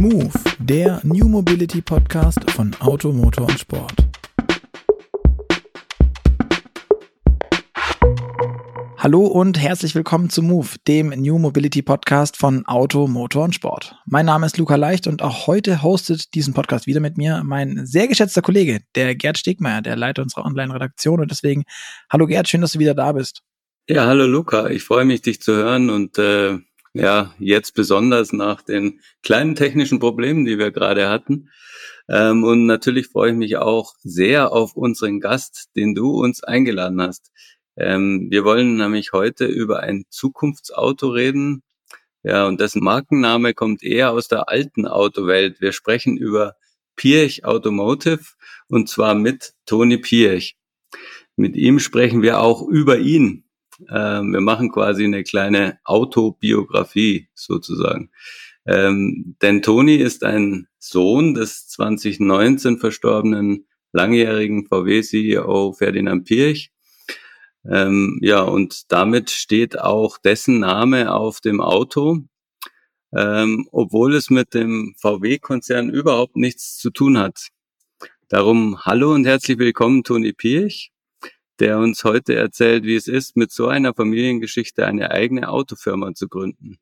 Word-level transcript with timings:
Move, 0.00 0.32
der 0.58 0.98
New 1.04 1.28
Mobility 1.28 1.82
Podcast 1.82 2.50
von 2.52 2.74
Auto, 2.80 3.12
Motor 3.12 3.48
und 3.48 3.60
Sport. 3.60 3.92
Hallo 8.96 9.26
und 9.26 9.60
herzlich 9.60 9.94
willkommen 9.94 10.30
zu 10.30 10.42
Move, 10.42 10.68
dem 10.88 11.10
New 11.10 11.38
Mobility 11.38 11.82
Podcast 11.82 12.38
von 12.38 12.64
Auto, 12.64 13.08
Motor 13.08 13.44
und 13.44 13.54
Sport. 13.54 13.94
Mein 14.06 14.24
Name 14.24 14.46
ist 14.46 14.56
Luca 14.56 14.76
Leicht 14.76 15.06
und 15.06 15.20
auch 15.20 15.46
heute 15.46 15.82
hostet 15.82 16.32
diesen 16.32 16.54
Podcast 16.54 16.86
wieder 16.86 17.00
mit 17.00 17.18
mir 17.18 17.42
mein 17.44 17.84
sehr 17.84 18.08
geschätzter 18.08 18.40
Kollege, 18.40 18.80
der 18.94 19.14
Gerd 19.14 19.36
Stegmeier, 19.36 19.82
der 19.82 19.96
Leiter 19.96 20.22
unserer 20.22 20.46
Online-Redaktion. 20.46 21.20
Und 21.20 21.30
deswegen, 21.30 21.64
hallo 22.10 22.26
Gerd, 22.26 22.48
schön, 22.48 22.62
dass 22.62 22.72
du 22.72 22.78
wieder 22.78 22.94
da 22.94 23.12
bist. 23.12 23.42
Ja, 23.86 24.06
hallo 24.06 24.26
Luca, 24.26 24.70
ich 24.70 24.82
freue 24.82 25.04
mich, 25.04 25.20
dich 25.20 25.42
zu 25.42 25.52
hören 25.52 25.90
und 25.90 26.16
äh, 26.16 26.56
ja, 26.92 27.34
jetzt 27.38 27.74
besonders 27.74 28.32
nach 28.32 28.62
den 28.62 29.00
kleinen 29.22 29.54
technischen 29.54 30.00
Problemen, 30.00 30.44
die 30.44 30.58
wir 30.58 30.72
gerade 30.72 31.08
hatten. 31.08 31.50
Ähm, 32.08 32.42
und 32.44 32.66
natürlich 32.66 33.08
freue 33.08 33.30
ich 33.30 33.36
mich 33.36 33.56
auch 33.56 33.94
sehr 34.02 34.52
auf 34.52 34.74
unseren 34.76 35.20
Gast, 35.20 35.68
den 35.76 35.94
du 35.94 36.20
uns 36.20 36.42
eingeladen 36.42 37.00
hast. 37.00 37.30
Ähm, 37.76 38.26
wir 38.30 38.44
wollen 38.44 38.76
nämlich 38.76 39.12
heute 39.12 39.46
über 39.46 39.80
ein 39.80 40.04
Zukunftsauto 40.10 41.08
reden. 41.08 41.62
Ja, 42.22 42.46
und 42.46 42.60
dessen 42.60 42.82
Markenname 42.82 43.54
kommt 43.54 43.82
eher 43.82 44.10
aus 44.10 44.28
der 44.28 44.48
alten 44.48 44.86
Autowelt. 44.86 45.60
Wir 45.60 45.72
sprechen 45.72 46.16
über 46.18 46.56
Pirch 46.96 47.44
Automotive 47.44 48.24
und 48.68 48.88
zwar 48.88 49.14
mit 49.14 49.54
Toni 49.64 49.96
Pirch. 49.98 50.56
Mit 51.36 51.56
ihm 51.56 51.78
sprechen 51.78 52.20
wir 52.20 52.40
auch 52.40 52.66
über 52.66 52.98
ihn. 52.98 53.44
Ähm, 53.88 54.32
wir 54.32 54.40
machen 54.40 54.70
quasi 54.70 55.04
eine 55.04 55.22
kleine 55.22 55.78
Autobiografie 55.84 57.28
sozusagen. 57.34 58.10
Ähm, 58.66 59.36
denn 59.40 59.62
Toni 59.62 59.96
ist 59.96 60.24
ein 60.24 60.68
Sohn 60.78 61.34
des 61.34 61.68
2019 61.68 62.78
verstorbenen 62.78 63.66
langjährigen 63.92 64.66
VW-CEO 64.66 65.72
Ferdinand 65.72 66.26
Pirch 66.26 66.72
ähm, 67.64 68.18
ja, 68.22 68.40
und 68.42 68.90
damit 68.90 69.30
steht 69.30 69.78
auch 69.78 70.18
dessen 70.18 70.60
Name 70.60 71.12
auf 71.12 71.40
dem 71.40 71.60
Auto, 71.60 72.20
ähm, 73.14 73.68
obwohl 73.70 74.14
es 74.14 74.30
mit 74.30 74.54
dem 74.54 74.94
VW-Konzern 74.98 75.90
überhaupt 75.90 76.36
nichts 76.36 76.78
zu 76.78 76.90
tun 76.90 77.18
hat. 77.18 77.48
Darum 78.28 78.84
hallo 78.84 79.12
und 79.12 79.26
herzlich 79.26 79.58
willkommen, 79.58 80.04
Toni 80.04 80.32
Pirch, 80.32 80.92
der 81.60 81.78
uns 81.78 82.04
heute 82.04 82.34
erzählt, 82.34 82.84
wie 82.84 82.96
es 82.96 83.06
ist, 83.06 83.36
mit 83.36 83.52
so 83.52 83.68
einer 83.68 83.94
Familiengeschichte 83.94 84.86
eine 84.86 85.10
eigene 85.10 85.48
Autofirma 85.48 86.14
zu 86.14 86.28
gründen. 86.28 86.78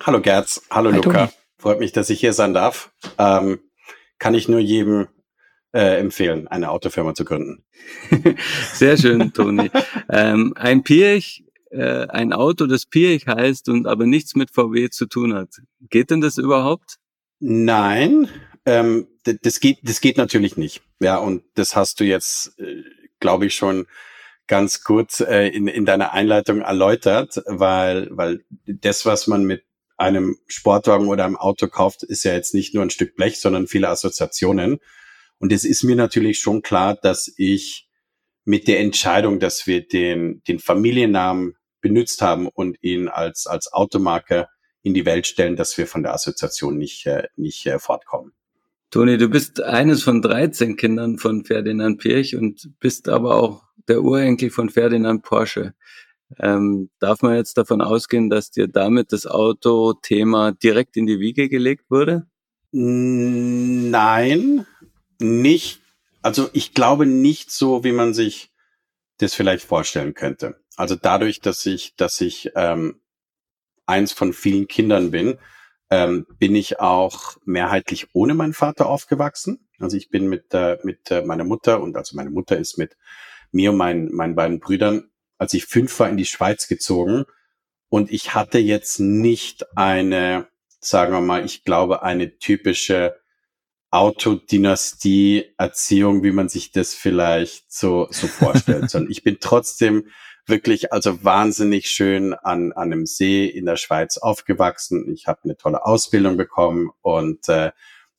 Hallo 0.00 0.20
Gerz, 0.20 0.62
hallo 0.70 0.90
Hi, 0.90 0.96
Luca. 0.96 1.26
Toni. 1.26 1.28
Freut 1.58 1.80
mich, 1.80 1.92
dass 1.92 2.10
ich 2.10 2.20
hier 2.20 2.32
sein 2.32 2.52
darf. 2.52 2.92
Ähm, 3.18 3.60
kann 4.18 4.34
ich 4.34 4.48
nur 4.48 4.60
jedem 4.60 5.08
äh, 5.72 5.98
empfehlen, 5.98 6.48
eine 6.48 6.70
Autofirma 6.70 7.14
zu 7.14 7.24
gründen. 7.24 7.64
Sehr 8.72 8.96
schön, 8.96 9.32
Toni. 9.32 9.70
ähm, 10.10 10.52
ein 10.56 10.82
Pirch, 10.82 11.44
äh, 11.70 12.06
ein 12.08 12.32
Auto, 12.32 12.66
das 12.66 12.86
Pirch 12.86 13.26
heißt 13.26 13.68
und 13.68 13.86
aber 13.86 14.06
nichts 14.06 14.34
mit 14.34 14.50
VW 14.50 14.90
zu 14.90 15.06
tun 15.06 15.34
hat. 15.34 15.50
Geht 15.88 16.10
denn 16.10 16.20
das 16.20 16.36
überhaupt? 16.36 16.96
Nein, 17.38 18.28
ähm, 18.64 19.06
das 19.24 19.60
geht, 19.60 19.78
das 19.82 20.00
geht 20.00 20.16
natürlich 20.16 20.56
nicht. 20.56 20.82
Ja, 21.00 21.18
und 21.18 21.44
das 21.54 21.76
hast 21.76 22.00
du 22.00 22.04
jetzt, 22.04 22.58
äh, 22.58 22.82
glaube 23.20 23.46
ich, 23.46 23.54
schon 23.54 23.86
ganz 24.46 24.84
gut 24.84 25.20
äh, 25.20 25.48
in, 25.48 25.68
in 25.68 25.84
deiner 25.84 26.12
Einleitung 26.12 26.60
erläutert, 26.60 27.42
weil, 27.46 28.08
weil 28.10 28.44
das, 28.66 29.06
was 29.06 29.26
man 29.26 29.44
mit 29.44 29.64
einem 29.96 30.38
Sportwagen 30.46 31.08
oder 31.08 31.24
einem 31.24 31.36
Auto 31.36 31.68
kauft, 31.68 32.02
ist 32.02 32.24
ja 32.24 32.34
jetzt 32.34 32.54
nicht 32.54 32.74
nur 32.74 32.82
ein 32.82 32.90
Stück 32.90 33.16
Blech, 33.16 33.40
sondern 33.40 33.66
viele 33.66 33.88
Assoziationen. 33.88 34.78
Und 35.38 35.52
es 35.52 35.64
ist 35.64 35.82
mir 35.82 35.96
natürlich 35.96 36.38
schon 36.38 36.62
klar, 36.62 36.94
dass 36.94 37.32
ich 37.36 37.88
mit 38.44 38.68
der 38.68 38.80
Entscheidung, 38.80 39.40
dass 39.40 39.66
wir 39.66 39.86
den, 39.86 40.42
den 40.46 40.58
Familiennamen 40.58 41.56
benutzt 41.80 42.22
haben 42.22 42.46
und 42.46 42.78
ihn 42.82 43.08
als, 43.08 43.46
als 43.46 43.72
Automarke 43.72 44.48
in 44.82 44.94
die 44.94 45.04
Welt 45.04 45.26
stellen, 45.26 45.56
dass 45.56 45.76
wir 45.76 45.86
von 45.86 46.02
der 46.02 46.14
Assoziation 46.14 46.78
nicht, 46.78 47.06
äh, 47.06 47.24
nicht 47.36 47.66
äh, 47.66 47.78
fortkommen. 47.78 48.32
Toni, 48.90 49.18
du 49.18 49.28
bist 49.28 49.60
eines 49.60 50.04
von 50.04 50.22
13 50.22 50.76
Kindern 50.76 51.18
von 51.18 51.44
Ferdinand 51.44 51.98
Pirch 51.98 52.36
und 52.36 52.70
bist 52.78 53.08
aber 53.08 53.34
auch 53.34 53.65
der 53.88 54.02
Urenkel 54.02 54.50
von 54.50 54.70
Ferdinand 54.70 55.22
Porsche. 55.22 55.74
Ähm, 56.38 56.90
darf 56.98 57.22
man 57.22 57.36
jetzt 57.36 57.56
davon 57.56 57.80
ausgehen, 57.80 58.30
dass 58.30 58.50
dir 58.50 58.68
damit 58.68 59.12
das 59.12 59.26
Autothema 59.26 60.52
direkt 60.52 60.96
in 60.96 61.06
die 61.06 61.20
Wiege 61.20 61.48
gelegt 61.48 61.90
wurde? 61.90 62.26
Nein, 62.72 64.66
nicht, 65.20 65.80
also 66.22 66.50
ich 66.52 66.74
glaube 66.74 67.06
nicht 67.06 67.50
so, 67.50 67.84
wie 67.84 67.92
man 67.92 68.12
sich 68.12 68.50
das 69.18 69.34
vielleicht 69.34 69.64
vorstellen 69.64 70.14
könnte. 70.14 70.60
Also 70.76 70.96
dadurch, 70.96 71.40
dass 71.40 71.64
ich, 71.64 71.94
dass 71.96 72.20
ich 72.20 72.50
ähm, 72.54 73.00
eins 73.86 74.12
von 74.12 74.32
vielen 74.32 74.68
Kindern 74.68 75.10
bin, 75.10 75.38
ähm, 75.88 76.26
bin 76.38 76.54
ich 76.54 76.80
auch 76.80 77.36
mehrheitlich 77.44 78.08
ohne 78.12 78.34
meinen 78.34 78.52
Vater 78.52 78.86
aufgewachsen. 78.86 79.68
Also 79.78 79.96
ich 79.96 80.10
bin 80.10 80.28
mit, 80.28 80.52
äh, 80.52 80.78
mit 80.82 81.10
äh, 81.10 81.22
meiner 81.22 81.44
Mutter 81.44 81.80
und 81.80 81.96
also 81.96 82.16
meine 82.16 82.30
Mutter 82.30 82.58
ist 82.58 82.76
mit 82.76 82.96
mir 83.52 83.70
und 83.70 83.76
meinen, 83.76 84.12
meinen 84.14 84.34
beiden 84.34 84.60
Brüdern, 84.60 85.10
als 85.38 85.54
ich 85.54 85.66
fünf 85.66 85.98
war, 86.00 86.08
in 86.08 86.16
die 86.16 86.24
Schweiz 86.24 86.68
gezogen. 86.68 87.24
Und 87.88 88.10
ich 88.10 88.34
hatte 88.34 88.58
jetzt 88.58 88.98
nicht 89.00 89.64
eine, 89.76 90.48
sagen 90.80 91.12
wir 91.12 91.20
mal, 91.20 91.44
ich 91.44 91.64
glaube, 91.64 92.02
eine 92.02 92.38
typische 92.38 93.16
Autodynastie-Erziehung, 93.90 96.22
wie 96.22 96.32
man 96.32 96.48
sich 96.48 96.72
das 96.72 96.94
vielleicht 96.94 97.70
so, 97.72 98.08
so 98.10 98.26
vorstellt, 98.26 98.90
sondern 98.96 99.10
ich 99.10 99.22
bin 99.22 99.38
trotzdem 99.40 100.08
wirklich 100.46 100.92
also 100.92 101.24
wahnsinnig 101.24 101.90
schön 101.90 102.34
an, 102.34 102.72
an 102.72 102.92
einem 102.92 103.06
See 103.06 103.46
in 103.46 103.66
der 103.66 103.76
Schweiz 103.76 104.18
aufgewachsen. 104.18 105.10
Ich 105.12 105.26
habe 105.26 105.40
eine 105.44 105.56
tolle 105.56 105.84
Ausbildung 105.84 106.36
bekommen 106.36 106.90
und, 107.02 107.48
äh, 107.48 107.72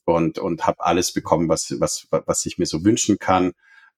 und, 0.06 0.40
und 0.40 0.68
habe 0.68 0.84
alles 0.84 1.14
bekommen, 1.14 1.50
was, 1.50 1.76
was, 1.80 2.08
was 2.10 2.46
ich 2.46 2.58
mir 2.58 2.66
so 2.66 2.84
wünschen 2.84 3.20
kann. 3.20 3.54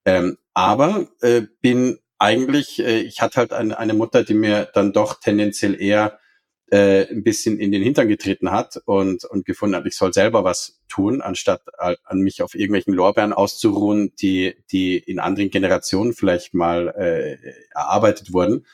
Ähm, 0.06 0.38
aber 0.54 1.08
äh, 1.22 1.44
bin 1.62 2.00
eigentlich, 2.18 2.80
äh, 2.80 3.00
ich 3.02 3.22
hatte 3.22 3.38
halt 3.38 3.54
eine, 3.54 3.78
eine 3.80 3.94
Mutter, 3.94 4.24
die 4.24 4.34
mir 4.34 4.70
dann 4.74 4.94
doch 4.94 5.20
tendenziell 5.20 5.80
eher 5.80 6.20
äh, 6.72 7.08
ein 7.10 7.24
bisschen 7.24 7.60
in 7.60 7.72
den 7.72 7.82
Hintern 7.82 8.08
getreten 8.08 8.52
hat 8.52 8.80
und, 8.86 9.24
und 9.26 9.46
gefunden 9.46 9.76
hat, 9.76 9.86
ich 9.86 9.96
soll 9.96 10.14
selber 10.14 10.44
was 10.44 10.82
tun, 10.88 11.22
anstatt 11.22 11.62
an 11.78 12.20
mich 12.20 12.42
auf 12.42 12.54
irgendwelchen 12.54 12.94
Lorbeeren 12.94 13.34
auszuruhen, 13.34 14.14
die, 14.22 14.56
die 14.72 14.98
in 14.98 15.20
anderen 15.20 15.50
Generationen 15.50 16.14
vielleicht 16.14 16.54
mal 16.54 16.90
äh, 16.90 17.38
erarbeitet 17.74 18.34
wurden. 18.34 18.66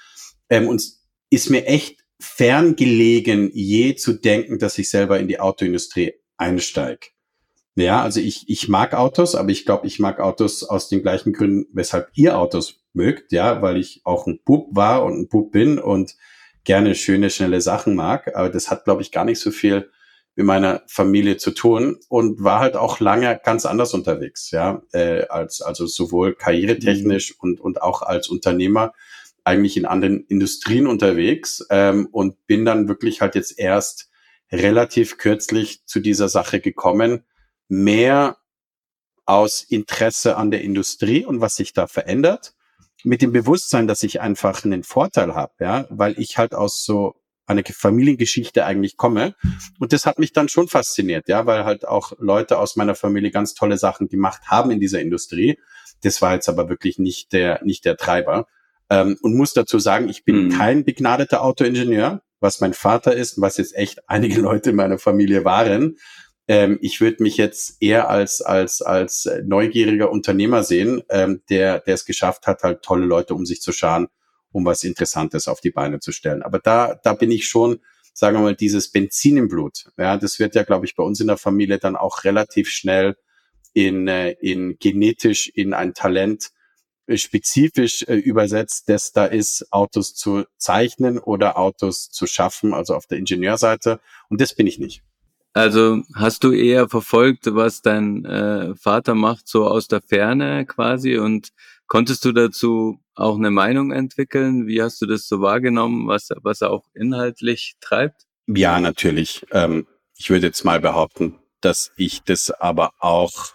Ähm, 0.50 0.68
und 0.68 0.84
ist 1.30 1.50
mir 1.50 1.66
echt 1.66 2.04
ferngelegen, 2.20 3.52
je 3.54 3.96
zu 3.96 4.14
denken, 4.14 4.60
dass 4.60 4.78
ich 4.78 4.90
selber 4.90 5.20
in 5.20 5.28
die 5.28 5.40
Autoindustrie 5.40 6.14
einsteige. 6.38 7.08
Ja, 7.76 8.02
also 8.02 8.22
ich, 8.22 8.48
ich 8.48 8.70
mag 8.70 8.94
Autos, 8.94 9.36
aber 9.36 9.50
ich 9.50 9.66
glaube, 9.66 9.86
ich 9.86 10.00
mag 10.00 10.22
Autos 10.22 10.64
aus 10.64 10.88
den 10.88 11.02
gleichen 11.02 11.34
Gründen, 11.34 11.68
weshalb 11.74 12.10
ihr 12.14 12.40
Autos 12.40 12.80
mögt, 12.94 13.34
ja, 13.34 13.62
weil 13.62 13.78
ich 13.78 14.02
auch 14.06 14.28
ein 14.28 14.40
Bub 14.46 14.70
war 14.72 15.04
und 15.04 15.20
ein 15.20 15.28
Bub 15.28 15.52
bin 15.52 15.78
und 15.78 16.16
gerne 16.64 16.96
schöne, 16.96 17.30
schnelle 17.30 17.60
Sachen 17.60 17.96
mag. 17.96 18.34
Aber 18.36 18.50
das 18.50 18.72
hat, 18.72 18.86
glaube 18.86 19.02
ich, 19.02 19.12
gar 19.12 19.26
nicht 19.26 19.40
so 19.40 19.52
viel 19.52 19.90
mit 20.36 20.46
meiner 20.46 20.84
Familie 20.88 21.38
zu 21.38 21.52
tun 21.52 21.98
und 22.10 22.44
war 22.44 22.60
halt 22.60 22.76
auch 22.76 23.00
lange 23.00 23.40
ganz 23.44 23.66
anders 23.66 23.94
unterwegs, 23.94 24.52
ja, 24.52 24.82
äh, 24.92 25.28
als 25.28 25.62
also 25.62 25.86
sowohl 25.86 26.36
karrieretechnisch 26.36 27.32
mhm. 27.32 27.38
und 27.40 27.62
und 27.62 27.82
auch 27.82 28.02
als 28.02 28.28
Unternehmer 28.28 28.94
eigentlich 29.46 29.78
in 29.78 29.86
anderen 29.86 30.26
Industrien 30.28 30.88
unterwegs 30.88 31.66
ähm, 31.70 32.08
und 32.12 32.48
bin 32.48 32.66
dann 32.66 32.88
wirklich 32.90 33.22
halt 33.22 33.36
jetzt 33.36 33.58
erst 33.58 34.10
relativ 34.52 35.18
kürzlich 35.18 35.86
zu 35.86 36.00
dieser 36.00 36.30
Sache 36.30 36.60
gekommen, 36.60 37.24
mehr 37.68 38.38
aus 39.26 39.64
Interesse 39.64 40.38
an 40.38 40.52
der 40.52 40.62
Industrie 40.62 41.26
und 41.26 41.42
was 41.42 41.56
sich 41.56 41.74
da 41.74 41.88
verändert 41.88 42.54
mit 43.04 43.22
dem 43.22 43.32
Bewusstsein, 43.32 43.88
dass 43.88 44.04
ich 44.04 44.22
einfach 44.22 44.64
einen 44.66 44.84
Vorteil 44.84 45.36
habe, 45.36 45.54
ja, 45.60 45.86
weil 45.90 46.20
ich 46.20 46.38
halt 46.38 46.54
aus 46.56 46.84
so 46.84 47.16
einer 47.46 47.64
Familiengeschichte 47.64 48.66
eigentlich 48.66 48.98
komme. 48.98 49.36
Und 49.80 49.94
das 49.94 50.06
hat 50.06 50.18
mich 50.18 50.34
dann 50.34 50.50
schon 50.50 50.68
fasziniert, 50.68 51.28
ja, 51.28 51.46
weil 51.46 51.64
halt 51.64 51.88
auch 51.88 52.14
Leute 52.18 52.58
aus 52.58 52.76
meiner 52.76 52.96
Familie 52.96 53.32
ganz 53.32 53.54
tolle 53.54 53.78
Sachen 53.78 54.08
gemacht 54.08 54.42
haben 54.48 54.72
in 54.72 54.80
dieser 54.80 55.00
Industrie. 55.00 55.60
Das 56.02 56.22
war 56.22 56.34
jetzt 56.34 56.50
aber 56.50 56.70
wirklich 56.70 56.98
nicht 56.98 57.34
der, 57.34 57.64
nicht 57.64 57.86
der 57.86 57.98
Treiber. 57.98 58.48
Ähm, 58.90 59.18
und 59.22 59.36
muss 59.36 59.54
dazu 59.54 59.80
sagen, 59.80 60.10
ich 60.10 60.26
bin 60.26 60.46
mhm. 60.46 60.50
kein 60.58 60.86
begnadeter 60.86 61.44
Autoingenieur, 61.44 62.22
was 62.40 62.62
mein 62.62 62.74
Vater 62.74 63.16
ist, 63.16 63.40
was 63.40 63.58
jetzt 63.58 63.76
echt 63.76 64.10
einige 64.10 64.42
Leute 64.42 64.72
in 64.72 64.76
meiner 64.76 64.98
Familie 64.98 65.46
waren. 65.46 65.98
Ähm, 66.48 66.78
ich 66.82 67.02
würde 67.02 67.24
mich 67.24 67.38
jetzt 67.38 67.82
eher 67.82 68.10
als, 68.10 68.42
als, 68.42 68.82
als 68.82 69.30
neugieriger 69.44 70.12
Unternehmer 70.12 70.64
sehen, 70.64 71.04
ähm, 71.10 71.42
der, 71.50 71.80
der 71.80 71.96
es 71.96 72.06
geschafft 72.06 72.48
hat, 72.48 72.64
halt 72.64 72.82
tolle 72.84 73.06
Leute 73.06 73.34
um 73.34 73.46
sich 73.46 73.62
zu 73.62 73.72
scharen, 73.72 74.08
um 74.52 74.66
was 74.66 74.84
Interessantes 74.84 75.48
auf 75.48 75.62
die 75.62 75.72
Beine 75.72 76.00
zu 76.00 76.12
stellen. 76.12 76.44
Aber 76.44 76.60
da, 76.60 77.00
da 77.04 77.14
bin 77.14 77.32
ich 77.32 77.48
schon 77.48 77.80
sagen 78.16 78.38
wir 78.38 78.42
mal, 78.42 78.56
dieses 78.56 78.92
Benzin 78.92 79.38
im 79.38 79.50
Blut. 79.50 79.92
Ja, 79.98 80.18
das 80.18 80.40
wird 80.40 80.56
ja, 80.56 80.64
glaube 80.64 80.86
ich, 80.86 80.96
bei 80.96 81.04
uns 81.04 81.20
in 81.20 81.28
der 81.28 81.38
Familie 81.38 81.78
dann 81.78 81.98
auch 81.98 82.24
relativ 82.24 82.70
schnell 82.70 83.18
in, 83.74 84.08
äh, 84.08 84.32
in 84.40 84.78
genetisch 84.80 85.50
in 85.50 85.74
ein 85.74 85.94
Talent 85.94 86.52
äh, 87.08 87.18
spezifisch 87.18 88.04
äh, 88.04 88.16
übersetzt, 88.16 88.88
das 88.88 89.12
da 89.12 89.26
ist, 89.26 89.68
Autos 89.72 90.16
zu 90.16 90.46
zeichnen 90.58 91.20
oder 91.20 91.58
Autos 91.58 92.10
zu 92.10 92.26
schaffen, 92.26 92.74
also 92.74 92.96
auf 92.96 93.06
der 93.06 93.18
Ingenieurseite. 93.18 94.00
Und 94.30 94.40
das 94.40 94.56
bin 94.56 94.66
ich 94.66 94.80
nicht. 94.80 95.04
Also 95.56 96.04
hast 96.14 96.44
du 96.44 96.52
eher 96.52 96.90
verfolgt, 96.90 97.46
was 97.56 97.82
dein 97.82 98.26
äh, 98.26 98.76
Vater 98.76 99.16
macht, 99.16 99.48
so 99.48 99.66
aus 99.66 99.88
der 99.88 100.02
Ferne 100.02 100.66
quasi 100.66 101.18
und 101.18 101.54
konntest 101.88 102.26
du 102.26 102.34
dazu 102.34 103.00
auch 103.16 103.38
eine 103.38 103.52
Meinung 103.52 103.94
entwickeln? 103.94 104.68
Wie 104.68 104.82
hast 104.82 105.02
du 105.02 105.06
das 105.06 105.30
so 105.30 105.40
wahrgenommen, 105.40 106.10
was, 106.10 106.28
was 106.42 106.60
er 106.60 106.72
auch 106.72 106.84
inhaltlich 106.94 107.76
treibt? 107.80 108.24
Ja, 108.48 108.82
natürlich. 108.82 109.46
Ähm, 109.52 109.88
ich 110.18 110.30
würde 110.30 110.48
jetzt 110.48 110.66
mal 110.66 110.82
behaupten, 110.82 111.40
dass 111.62 111.94
ich 111.96 112.24
das 112.24 112.52
aber 112.52 112.92
auch 113.00 113.54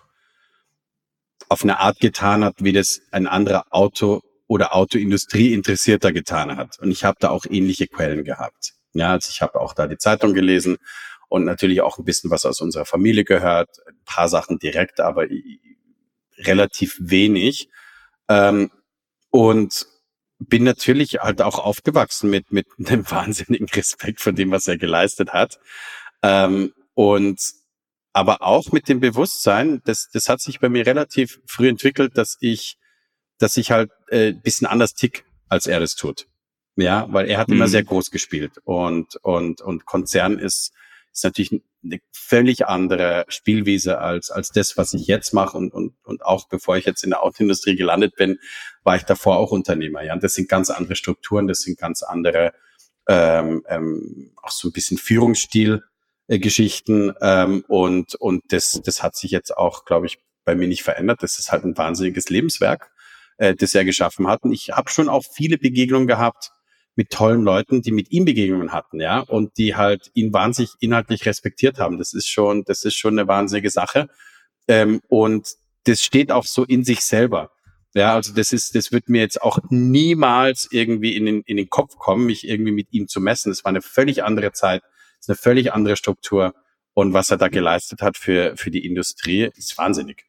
auf 1.50 1.64
eine 1.64 1.81
Art 1.81 2.00
getan 2.00 2.43
hat, 2.44 2.55
wie 2.61 2.73
das 2.73 3.02
ein 3.11 3.26
anderer 3.26 3.67
Auto- 3.69 4.23
oder 4.47 4.75
Autoindustrie 4.75 5.52
interessierter 5.52 6.12
getan 6.12 6.56
hat. 6.56 6.79
Und 6.79 6.93
ich 6.93 7.05
habe 7.05 7.19
da 7.20 7.29
auch 7.29 7.44
ähnliche 7.44 7.88
Quellen 7.88 8.25
gehabt. 8.25 8.73
Ja, 8.94 9.12
also 9.12 9.29
ich 9.31 9.43
habe 9.43 9.61
auch 9.61 9.75
da 9.75 9.87
die 9.87 9.99
Zeitung 9.99 10.32
gelesen 10.32 10.79
und 11.30 11.44
natürlich 11.44 11.80
auch 11.80 11.96
ein 11.96 12.04
bisschen 12.04 12.30
was 12.30 12.44
aus 12.44 12.60
unserer 12.60 12.84
Familie 12.84 13.24
gehört, 13.24 13.78
ein 13.86 14.00
paar 14.04 14.28
Sachen 14.28 14.58
direkt, 14.58 14.98
aber 14.98 15.26
relativ 16.38 16.98
wenig. 17.00 17.68
Ähm, 18.28 18.70
und 19.30 19.86
bin 20.40 20.64
natürlich 20.64 21.20
halt 21.20 21.40
auch 21.40 21.60
aufgewachsen 21.60 22.30
mit, 22.30 22.50
mit 22.50 22.66
einem 22.86 23.08
wahnsinnigen 23.08 23.68
Respekt 23.68 24.20
vor 24.20 24.32
dem, 24.32 24.50
was 24.50 24.66
er 24.66 24.76
geleistet 24.76 25.32
hat. 25.32 25.60
Ähm, 26.22 26.74
und 26.94 27.40
aber 28.12 28.42
auch 28.42 28.72
mit 28.72 28.88
dem 28.88 28.98
Bewusstsein, 28.98 29.82
das, 29.84 30.08
das 30.12 30.28
hat 30.28 30.40
sich 30.40 30.58
bei 30.58 30.68
mir 30.68 30.84
relativ 30.84 31.40
früh 31.46 31.68
entwickelt, 31.68 32.18
dass 32.18 32.38
ich, 32.40 32.76
dass 33.38 33.56
ich 33.56 33.70
halt 33.70 33.92
äh, 34.08 34.32
bisschen 34.32 34.66
anders 34.66 34.94
tick, 34.94 35.24
als 35.48 35.68
er 35.68 35.78
das 35.78 35.94
tut. 35.94 36.26
Ja, 36.74 37.06
weil 37.12 37.30
er 37.30 37.38
hat 37.38 37.48
mhm. 37.48 37.54
immer 37.54 37.68
sehr 37.68 37.84
groß 37.84 38.10
gespielt 38.10 38.58
und, 38.64 39.14
und, 39.22 39.60
und 39.60 39.86
Konzern 39.86 40.40
ist 40.40 40.72
ist 41.12 41.24
natürlich 41.24 41.62
eine 41.82 42.00
völlig 42.12 42.66
andere 42.66 43.24
Spielwiese 43.28 43.98
als, 43.98 44.30
als 44.30 44.50
das, 44.50 44.76
was 44.76 44.94
ich 44.94 45.06
jetzt 45.06 45.32
mache. 45.32 45.56
Und, 45.56 45.72
und, 45.72 45.94
und 46.04 46.24
auch 46.24 46.48
bevor 46.48 46.76
ich 46.76 46.84
jetzt 46.84 47.02
in 47.04 47.10
der 47.10 47.22
Autoindustrie 47.22 47.76
gelandet 47.76 48.16
bin, 48.16 48.38
war 48.84 48.96
ich 48.96 49.02
davor 49.02 49.38
auch 49.38 49.50
Unternehmer. 49.50 50.02
Ja, 50.02 50.14
und 50.14 50.22
das 50.22 50.34
sind 50.34 50.48
ganz 50.48 50.70
andere 50.70 50.96
Strukturen, 50.96 51.48
das 51.48 51.62
sind 51.62 51.78
ganz 51.78 52.02
andere, 52.02 52.52
ähm, 53.08 53.64
ähm, 53.68 54.32
auch 54.42 54.50
so 54.50 54.68
ein 54.68 54.72
bisschen 54.72 54.98
Führungsstil. 54.98 55.82
Äh, 56.30 56.38
ähm, 56.38 57.64
und 57.66 58.14
und 58.14 58.42
das 58.52 58.80
das 58.84 59.02
hat 59.02 59.16
sich 59.16 59.32
jetzt 59.32 59.56
auch 59.56 59.84
glaube 59.84 60.06
ich 60.06 60.20
bei 60.44 60.54
mir 60.54 60.68
nicht 60.68 60.84
verändert 60.84 61.24
das 61.24 61.40
ist 61.40 61.50
halt 61.50 61.64
ein 61.64 61.76
wahnsinniges 61.76 62.28
Lebenswerk 62.28 62.92
äh, 63.38 63.56
das 63.56 63.74
er 63.74 63.84
geschaffen 63.84 64.28
hat 64.28 64.44
und 64.44 64.52
ich 64.52 64.70
habe 64.70 64.90
schon 64.90 65.08
auch 65.08 65.24
viele 65.24 65.58
Begegnungen 65.58 66.06
gehabt 66.06 66.52
mit 66.96 67.10
tollen 67.10 67.42
Leuten, 67.42 67.82
die 67.82 67.92
mit 67.92 68.10
ihm 68.10 68.25
Begegnungen 68.25 68.72
hatten, 68.72 69.00
ja, 69.00 69.20
und 69.20 69.56
die 69.56 69.76
halt 69.76 70.10
ihn 70.14 70.32
wahnsinnig 70.32 70.72
inhaltlich 70.81 71.26
respektiert 71.26 71.78
haben. 71.78 71.98
Das 71.98 72.12
ist 72.12 72.28
schon, 72.28 72.64
das 72.64 72.84
ist 72.84 72.96
schon 72.96 73.19
eine 73.19 73.28
wahnsinnige 73.28 73.70
Sache. 73.70 74.08
Ähm, 74.69 75.00
und 75.08 75.48
das 75.84 76.02
steht 76.02 76.31
auch 76.31 76.44
so 76.44 76.64
in 76.64 76.84
sich 76.84 77.00
selber. 77.00 77.50
Ja, 77.94 78.14
also 78.14 78.32
das 78.32 78.52
ist, 78.52 78.75
das 78.76 78.92
wird 78.92 79.08
mir 79.08 79.20
jetzt 79.20 79.42
auch 79.42 79.58
niemals 79.69 80.69
irgendwie 80.70 81.16
in 81.16 81.26
den, 81.26 81.42
in 81.42 81.56
den 81.56 81.70
Kopf 81.70 81.96
kommen, 81.96 82.26
mich 82.26 82.46
irgendwie 82.46 82.72
mit 82.72 82.92
ihm 82.92 83.08
zu 83.08 83.20
messen. 83.20 83.50
Das 83.50 83.64
war 83.64 83.70
eine 83.70 83.82
völlig 83.82 84.22
andere 84.22 84.52
Zeit, 84.52 84.82
das 84.82 85.26
ist 85.26 85.31
eine 85.31 85.37
völlig 85.37 85.72
andere 85.72 85.96
Struktur. 85.96 86.54
Und 86.92 87.12
was 87.14 87.31
er 87.31 87.37
da 87.37 87.48
geleistet 87.48 88.02
hat 88.02 88.16
für, 88.16 88.56
für 88.56 88.70
die 88.70 88.84
Industrie, 88.84 89.50
ist 89.56 89.76
wahnsinnig. 89.78 90.25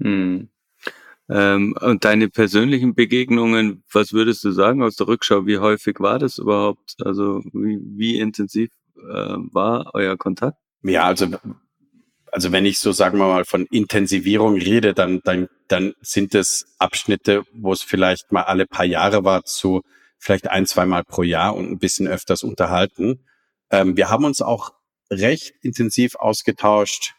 Hm. 0.00 0.50
Ähm, 1.30 1.76
und 1.80 2.04
deine 2.04 2.28
persönlichen 2.28 2.94
Begegnungen, 2.94 3.84
was 3.92 4.12
würdest 4.12 4.42
du 4.44 4.50
sagen 4.50 4.82
aus 4.82 4.96
der 4.96 5.06
Rückschau? 5.06 5.46
Wie 5.46 5.58
häufig 5.58 6.00
war 6.00 6.18
das 6.18 6.38
überhaupt? 6.38 6.96
Also 7.04 7.40
wie, 7.52 7.78
wie 7.96 8.18
intensiv 8.18 8.70
äh, 8.96 9.36
war 9.52 9.90
euer 9.94 10.16
Kontakt? 10.16 10.58
Ja, 10.82 11.04
also 11.04 11.28
also 12.32 12.52
wenn 12.52 12.64
ich 12.64 12.78
so 12.78 12.92
sagen 12.92 13.18
wir 13.18 13.26
mal 13.26 13.44
von 13.44 13.66
Intensivierung 13.66 14.56
rede, 14.56 14.92
dann 14.94 15.20
dann 15.24 15.48
dann 15.68 15.94
sind 16.00 16.34
es 16.34 16.74
Abschnitte, 16.78 17.44
wo 17.52 17.72
es 17.72 17.82
vielleicht 17.82 18.32
mal 18.32 18.42
alle 18.42 18.66
paar 18.66 18.84
Jahre 18.84 19.24
war 19.24 19.44
zu 19.44 19.82
vielleicht 20.18 20.50
ein, 20.50 20.66
zwei 20.66 20.84
Mal 20.84 21.04
pro 21.04 21.22
Jahr 21.22 21.54
und 21.54 21.70
ein 21.70 21.78
bisschen 21.78 22.08
öfters 22.08 22.42
unterhalten. 22.42 23.24
Ähm, 23.70 23.96
wir 23.96 24.10
haben 24.10 24.24
uns 24.24 24.42
auch 24.42 24.72
recht 25.10 25.54
intensiv 25.62 26.16
ausgetauscht 26.16 27.14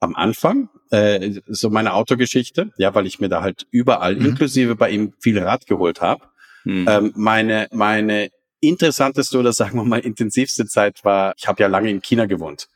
am 0.00 0.16
Anfang, 0.16 0.68
äh, 0.92 1.40
so 1.46 1.70
meine 1.70 1.94
Autogeschichte, 1.94 2.70
ja, 2.76 2.94
weil 2.94 3.06
ich 3.06 3.18
mir 3.18 3.30
da 3.30 3.42
halt 3.42 3.66
überall, 3.70 4.14
mhm. 4.14 4.26
inklusive 4.26 4.76
bei 4.76 4.90
ihm, 4.90 5.14
viel 5.20 5.38
Rad 5.38 5.66
geholt 5.66 6.02
habe. 6.02 6.26
Mhm. 6.64 6.86
Ähm, 6.88 7.12
meine, 7.16 7.66
meine 7.72 8.28
interessanteste 8.60 9.38
oder 9.38 9.52
sagen 9.52 9.76
wir 9.78 9.84
mal 9.84 10.00
intensivste 10.00 10.66
Zeit 10.66 11.02
war, 11.02 11.32
ich 11.36 11.48
habe 11.48 11.62
ja 11.62 11.68
lange 11.68 11.90
in 11.90 12.02
China 12.02 12.26
gewohnt. 12.26 12.68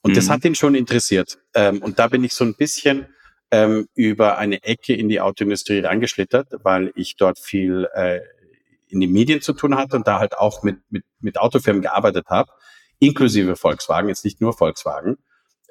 Und 0.00 0.12
mhm. 0.12 0.14
das 0.14 0.30
hat 0.30 0.44
ihn 0.46 0.54
schon 0.54 0.74
interessiert. 0.74 1.38
Ähm, 1.54 1.82
und 1.82 1.98
da 1.98 2.08
bin 2.08 2.24
ich 2.24 2.32
so 2.32 2.44
ein 2.44 2.54
bisschen 2.54 3.06
ähm, 3.50 3.86
über 3.94 4.38
eine 4.38 4.62
Ecke 4.62 4.94
in 4.94 5.10
die 5.10 5.20
Autoindustrie 5.20 5.80
reingeschlittert, 5.80 6.48
weil 6.62 6.90
ich 6.96 7.16
dort 7.16 7.38
viel 7.38 7.86
äh, 7.92 8.20
in 8.88 9.00
den 9.00 9.12
Medien 9.12 9.42
zu 9.42 9.52
tun 9.52 9.76
hatte 9.76 9.96
und 9.96 10.06
da 10.06 10.18
halt 10.18 10.38
auch 10.38 10.62
mit, 10.62 10.78
mit, 10.88 11.04
mit 11.20 11.38
Autofirmen 11.38 11.82
gearbeitet 11.82 12.28
habe, 12.28 12.50
inklusive 12.98 13.56
Volkswagen, 13.56 14.08
jetzt 14.08 14.24
nicht 14.24 14.40
nur 14.40 14.54
Volkswagen. 14.54 15.18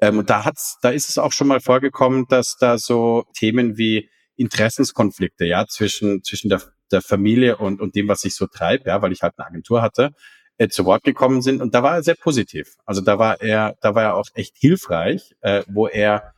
Ähm, 0.01 0.19
und 0.19 0.29
da 0.29 0.45
hat's, 0.45 0.77
da 0.81 0.89
ist 0.89 1.09
es 1.09 1.17
auch 1.17 1.31
schon 1.31 1.47
mal 1.47 1.59
vorgekommen, 1.59 2.25
dass 2.27 2.57
da 2.59 2.77
so 2.77 3.25
Themen 3.33 3.77
wie 3.77 4.09
Interessenskonflikte, 4.35 5.45
ja, 5.45 5.65
zwischen, 5.67 6.23
zwischen 6.23 6.49
der, 6.49 6.61
der 6.91 7.01
Familie 7.01 7.57
und, 7.57 7.81
und 7.81 7.95
dem, 7.95 8.07
was 8.07 8.23
ich 8.23 8.35
so 8.35 8.47
treibe, 8.47 8.89
ja, 8.89 9.01
weil 9.01 9.11
ich 9.11 9.23
halt 9.23 9.33
eine 9.37 9.47
Agentur 9.47 9.81
hatte, 9.81 10.11
äh, 10.57 10.67
zu 10.67 10.85
Wort 10.85 11.03
gekommen 11.03 11.41
sind. 11.41 11.61
Und 11.61 11.73
da 11.73 11.83
war 11.83 11.95
er 11.95 12.03
sehr 12.03 12.15
positiv. 12.15 12.75
Also 12.85 13.01
da 13.01 13.17
war 13.17 13.41
er, 13.41 13.75
da 13.81 13.95
war 13.95 14.03
er 14.03 14.15
auch 14.15 14.27
echt 14.35 14.55
hilfreich, 14.57 15.35
äh, 15.41 15.63
wo 15.67 15.87
er 15.87 16.33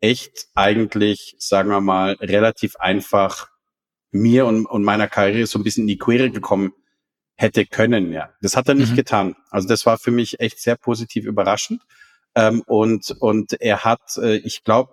echt 0.00 0.48
eigentlich, 0.54 1.36
sagen 1.38 1.70
wir 1.70 1.80
mal, 1.80 2.14
relativ 2.20 2.76
einfach 2.76 3.48
mir 4.10 4.46
und, 4.46 4.66
und 4.66 4.82
meiner 4.82 5.08
Karriere 5.08 5.46
so 5.46 5.58
ein 5.58 5.64
bisschen 5.64 5.82
in 5.82 5.88
die 5.88 5.98
Quere 5.98 6.30
gekommen 6.30 6.72
hätte 7.36 7.64
können, 7.64 8.12
ja. 8.12 8.30
Das 8.42 8.56
hat 8.56 8.68
er 8.68 8.74
nicht 8.74 8.92
mhm. 8.92 8.96
getan. 8.96 9.36
Also 9.50 9.68
das 9.68 9.86
war 9.86 9.98
für 9.98 10.10
mich 10.10 10.40
echt 10.40 10.60
sehr 10.60 10.76
positiv 10.76 11.24
überraschend. 11.24 11.82
Ähm, 12.34 12.62
und, 12.66 13.14
und 13.20 13.60
er 13.60 13.84
hat, 13.84 14.16
äh, 14.16 14.36
ich 14.36 14.64
glaube, 14.64 14.92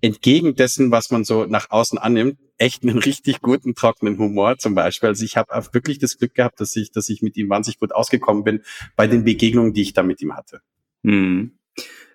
entgegen 0.00 0.54
dessen, 0.54 0.90
was 0.90 1.10
man 1.10 1.24
so 1.24 1.44
nach 1.46 1.70
außen 1.70 1.98
annimmt, 1.98 2.38
echt 2.58 2.82
einen 2.82 2.98
richtig 2.98 3.40
guten 3.40 3.74
trockenen 3.74 4.18
Humor 4.18 4.58
zum 4.58 4.74
Beispiel. 4.74 5.08
Also 5.08 5.24
ich 5.24 5.36
habe 5.36 5.52
wirklich 5.72 5.98
das 5.98 6.18
Glück 6.18 6.34
gehabt, 6.34 6.60
dass 6.60 6.74
ich, 6.76 6.90
dass 6.90 7.08
ich 7.08 7.22
mit 7.22 7.36
ihm 7.36 7.48
wahnsinnig 7.48 7.78
gut 7.78 7.92
ausgekommen 7.92 8.44
bin 8.44 8.62
bei 8.96 9.06
den 9.06 9.24
Begegnungen, 9.24 9.72
die 9.72 9.82
ich 9.82 9.92
da 9.92 10.02
mit 10.02 10.20
ihm 10.22 10.36
hatte. 10.36 10.60
Hm. 11.04 11.58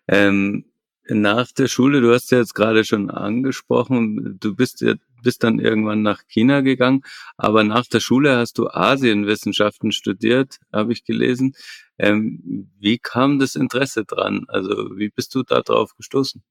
Ähm, 0.07 0.65
nach 1.07 1.51
der 1.51 1.67
Schule, 1.67 2.01
du 2.01 2.13
hast 2.13 2.31
ja 2.31 2.39
jetzt 2.39 2.55
gerade 2.55 2.83
schon 2.83 3.09
angesprochen, 3.09 4.37
du 4.39 4.55
bist 4.55 4.81
ja 4.81 4.95
bist 5.21 5.43
dann 5.43 5.59
irgendwann 5.59 6.01
nach 6.01 6.21
China 6.27 6.61
gegangen, 6.61 7.03
aber 7.37 7.63
nach 7.63 7.85
der 7.85 7.99
Schule 7.99 8.37
hast 8.37 8.57
du 8.57 8.69
Asienwissenschaften 8.69 9.91
studiert, 9.91 10.57
habe 10.71 10.93
ich 10.93 11.03
gelesen. 11.03 11.53
Ähm, 11.97 12.71
wie 12.79 12.97
kam 12.97 13.39
das 13.39 13.55
Interesse 13.55 14.05
dran? 14.05 14.45
Also 14.47 14.97
wie 14.97 15.09
bist 15.09 15.35
du 15.35 15.43
da 15.43 15.61
drauf 15.61 15.95
gestoßen? 15.95 16.43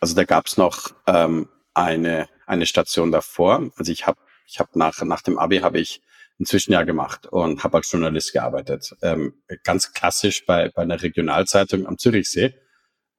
Also 0.00 0.14
da 0.14 0.24
gab 0.24 0.46
es 0.46 0.56
noch 0.56 0.94
ähm, 1.06 1.48
eine 1.74 2.28
eine 2.46 2.66
Station 2.66 3.12
davor. 3.12 3.70
Also 3.76 3.92
ich 3.92 4.06
habe 4.06 4.18
ich 4.46 4.58
habe 4.58 4.70
nach 4.78 5.02
nach 5.02 5.22
dem 5.22 5.38
Abi 5.38 5.58
habe 5.58 5.78
ich 5.78 6.02
ein 6.40 6.46
Zwischenjahr 6.46 6.84
gemacht 6.84 7.26
und 7.26 7.62
habe 7.62 7.78
als 7.78 7.92
Journalist 7.92 8.32
gearbeitet, 8.32 8.96
ähm, 9.02 9.34
ganz 9.64 9.92
klassisch 9.92 10.44
bei 10.46 10.70
bei 10.70 10.82
einer 10.82 11.02
Regionalzeitung 11.02 11.86
am 11.86 11.98
Zürichsee 11.98 12.54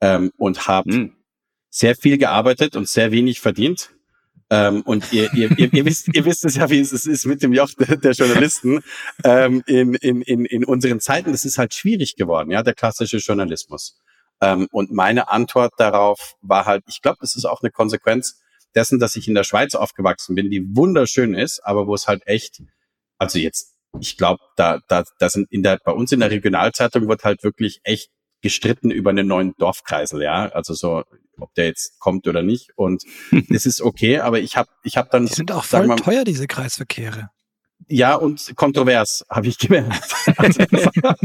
ähm, 0.02 0.32
und 0.38 0.68
habe 0.68 0.92
hm. 0.92 1.16
sehr 1.70 1.96
viel 1.96 2.18
gearbeitet 2.18 2.76
und 2.76 2.88
sehr 2.88 3.12
wenig 3.12 3.40
verdient 3.40 3.92
ähm, 4.54 4.84
und 4.84 5.12
ihr, 5.12 5.34
ihr, 5.34 5.50
ihr, 5.58 5.74
ihr, 5.74 5.86
wisst, 5.86 6.16
ihr 6.16 6.26
wisst 6.26 6.46
es 6.46 6.56
ja, 6.58 6.70
wie 6.70 6.80
es 6.80 6.92
ist 6.92 7.26
mit 7.26 7.42
dem 7.42 7.54
Joch 7.54 7.72
der, 7.76 8.12
Journalisten 8.12 8.84
ähm, 9.24 9.64
in, 9.66 9.96
in, 9.96 10.22
in, 10.22 10.46
in 10.46 10.64
unseren 10.64 11.00
Zeiten. 11.00 11.32
Das 11.32 11.44
ist 11.44 11.58
halt 11.58 11.74
schwierig 11.74 12.16
geworden, 12.16 12.52
ja, 12.52 12.62
der 12.62 12.76
klassische 12.76 13.18
Journalismus. 13.18 13.98
Ähm, 14.42 14.68
und 14.72 14.92
meine 14.92 15.30
Antwort 15.30 15.74
darauf 15.78 16.36
war 16.42 16.66
halt, 16.66 16.84
ich 16.88 17.02
glaube, 17.02 17.18
das 17.22 17.36
ist 17.36 17.46
auch 17.46 17.64
eine 17.64 17.72
Konsequenz 17.72 18.42
dessen, 18.76 19.00
dass 19.00 19.16
ich 19.16 19.28
in 19.28 19.34
der 19.34 19.44
Schweiz 19.44 19.74
aufgewachsen 19.74 20.36
bin, 20.36 20.52
die 20.52 20.64
wunderschön 20.76 21.34
ist, 21.34 21.60
aber 21.64 21.88
wo 21.88 21.96
es 21.96 22.08
halt 22.08 22.22
echt, 22.28 22.62
also 23.18 23.40
jetzt, 23.40 23.74
ich 24.00 24.18
glaube, 24.18 24.44
da, 24.56 24.82
da, 24.88 25.04
da 25.18 25.30
sind 25.30 25.52
in 25.52 25.64
der, 25.64 25.80
bei 25.84 25.94
uns 25.94 26.12
in 26.12 26.20
der 26.20 26.30
Regionalzeitung 26.30 27.08
wird 27.08 27.24
halt 27.24 27.44
wirklich 27.44 27.80
echt 27.84 28.12
gestritten 28.44 28.92
über 28.92 29.10
einen 29.10 29.28
neuen 29.28 29.56
Dorfkreisel, 29.58 30.22
ja, 30.22 30.50
also 30.50 30.76
so, 30.76 31.04
ob 31.40 31.54
der 31.56 31.66
jetzt 31.66 32.00
kommt 32.00 32.28
oder 32.28 32.44
nicht. 32.44 32.70
Und 32.76 33.04
es 33.50 33.66
ist 33.66 33.82
okay, 33.82 34.20
aber 34.20 34.40
ich 34.40 34.56
habe 34.56 34.70
ich 34.84 34.98
hab 34.98 35.10
dann. 35.10 35.26
Die 35.26 35.34
sind 35.34 35.52
auch 35.52 35.64
voll 35.64 35.88
mal, 35.88 35.96
teuer, 35.96 36.24
diese 36.24 36.46
Kreisverkehre. 36.46 37.30
Ja, 37.88 38.16
und 38.16 38.56
kontrovers, 38.56 39.26
habe 39.30 39.48
ich 39.48 39.58
gemerkt. 39.58 40.16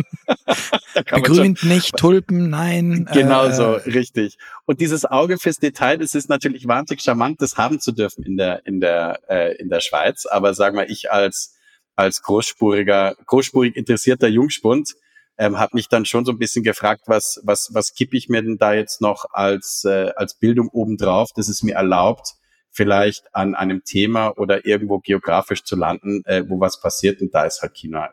Also 0.94 1.22
Begrünt 1.22 1.62
nicht, 1.64 1.96
Tulpen, 1.96 2.50
nein. 2.50 3.08
Genau 3.12 3.46
äh, 3.46 3.54
so, 3.54 3.72
richtig. 3.72 4.36
Und 4.64 4.80
dieses 4.80 5.04
Auge 5.04 5.38
fürs 5.38 5.58
Detail, 5.58 5.98
das 5.98 6.14
ist 6.14 6.28
natürlich 6.28 6.66
wahnsinnig 6.66 7.02
charmant, 7.02 7.40
das 7.40 7.56
haben 7.56 7.78
zu 7.78 7.92
dürfen 7.92 8.24
in 8.24 8.36
der, 8.36 8.66
in 8.66 8.80
der, 8.80 9.20
äh, 9.28 9.56
in 9.56 9.68
der 9.68 9.80
Schweiz. 9.80 10.26
Aber 10.26 10.54
sagen 10.54 10.76
wir, 10.76 10.88
ich 10.88 11.12
als, 11.12 11.54
als 11.94 12.22
großspuriger, 12.22 13.14
großspurig 13.26 13.76
interessierter 13.76 14.28
Jungspund, 14.28 14.94
ähm, 15.38 15.58
habe 15.58 15.70
mich 15.74 15.88
dann 15.88 16.04
schon 16.04 16.24
so 16.24 16.32
ein 16.32 16.38
bisschen 16.38 16.64
gefragt, 16.64 17.02
was, 17.06 17.40
was, 17.44 17.70
was 17.72 17.94
kippe 17.94 18.16
ich 18.16 18.28
mir 18.28 18.42
denn 18.42 18.58
da 18.58 18.74
jetzt 18.74 19.00
noch 19.00 19.24
als, 19.32 19.84
äh, 19.84 20.12
als 20.16 20.34
Bildung 20.34 20.68
obendrauf, 20.68 21.30
dass 21.32 21.48
es 21.48 21.62
mir 21.62 21.76
erlaubt, 21.76 22.34
vielleicht 22.70 23.34
an 23.34 23.54
einem 23.54 23.84
Thema 23.84 24.36
oder 24.36 24.66
irgendwo 24.66 24.98
geografisch 24.98 25.62
zu 25.64 25.76
landen, 25.76 26.24
äh, 26.24 26.44
wo 26.48 26.60
was 26.60 26.80
passiert. 26.80 27.22
Und 27.22 27.34
da 27.34 27.44
ist 27.44 27.62
halt 27.62 27.74
China, 27.74 28.12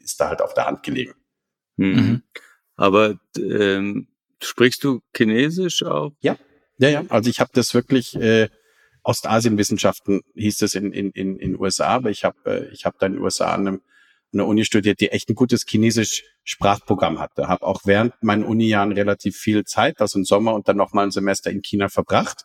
ist 0.00 0.20
da 0.20 0.28
halt 0.28 0.42
auf 0.42 0.54
der 0.54 0.66
Hand 0.66 0.82
gelegen. 0.82 1.14
Mhm. 1.76 1.94
mhm. 1.94 2.22
Aber 2.76 3.18
ähm, 3.36 4.06
sprichst 4.40 4.84
du 4.84 5.00
Chinesisch 5.16 5.82
auch? 5.82 6.12
Ja, 6.20 6.36
ja, 6.78 6.88
ja. 6.90 7.04
Also 7.08 7.28
ich 7.28 7.40
habe 7.40 7.50
das 7.52 7.74
wirklich 7.74 8.14
äh, 8.14 8.48
Ostasienwissenschaften 9.02 10.20
hieß 10.34 10.62
es 10.62 10.74
in 10.74 10.92
in 10.92 11.10
in, 11.10 11.36
in 11.38 11.58
USA, 11.58 11.88
aber 11.88 12.10
ich 12.10 12.24
habe 12.24 12.38
äh, 12.44 12.72
ich 12.72 12.84
habe 12.84 12.96
da 13.00 13.06
in 13.06 13.14
den 13.14 13.22
USA 13.22 13.52
an 13.52 13.66
einem 13.66 13.80
der 14.32 14.46
Uni 14.46 14.64
studiert, 14.64 15.00
die 15.00 15.10
echt 15.10 15.30
ein 15.30 15.34
gutes 15.34 15.64
Chinesisch 15.66 16.24
Sprachprogramm 16.44 17.18
hatte. 17.18 17.48
Habe 17.48 17.66
auch 17.66 17.80
während 17.84 18.14
meinen 18.22 18.44
Unijahren 18.44 18.92
relativ 18.92 19.36
viel 19.36 19.64
Zeit, 19.64 20.00
also 20.00 20.18
im 20.18 20.24
Sommer 20.24 20.54
und 20.54 20.68
dann 20.68 20.76
noch 20.76 20.92
mal 20.92 21.04
ein 21.04 21.10
Semester 21.10 21.50
in 21.50 21.62
China 21.62 21.88
verbracht 21.88 22.44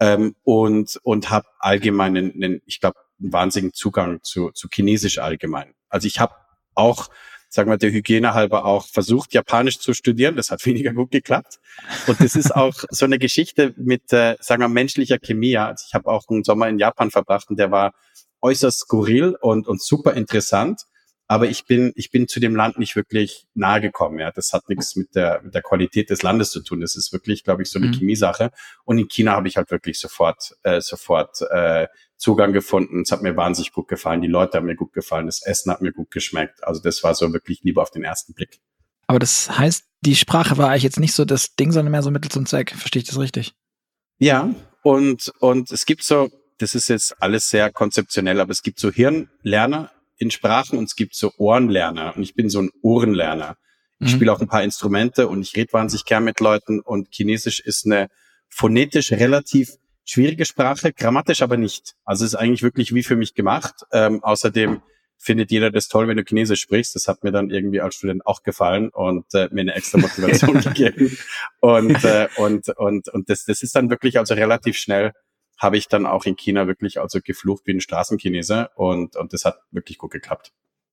ähm, 0.00 0.34
und 0.42 0.98
und 1.02 1.30
habe 1.30 1.46
allgemein, 1.58 2.16
einen, 2.16 2.60
ich 2.66 2.80
glaube, 2.80 2.98
einen 3.20 3.32
wahnsinnigen 3.32 3.74
Zugang 3.74 4.20
zu, 4.22 4.50
zu 4.50 4.68
Chinesisch 4.68 5.18
allgemein. 5.18 5.74
Also 5.88 6.06
ich 6.06 6.18
habe 6.18 6.34
auch 6.74 7.08
sagen 7.52 7.70
wir, 7.70 7.76
der 7.76 7.92
Hygiene 7.92 8.32
halber 8.32 8.64
auch 8.64 8.86
versucht, 8.86 9.34
Japanisch 9.34 9.78
zu 9.78 9.92
studieren. 9.92 10.36
Das 10.36 10.50
hat 10.50 10.64
weniger 10.66 10.92
gut 10.92 11.10
geklappt. 11.10 11.60
Und 12.06 12.20
das 12.20 12.34
ist 12.34 12.54
auch 12.54 12.74
so 12.90 13.04
eine 13.04 13.18
Geschichte 13.18 13.74
mit, 13.76 14.12
äh, 14.12 14.36
sagen 14.40 14.62
wir, 14.62 14.68
menschlicher 14.68 15.18
Chemie. 15.18 15.56
Also 15.56 15.84
ich 15.86 15.94
habe 15.94 16.10
auch 16.10 16.24
einen 16.28 16.44
Sommer 16.44 16.68
in 16.68 16.78
Japan 16.78 17.10
verbracht 17.10 17.50
und 17.50 17.58
der 17.58 17.70
war 17.70 17.92
äußerst 18.40 18.80
skurril 18.80 19.36
und, 19.40 19.68
und 19.68 19.82
super 19.82 20.14
interessant. 20.14 20.82
Aber 21.32 21.48
ich 21.48 21.64
bin, 21.64 21.94
ich 21.96 22.10
bin 22.10 22.28
zu 22.28 22.40
dem 22.40 22.54
Land 22.54 22.78
nicht 22.78 22.94
wirklich 22.94 23.46
nahe 23.54 23.80
gekommen. 23.80 24.18
Ja, 24.18 24.30
das 24.30 24.52
hat 24.52 24.68
nichts 24.68 24.96
mit 24.96 25.14
der, 25.14 25.40
mit 25.42 25.54
der 25.54 25.62
Qualität 25.62 26.10
des 26.10 26.22
Landes 26.22 26.50
zu 26.50 26.60
tun. 26.62 26.82
Das 26.82 26.94
ist 26.94 27.10
wirklich, 27.10 27.42
glaube 27.42 27.62
ich, 27.62 27.70
so 27.70 27.78
eine 27.78 27.88
mhm. 27.88 27.94
Chemiesache. 27.94 28.50
Und 28.84 28.98
in 28.98 29.08
China 29.08 29.32
habe 29.32 29.48
ich 29.48 29.56
halt 29.56 29.70
wirklich 29.70 29.98
sofort, 29.98 30.54
äh, 30.62 30.82
sofort 30.82 31.40
äh, 31.50 31.88
Zugang 32.18 32.52
gefunden. 32.52 33.00
Es 33.00 33.12
hat 33.12 33.22
mir 33.22 33.34
wahnsinnig 33.34 33.72
gut 33.72 33.88
gefallen. 33.88 34.20
Die 34.20 34.28
Leute 34.28 34.58
haben 34.58 34.66
mir 34.66 34.76
gut 34.76 34.92
gefallen. 34.92 35.24
Das 35.24 35.40
Essen 35.42 35.72
hat 35.72 35.80
mir 35.80 35.92
gut 35.92 36.10
geschmeckt. 36.10 36.62
Also 36.64 36.82
das 36.82 37.02
war 37.02 37.14
so 37.14 37.32
wirklich 37.32 37.62
lieber 37.62 37.80
auf 37.80 37.90
den 37.90 38.04
ersten 38.04 38.34
Blick. 38.34 38.60
Aber 39.06 39.18
das 39.18 39.58
heißt, 39.58 39.86
die 40.02 40.16
Sprache 40.16 40.58
war 40.58 40.68
eigentlich 40.68 40.82
jetzt 40.82 41.00
nicht 41.00 41.14
so 41.14 41.24
das 41.24 41.54
Ding, 41.54 41.72
sondern 41.72 41.92
mehr 41.92 42.02
so 42.02 42.10
Mittel 42.10 42.30
zum 42.30 42.44
Zweck. 42.44 42.72
Verstehe 42.76 43.00
ich 43.00 43.08
das 43.08 43.18
richtig? 43.18 43.54
Ja, 44.18 44.54
und, 44.82 45.32
und 45.38 45.72
es 45.72 45.86
gibt 45.86 46.02
so, 46.02 46.28
das 46.58 46.74
ist 46.74 46.90
jetzt 46.90 47.22
alles 47.22 47.48
sehr 47.48 47.72
konzeptionell, 47.72 48.38
aber 48.38 48.50
es 48.50 48.62
gibt 48.62 48.78
so 48.78 48.90
Hirnlerner 48.90 49.90
in 50.22 50.30
Sprachen 50.30 50.78
und 50.78 50.84
es 50.84 50.94
gibt 50.94 51.16
so 51.16 51.32
Ohrenlerner 51.36 52.16
und 52.16 52.22
ich 52.22 52.34
bin 52.34 52.48
so 52.48 52.62
ein 52.62 52.70
Ohrenlerner. 52.80 53.56
Ich 53.98 54.12
mhm. 54.12 54.16
spiele 54.16 54.32
auch 54.32 54.40
ein 54.40 54.48
paar 54.48 54.62
Instrumente 54.62 55.28
und 55.28 55.42
ich 55.42 55.56
rede 55.56 55.72
wahnsinnig 55.72 56.04
gern 56.04 56.24
mit 56.24 56.38
Leuten 56.40 56.80
und 56.80 57.08
Chinesisch 57.10 57.60
ist 57.60 57.84
eine 57.84 58.08
phonetisch 58.48 59.12
relativ 59.12 59.72
schwierige 60.04 60.44
Sprache, 60.44 60.92
grammatisch 60.92 61.42
aber 61.42 61.56
nicht. 61.56 61.94
Also 62.04 62.24
es 62.24 62.32
ist 62.32 62.38
eigentlich 62.38 62.62
wirklich 62.62 62.94
wie 62.94 63.02
für 63.02 63.16
mich 63.16 63.34
gemacht. 63.34 63.74
Ähm, 63.92 64.22
außerdem 64.22 64.80
findet 65.18 65.50
jeder 65.50 65.70
das 65.70 65.88
toll, 65.88 66.08
wenn 66.08 66.16
du 66.16 66.24
Chinesisch 66.24 66.60
sprichst. 66.60 66.94
Das 66.94 67.08
hat 67.08 67.24
mir 67.24 67.32
dann 67.32 67.50
irgendwie 67.50 67.80
als 67.80 67.96
Student 67.96 68.24
auch 68.24 68.42
gefallen 68.42 68.90
und 68.90 69.26
äh, 69.34 69.48
mir 69.50 69.62
eine 69.62 69.74
extra 69.74 69.98
Motivation 69.98 70.60
gegeben. 70.60 71.16
Und, 71.60 72.04
äh, 72.04 72.28
und, 72.36 72.68
und, 72.76 73.08
und 73.08 73.28
das, 73.28 73.44
das 73.44 73.62
ist 73.62 73.74
dann 73.74 73.90
wirklich 73.90 74.18
also 74.18 74.34
relativ 74.34 74.76
schnell 74.76 75.12
habe 75.58 75.76
ich 75.76 75.88
dann 75.88 76.06
auch 76.06 76.24
in 76.24 76.36
China 76.36 76.66
wirklich 76.66 77.00
also 77.00 77.20
geflucht 77.22 77.62
wie 77.66 77.72
ein 77.72 77.80
Straßenchinese 77.80 78.70
und, 78.74 79.16
und 79.16 79.32
das 79.32 79.44
hat 79.44 79.60
wirklich 79.70 79.98
gut 79.98 80.10
geklappt. 80.10 80.52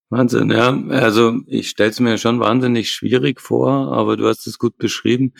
Wahnsinn, 0.10 0.50
ja. 0.50 0.76
Also 0.90 1.40
ich 1.46 1.70
stelle 1.70 1.92
es 1.92 2.00
mir 2.00 2.18
schon 2.18 2.40
wahnsinnig 2.40 2.92
schwierig 2.92 3.40
vor, 3.40 3.94
aber 3.94 4.18
du 4.18 4.28
hast 4.28 4.48
es 4.48 4.58
gut 4.58 4.78
beschrieben. 4.78 5.34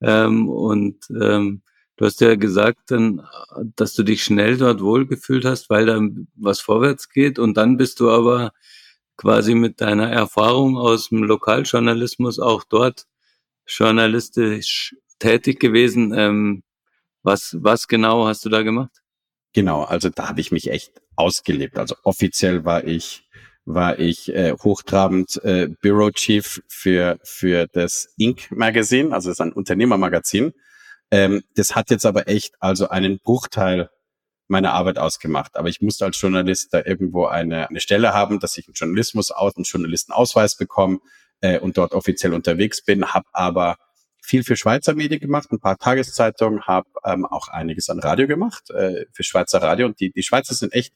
Ähm, 0.00 0.48
und 0.48 1.08
ähm, 1.10 1.62
du 1.96 2.06
hast 2.06 2.20
ja 2.20 2.34
gesagt, 2.34 2.90
dann, 2.90 3.22
dass 3.76 3.94
du 3.94 4.02
dich 4.02 4.24
schnell 4.24 4.56
dort 4.56 4.82
wohlgefühlt 4.82 5.44
hast, 5.44 5.70
weil 5.70 5.86
da 5.86 6.00
was 6.34 6.60
vorwärts 6.60 7.08
geht. 7.08 7.38
Und 7.38 7.56
dann 7.56 7.76
bist 7.76 8.00
du 8.00 8.10
aber 8.10 8.52
quasi 9.16 9.54
mit 9.54 9.80
deiner 9.80 10.10
Erfahrung 10.10 10.76
aus 10.76 11.10
dem 11.10 11.22
Lokaljournalismus 11.22 12.40
auch 12.40 12.64
dort 12.64 13.06
journalistisch 13.66 14.96
tätig 15.20 15.60
gewesen. 15.60 16.12
Ähm, 16.16 16.62
was, 17.26 17.56
was 17.60 17.88
genau 17.88 18.26
hast 18.26 18.44
du 18.44 18.48
da 18.48 18.62
gemacht? 18.62 19.02
Genau, 19.52 19.82
also 19.82 20.08
da 20.08 20.28
habe 20.28 20.40
ich 20.40 20.52
mich 20.52 20.70
echt 20.70 20.92
ausgelebt. 21.16 21.78
Also 21.78 21.96
offiziell 22.04 22.64
war 22.64 22.84
ich 22.84 23.24
war 23.68 23.98
ich 23.98 24.32
äh, 24.32 24.52
hochtrabend 24.52 25.42
äh, 25.42 25.68
Bureau 25.82 26.10
Chief 26.12 26.62
für 26.68 27.18
für 27.24 27.66
das 27.72 28.08
Inc. 28.16 28.50
Magazin, 28.52 29.12
also 29.12 29.28
das 29.28 29.38
ist 29.38 29.40
ein 29.40 29.52
Unternehmermagazin. 29.52 30.52
Ähm, 31.10 31.42
das 31.56 31.74
hat 31.74 31.90
jetzt 31.90 32.06
aber 32.06 32.28
echt 32.28 32.54
also 32.60 32.88
einen 32.88 33.18
Bruchteil 33.18 33.90
meiner 34.48 34.72
Arbeit 34.72 34.98
ausgemacht. 34.98 35.56
Aber 35.56 35.68
ich 35.68 35.80
musste 35.80 36.04
als 36.04 36.20
Journalist 36.20 36.72
da 36.72 36.82
irgendwo 36.84 37.26
eine, 37.26 37.68
eine 37.68 37.80
Stelle 37.80 38.14
haben, 38.14 38.38
dass 38.38 38.56
ich 38.56 38.68
einen 38.68 38.74
Journalismus 38.74 39.32
aus, 39.32 39.56
einen 39.56 39.64
Journalistenausweis 39.64 40.56
bekomme 40.56 41.00
äh, 41.40 41.58
und 41.58 41.76
dort 41.76 41.92
offiziell 41.92 42.34
unterwegs 42.34 42.84
bin, 42.84 43.06
habe 43.06 43.26
aber 43.32 43.76
viel 44.26 44.44
für 44.44 44.56
Schweizer 44.56 44.94
Medien 44.94 45.20
gemacht, 45.20 45.50
ein 45.52 45.60
paar 45.60 45.78
Tageszeitungen, 45.78 46.62
habe 46.66 46.88
ähm, 47.04 47.24
auch 47.24 47.48
einiges 47.48 47.88
an 47.88 48.00
Radio 48.00 48.26
gemacht 48.26 48.70
äh, 48.70 49.06
für 49.12 49.22
Schweizer 49.22 49.62
Radio. 49.62 49.86
Und 49.86 50.00
die, 50.00 50.10
die 50.10 50.22
Schweizer 50.22 50.54
sind 50.54 50.72
echt 50.72 50.92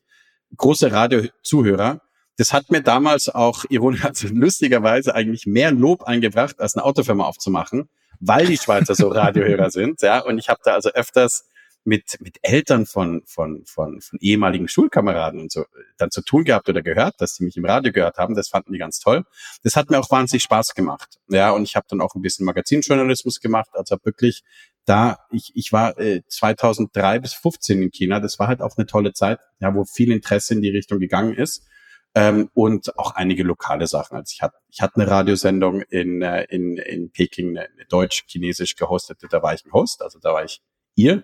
große 0.56 0.90
Radiozuhörer. 0.90 2.00
Das 2.36 2.52
hat 2.52 2.70
mir 2.70 2.82
damals 2.82 3.28
auch 3.28 3.64
ironisch, 3.68 4.04
also 4.04 4.28
lustigerweise 4.28 5.14
eigentlich 5.14 5.46
mehr 5.46 5.70
Lob 5.70 6.02
eingebracht, 6.04 6.60
als 6.60 6.74
eine 6.74 6.84
Autofirma 6.84 7.24
aufzumachen, 7.24 7.88
weil 8.18 8.46
die 8.46 8.58
Schweizer 8.58 8.94
so 8.94 9.08
Radiohörer 9.08 9.70
sind. 9.70 10.02
Ja, 10.02 10.20
und 10.20 10.38
ich 10.38 10.48
habe 10.48 10.60
da 10.64 10.74
also 10.74 10.90
öfters 10.90 11.48
mit, 11.84 12.18
mit 12.20 12.38
Eltern 12.42 12.86
von, 12.86 13.22
von, 13.26 13.64
von, 13.64 14.00
von 14.00 14.18
ehemaligen 14.20 14.68
Schulkameraden 14.68 15.40
und 15.40 15.50
so 15.50 15.64
dann 15.96 16.10
zu 16.10 16.22
tun 16.22 16.44
gehabt 16.44 16.68
oder 16.68 16.82
gehört, 16.82 17.20
dass 17.20 17.36
sie 17.36 17.44
mich 17.44 17.56
im 17.56 17.64
Radio 17.64 17.92
gehört 17.92 18.18
haben. 18.18 18.34
Das 18.34 18.48
fanden 18.48 18.72
die 18.72 18.78
ganz 18.78 19.00
toll. 19.00 19.24
Das 19.62 19.76
hat 19.76 19.90
mir 19.90 19.98
auch 19.98 20.10
wahnsinnig 20.10 20.42
Spaß 20.42 20.74
gemacht. 20.74 21.18
Ja, 21.28 21.50
und 21.50 21.62
ich 21.62 21.76
habe 21.76 21.86
dann 21.88 22.00
auch 22.00 22.14
ein 22.14 22.22
bisschen 22.22 22.44
Magazinjournalismus 22.44 23.40
gemacht. 23.40 23.70
Also 23.72 23.96
wirklich 24.02 24.42
da, 24.84 25.18
ich, 25.30 25.52
ich 25.54 25.72
war 25.72 25.98
äh, 25.98 26.22
2003 26.26 27.20
bis 27.20 27.32
15 27.34 27.82
in 27.82 27.90
China. 27.90 28.20
Das 28.20 28.38
war 28.38 28.48
halt 28.48 28.60
auch 28.60 28.76
eine 28.76 28.86
tolle 28.86 29.12
Zeit, 29.12 29.40
ja, 29.60 29.74
wo 29.74 29.84
viel 29.84 30.12
Interesse 30.12 30.54
in 30.54 30.62
die 30.62 30.70
Richtung 30.70 30.98
gegangen 30.98 31.34
ist. 31.34 31.66
Ähm, 32.14 32.50
und 32.54 32.98
auch 32.98 33.14
einige 33.14 33.44
lokale 33.44 33.86
Sachen. 33.86 34.16
Also 34.16 34.32
ich 34.34 34.42
hatte, 34.42 34.56
ich 34.68 34.80
hatte 34.80 34.96
eine 34.96 35.08
Radiosendung 35.08 35.82
in, 35.82 36.22
äh, 36.22 36.44
in, 36.50 36.76
in 36.76 37.12
Peking, 37.12 37.50
eine, 37.50 37.68
eine 37.70 37.84
deutsch-chinesisch 37.88 38.74
gehostete, 38.74 39.28
da 39.28 39.42
war 39.44 39.54
ich 39.54 39.64
ein 39.64 39.72
Host, 39.72 40.02
also 40.02 40.18
da 40.18 40.32
war 40.32 40.44
ich 40.44 40.60
ihr 40.96 41.22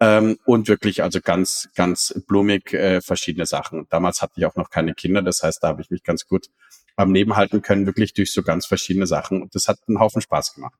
ähm, 0.00 0.38
und 0.44 0.68
wirklich 0.68 1.02
also 1.02 1.20
ganz, 1.20 1.68
ganz 1.74 2.14
blumig 2.26 2.72
äh, 2.72 3.00
verschiedene 3.00 3.46
Sachen. 3.46 3.86
Damals 3.90 4.22
hatte 4.22 4.34
ich 4.36 4.46
auch 4.46 4.56
noch 4.56 4.70
keine 4.70 4.94
Kinder, 4.94 5.22
das 5.22 5.42
heißt, 5.42 5.62
da 5.62 5.68
habe 5.68 5.82
ich 5.82 5.90
mich 5.90 6.02
ganz 6.02 6.26
gut 6.26 6.48
am 6.96 7.14
Leben 7.14 7.36
halten 7.36 7.62
können, 7.62 7.86
wirklich 7.86 8.12
durch 8.12 8.32
so 8.32 8.42
ganz 8.42 8.66
verschiedene 8.66 9.06
Sachen. 9.06 9.42
Und 9.42 9.54
das 9.54 9.68
hat 9.68 9.78
einen 9.86 10.00
Haufen 10.00 10.20
Spaß 10.20 10.54
gemacht. 10.54 10.74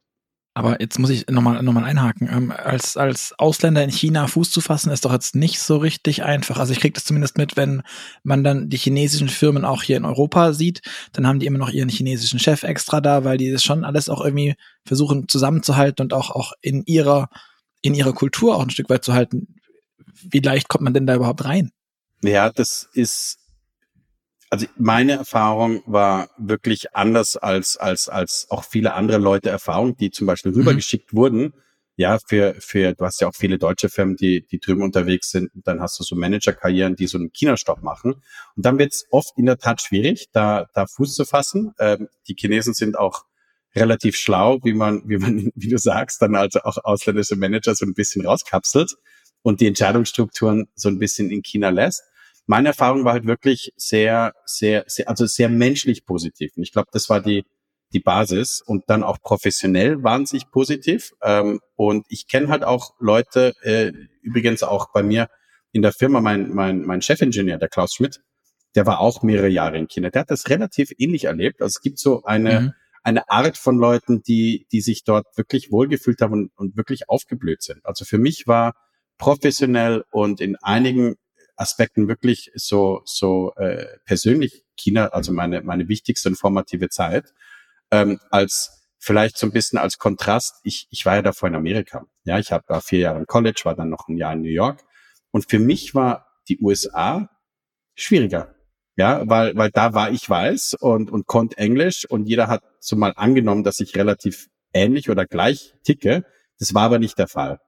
Aber 0.58 0.80
jetzt 0.80 0.98
muss 0.98 1.10
ich 1.10 1.28
nochmal 1.28 1.62
noch 1.62 1.72
mal 1.72 1.84
einhaken. 1.84 2.28
Ähm, 2.28 2.50
als, 2.50 2.96
als 2.96 3.32
Ausländer 3.38 3.84
in 3.84 3.90
China 3.90 4.26
Fuß 4.26 4.50
zu 4.50 4.60
fassen, 4.60 4.90
ist 4.90 5.04
doch 5.04 5.12
jetzt 5.12 5.36
nicht 5.36 5.60
so 5.60 5.76
richtig 5.76 6.24
einfach. 6.24 6.58
Also 6.58 6.72
ich 6.72 6.80
kriege 6.80 6.94
das 6.94 7.04
zumindest 7.04 7.38
mit, 7.38 7.56
wenn 7.56 7.82
man 8.24 8.42
dann 8.42 8.68
die 8.68 8.76
chinesischen 8.76 9.28
Firmen 9.28 9.64
auch 9.64 9.84
hier 9.84 9.96
in 9.96 10.04
Europa 10.04 10.52
sieht, 10.52 10.82
dann 11.12 11.28
haben 11.28 11.38
die 11.38 11.46
immer 11.46 11.58
noch 11.58 11.70
ihren 11.70 11.88
chinesischen 11.88 12.40
Chef 12.40 12.64
extra 12.64 13.00
da, 13.00 13.22
weil 13.22 13.38
die 13.38 13.52
das 13.52 13.62
schon 13.62 13.84
alles 13.84 14.08
auch 14.08 14.20
irgendwie 14.20 14.56
versuchen 14.84 15.28
zusammenzuhalten 15.28 16.02
und 16.02 16.12
auch, 16.12 16.30
auch 16.30 16.54
in 16.60 16.82
ihrer 16.86 17.28
in 17.80 17.94
ihrer 17.94 18.12
Kultur 18.12 18.56
auch 18.56 18.62
ein 18.62 18.70
Stück 18.70 18.90
weit 18.90 19.04
zu 19.04 19.12
halten. 19.12 19.54
Wie 20.30 20.40
leicht 20.40 20.68
kommt 20.68 20.84
man 20.84 20.94
denn 20.94 21.06
da 21.06 21.14
überhaupt 21.14 21.44
rein? 21.44 21.70
Ja, 22.22 22.50
das 22.50 22.88
ist, 22.92 23.38
also 24.50 24.66
meine 24.76 25.12
Erfahrung 25.12 25.82
war 25.86 26.30
wirklich 26.36 26.94
anders 26.94 27.36
als, 27.36 27.76
als, 27.76 28.08
als 28.08 28.46
auch 28.50 28.64
viele 28.64 28.94
andere 28.94 29.18
Leute 29.18 29.50
Erfahrung, 29.50 29.96
die 29.96 30.10
zum 30.10 30.26
Beispiel 30.26 30.52
mhm. 30.52 30.58
rübergeschickt 30.58 31.12
mhm. 31.12 31.16
wurden. 31.16 31.54
Ja, 31.96 32.18
für, 32.24 32.54
für, 32.60 32.94
du 32.94 33.04
hast 33.04 33.20
ja 33.20 33.26
auch 33.26 33.34
viele 33.34 33.58
deutsche 33.58 33.88
Firmen, 33.88 34.14
die, 34.14 34.46
die 34.46 34.60
drüben 34.60 34.82
unterwegs 34.82 35.30
sind. 35.30 35.52
Und 35.52 35.66
dann 35.66 35.80
hast 35.80 35.98
du 35.98 36.04
so 36.04 36.14
Managerkarrieren, 36.14 36.94
die 36.94 37.08
so 37.08 37.18
einen 37.18 37.32
China-Stopp 37.32 37.82
machen. 37.82 38.22
Und 38.54 38.66
dann 38.66 38.78
wird 38.78 38.92
es 38.92 39.06
oft 39.10 39.36
in 39.36 39.46
der 39.46 39.58
Tat 39.58 39.82
schwierig, 39.82 40.28
da, 40.32 40.66
da 40.74 40.86
Fuß 40.86 41.14
zu 41.16 41.24
fassen. 41.24 41.74
Ähm, 41.80 42.08
die 42.28 42.36
Chinesen 42.38 42.72
sind 42.72 42.96
auch 42.96 43.24
relativ 43.74 44.16
schlau, 44.16 44.58
wie 44.62 44.72
man, 44.72 45.02
wie 45.06 45.18
man, 45.18 45.50
wie 45.54 45.68
du 45.68 45.78
sagst, 45.78 46.22
dann 46.22 46.34
also 46.34 46.60
auch 46.60 46.78
ausländische 46.84 47.36
Manager 47.36 47.74
so 47.74 47.84
ein 47.84 47.94
bisschen 47.94 48.26
rauskapselt 48.26 48.94
und 49.42 49.60
die 49.60 49.66
Entscheidungsstrukturen 49.66 50.68
so 50.74 50.88
ein 50.88 50.98
bisschen 50.98 51.30
in 51.30 51.42
China 51.42 51.70
lässt. 51.70 52.02
meine 52.46 52.68
Erfahrung 52.68 53.04
war 53.04 53.12
halt 53.12 53.26
wirklich 53.26 53.72
sehr, 53.76 54.32
sehr, 54.46 54.84
sehr, 54.86 55.08
also 55.08 55.26
sehr 55.26 55.48
menschlich 55.48 56.06
positiv. 56.06 56.52
Und 56.56 56.62
ich 56.62 56.72
glaube, 56.72 56.88
das 56.92 57.08
war 57.08 57.20
die, 57.20 57.44
die 57.92 58.00
Basis 58.00 58.62
und 58.64 58.84
dann 58.88 59.02
auch 59.02 59.18
professionell 59.20 60.02
wahnsinnig 60.02 60.50
positiv. 60.50 61.12
Ähm, 61.22 61.60
und 61.76 62.06
ich 62.08 62.26
kenne 62.26 62.48
halt 62.48 62.64
auch 62.64 62.94
Leute, 62.98 63.54
äh, 63.62 63.92
übrigens 64.22 64.62
auch 64.62 64.92
bei 64.92 65.02
mir 65.02 65.28
in 65.72 65.82
der 65.82 65.92
Firma, 65.92 66.20
mein, 66.20 66.50
mein, 66.50 66.82
mein 66.82 67.02
Chefingenieur, 67.02 67.58
der 67.58 67.68
Klaus 67.68 67.94
Schmidt, 67.94 68.20
der 68.74 68.86
war 68.86 69.00
auch 69.00 69.22
mehrere 69.22 69.48
Jahre 69.48 69.78
in 69.78 69.88
China. 69.88 70.10
Der 70.10 70.20
hat 70.22 70.30
das 70.30 70.48
relativ 70.48 70.92
ähnlich 70.98 71.24
erlebt. 71.24 71.60
Also 71.60 71.76
es 71.76 71.80
gibt 71.82 71.98
so 71.98 72.24
eine, 72.24 72.60
mhm. 72.60 72.72
Eine 73.08 73.28
Art 73.30 73.56
von 73.56 73.78
Leuten, 73.78 74.22
die, 74.22 74.66
die 74.70 74.80
sich 74.80 75.04
dort 75.04 75.26
wirklich 75.36 75.72
wohlgefühlt 75.72 76.20
haben 76.20 76.32
und, 76.32 76.52
und 76.56 76.76
wirklich 76.76 77.08
aufgeblüht 77.08 77.62
sind. 77.62 77.84
Also 77.84 78.04
für 78.04 78.18
mich 78.18 78.46
war 78.46 78.74
professionell 79.16 80.04
und 80.10 80.40
in 80.40 80.56
einigen 80.56 81.16
Aspekten 81.56 82.06
wirklich 82.06 82.50
so, 82.54 83.00
so 83.04 83.52
äh, 83.56 83.86
persönlich 84.04 84.64
China, 84.76 85.08
also 85.08 85.32
meine, 85.32 85.62
meine 85.62 85.88
wichtigste 85.88 86.28
informative 86.28 86.88
Zeit 86.88 87.32
ähm, 87.90 88.20
als 88.30 88.78
vielleicht 88.98 89.38
so 89.38 89.46
ein 89.46 89.52
bisschen 89.52 89.78
als 89.78 89.98
Kontrast, 89.98 90.60
ich, 90.62 90.86
ich 90.90 91.06
war 91.06 91.16
ja 91.16 91.22
davor 91.22 91.48
in 91.48 91.54
Amerika. 91.54 92.06
Ja, 92.24 92.38
ich 92.38 92.52
habe 92.52 92.80
vier 92.80 93.00
Jahre 93.00 93.18
im 93.18 93.26
College, 93.26 93.62
war 93.64 93.74
dann 93.74 93.88
noch 93.88 94.08
ein 94.08 94.16
Jahr 94.16 94.34
in 94.34 94.42
New 94.42 94.50
York. 94.50 94.84
Und 95.30 95.48
für 95.48 95.58
mich 95.58 95.94
war 95.94 96.26
die 96.48 96.58
USA 96.60 97.30
schwieriger. 97.94 98.54
Ja, 98.98 99.22
weil, 99.28 99.56
weil 99.56 99.70
da 99.70 99.94
war 99.94 100.10
ich 100.10 100.28
weiß 100.28 100.74
und, 100.80 101.08
und 101.12 101.28
konnte 101.28 101.56
Englisch 101.56 102.04
und 102.10 102.26
jeder 102.26 102.48
hat 102.48 102.64
so 102.80 102.96
mal 102.96 103.12
angenommen, 103.14 103.62
dass 103.62 103.78
ich 103.78 103.94
relativ 103.94 104.48
ähnlich 104.72 105.08
oder 105.08 105.24
gleich 105.24 105.72
ticke. 105.84 106.24
Das 106.58 106.74
war 106.74 106.82
aber 106.82 106.98
nicht 106.98 107.16
der 107.16 107.28
Fall. 107.28 107.60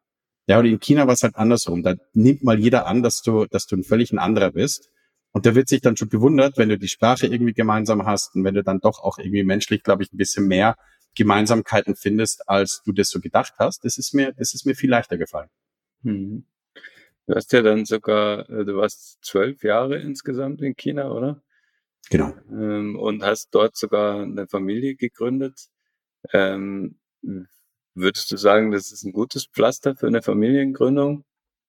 Ja, 0.48 0.58
und 0.58 0.66
in 0.66 0.80
China 0.80 1.06
war 1.06 1.14
es 1.14 1.22
halt 1.22 1.36
andersrum. 1.36 1.84
Da 1.84 1.94
nimmt 2.14 2.42
mal 2.42 2.58
jeder 2.58 2.86
an, 2.86 3.04
dass 3.04 3.22
du, 3.22 3.46
dass 3.46 3.66
du 3.66 3.76
ein 3.76 3.84
völlig 3.84 4.10
ein 4.10 4.18
anderer 4.18 4.50
bist. 4.50 4.88
Und 5.30 5.46
der 5.46 5.54
wird 5.54 5.68
sich 5.68 5.80
dann 5.80 5.96
schon 5.96 6.08
gewundert, 6.08 6.58
wenn 6.58 6.68
du 6.68 6.76
die 6.76 6.88
Sprache 6.88 7.28
irgendwie 7.28 7.52
gemeinsam 7.52 8.06
hast 8.06 8.34
und 8.34 8.42
wenn 8.42 8.54
du 8.54 8.64
dann 8.64 8.80
doch 8.80 8.98
auch 8.98 9.18
irgendwie 9.18 9.44
menschlich, 9.44 9.84
glaube 9.84 10.02
ich, 10.02 10.12
ein 10.12 10.16
bisschen 10.16 10.48
mehr 10.48 10.74
Gemeinsamkeiten 11.14 11.94
findest, 11.94 12.48
als 12.48 12.82
du 12.84 12.90
das 12.90 13.08
so 13.08 13.20
gedacht 13.20 13.54
hast. 13.60 13.84
Das 13.84 13.98
ist 13.98 14.14
mir, 14.14 14.32
das 14.32 14.52
ist 14.52 14.66
mir 14.66 14.74
viel 14.74 14.90
leichter 14.90 15.16
gefallen. 15.16 15.48
Hm. 16.02 16.44
Du 17.30 17.36
hast 17.36 17.52
ja 17.52 17.62
dann 17.62 17.84
sogar, 17.84 18.50
äh, 18.50 18.64
du 18.64 18.76
warst 18.76 19.18
zwölf 19.22 19.62
Jahre 19.62 19.98
insgesamt 19.98 20.62
in 20.62 20.74
China, 20.74 21.12
oder? 21.12 21.40
Genau. 22.10 22.34
Ähm, 22.50 22.98
und 22.98 23.22
hast 23.22 23.50
dort 23.52 23.76
sogar 23.76 24.22
eine 24.22 24.48
Familie 24.48 24.96
gegründet. 24.96 25.68
Ähm, 26.32 26.98
würdest 27.94 28.32
du 28.32 28.36
sagen, 28.36 28.72
das 28.72 28.90
ist 28.90 29.04
ein 29.04 29.12
gutes 29.12 29.46
Pflaster 29.46 29.94
für 29.94 30.08
eine 30.08 30.22
Familiengründung? 30.22 31.24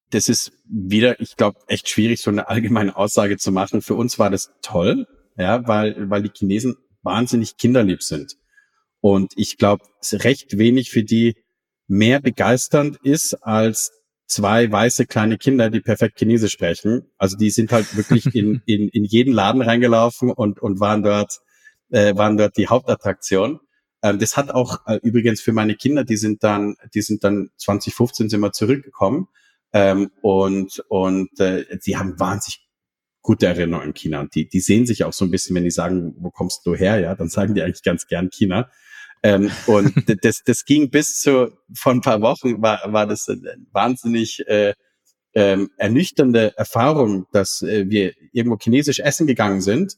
das 0.10 0.28
ist 0.28 0.52
wieder, 0.66 1.20
ich 1.20 1.38
glaube, 1.38 1.60
echt 1.68 1.90
schwierig, 1.90 2.22
so 2.22 2.32
eine 2.32 2.50
allgemeine 2.50 2.96
Aussage 2.96 3.38
zu 3.38 3.52
machen. 3.52 3.82
Für 3.82 3.96
uns 3.96 4.20
war 4.20 4.30
das 4.32 4.52
toll, 4.62 5.08
ja, 5.38 5.68
weil, 5.68 6.10
weil 6.10 6.24
die 6.24 6.32
Chinesen 6.34 6.76
wahnsinnig 7.02 7.58
kinderlieb 7.58 8.04
sind. 8.04 8.36
Und 9.00 9.34
ich 9.36 9.58
glaube, 9.58 9.86
es 10.02 10.26
recht 10.26 10.58
wenig 10.58 10.92
für 10.92 11.04
die 11.04 11.36
mehr 11.88 12.20
begeisternd 12.20 12.98
ist 13.04 13.36
als 13.36 14.01
zwei 14.32 14.72
weiße 14.72 15.06
kleine 15.06 15.38
Kinder, 15.38 15.70
die 15.70 15.82
perfekt 15.82 16.18
Chinesisch 16.18 16.54
sprechen. 16.54 17.12
Also 17.18 17.36
die 17.38 17.50
sind 17.50 17.72
halt 17.72 17.96
wirklich 17.98 18.34
in, 18.34 18.62
in, 18.66 18.88
in 18.88 19.04
jeden 19.04 19.34
Laden 19.34 19.62
reingelaufen 19.62 20.32
und, 20.32 20.60
und 20.60 20.80
waren 20.80 21.04
dort, 21.04 21.40
äh, 21.90 22.16
waren 22.16 22.38
dort 22.38 22.56
die 22.58 22.68
Hauptattraktion. 22.68 23.60
Ähm, 24.02 24.20
das 24.20 24.38
hat 24.38 24.50
auch 24.50 24.88
äh, 24.88 25.00
übrigens 25.04 25.42
für 25.42 25.52
meine 25.52 25.76
Kinder, 25.76 26.06
die 26.06 26.16
sind 26.16 26.44
dann, 26.44 26.76
die 26.94 27.02
sind 27.02 27.24
dann 27.26 27.50
2015 27.58 28.30
sind 28.30 28.40
wir 28.40 28.54
zurückgekommen 28.54 29.28
ähm, 29.74 30.12
und 30.22 30.84
und 30.88 31.38
äh, 31.40 31.66
sie 31.82 31.98
haben 31.98 32.18
wahnsinnig 32.20 32.66
gute 33.22 33.48
Erinnerungen 33.48 33.90
an 33.90 33.94
China. 33.94 34.22
Und 34.22 34.34
die, 34.34 34.48
die 34.48 34.62
sehen 34.62 34.86
sich 34.86 35.04
auch 35.04 35.14
so 35.14 35.26
ein 35.26 35.32
bisschen, 35.32 35.56
wenn 35.56 35.66
die 35.66 35.72
sagen, 35.72 36.16
wo 36.18 36.32
kommst 36.32 36.66
du 36.66 36.74
her? 36.74 37.00
Ja, 37.00 37.16
dann 37.16 37.30
sagen 37.30 37.54
die 37.54 37.62
eigentlich 37.62 37.84
ganz 37.84 38.08
gern 38.08 38.30
China. 38.30 38.70
Ähm, 39.24 39.52
und 39.68 39.94
das, 40.26 40.44
das 40.44 40.66
ging 40.66 40.90
bis 40.90 41.22
zu, 41.22 41.52
vor 41.74 41.92
ein 41.92 42.02
paar 42.02 42.22
Wochen 42.22 42.62
war, 42.62 42.82
war 42.92 43.08
das 43.08 43.28
eine 43.30 43.56
wahnsinnig 43.72 44.48
äh, 44.48 44.74
ähm, 45.34 45.70
ernüchternde 45.78 46.58
Erfahrung, 46.58 47.26
dass 47.32 47.62
äh, 47.62 47.90
wir 47.90 48.14
irgendwo 48.34 48.58
chinesisch 48.58 49.00
essen 49.00 49.28
gegangen 49.28 49.62
sind. 49.62 49.98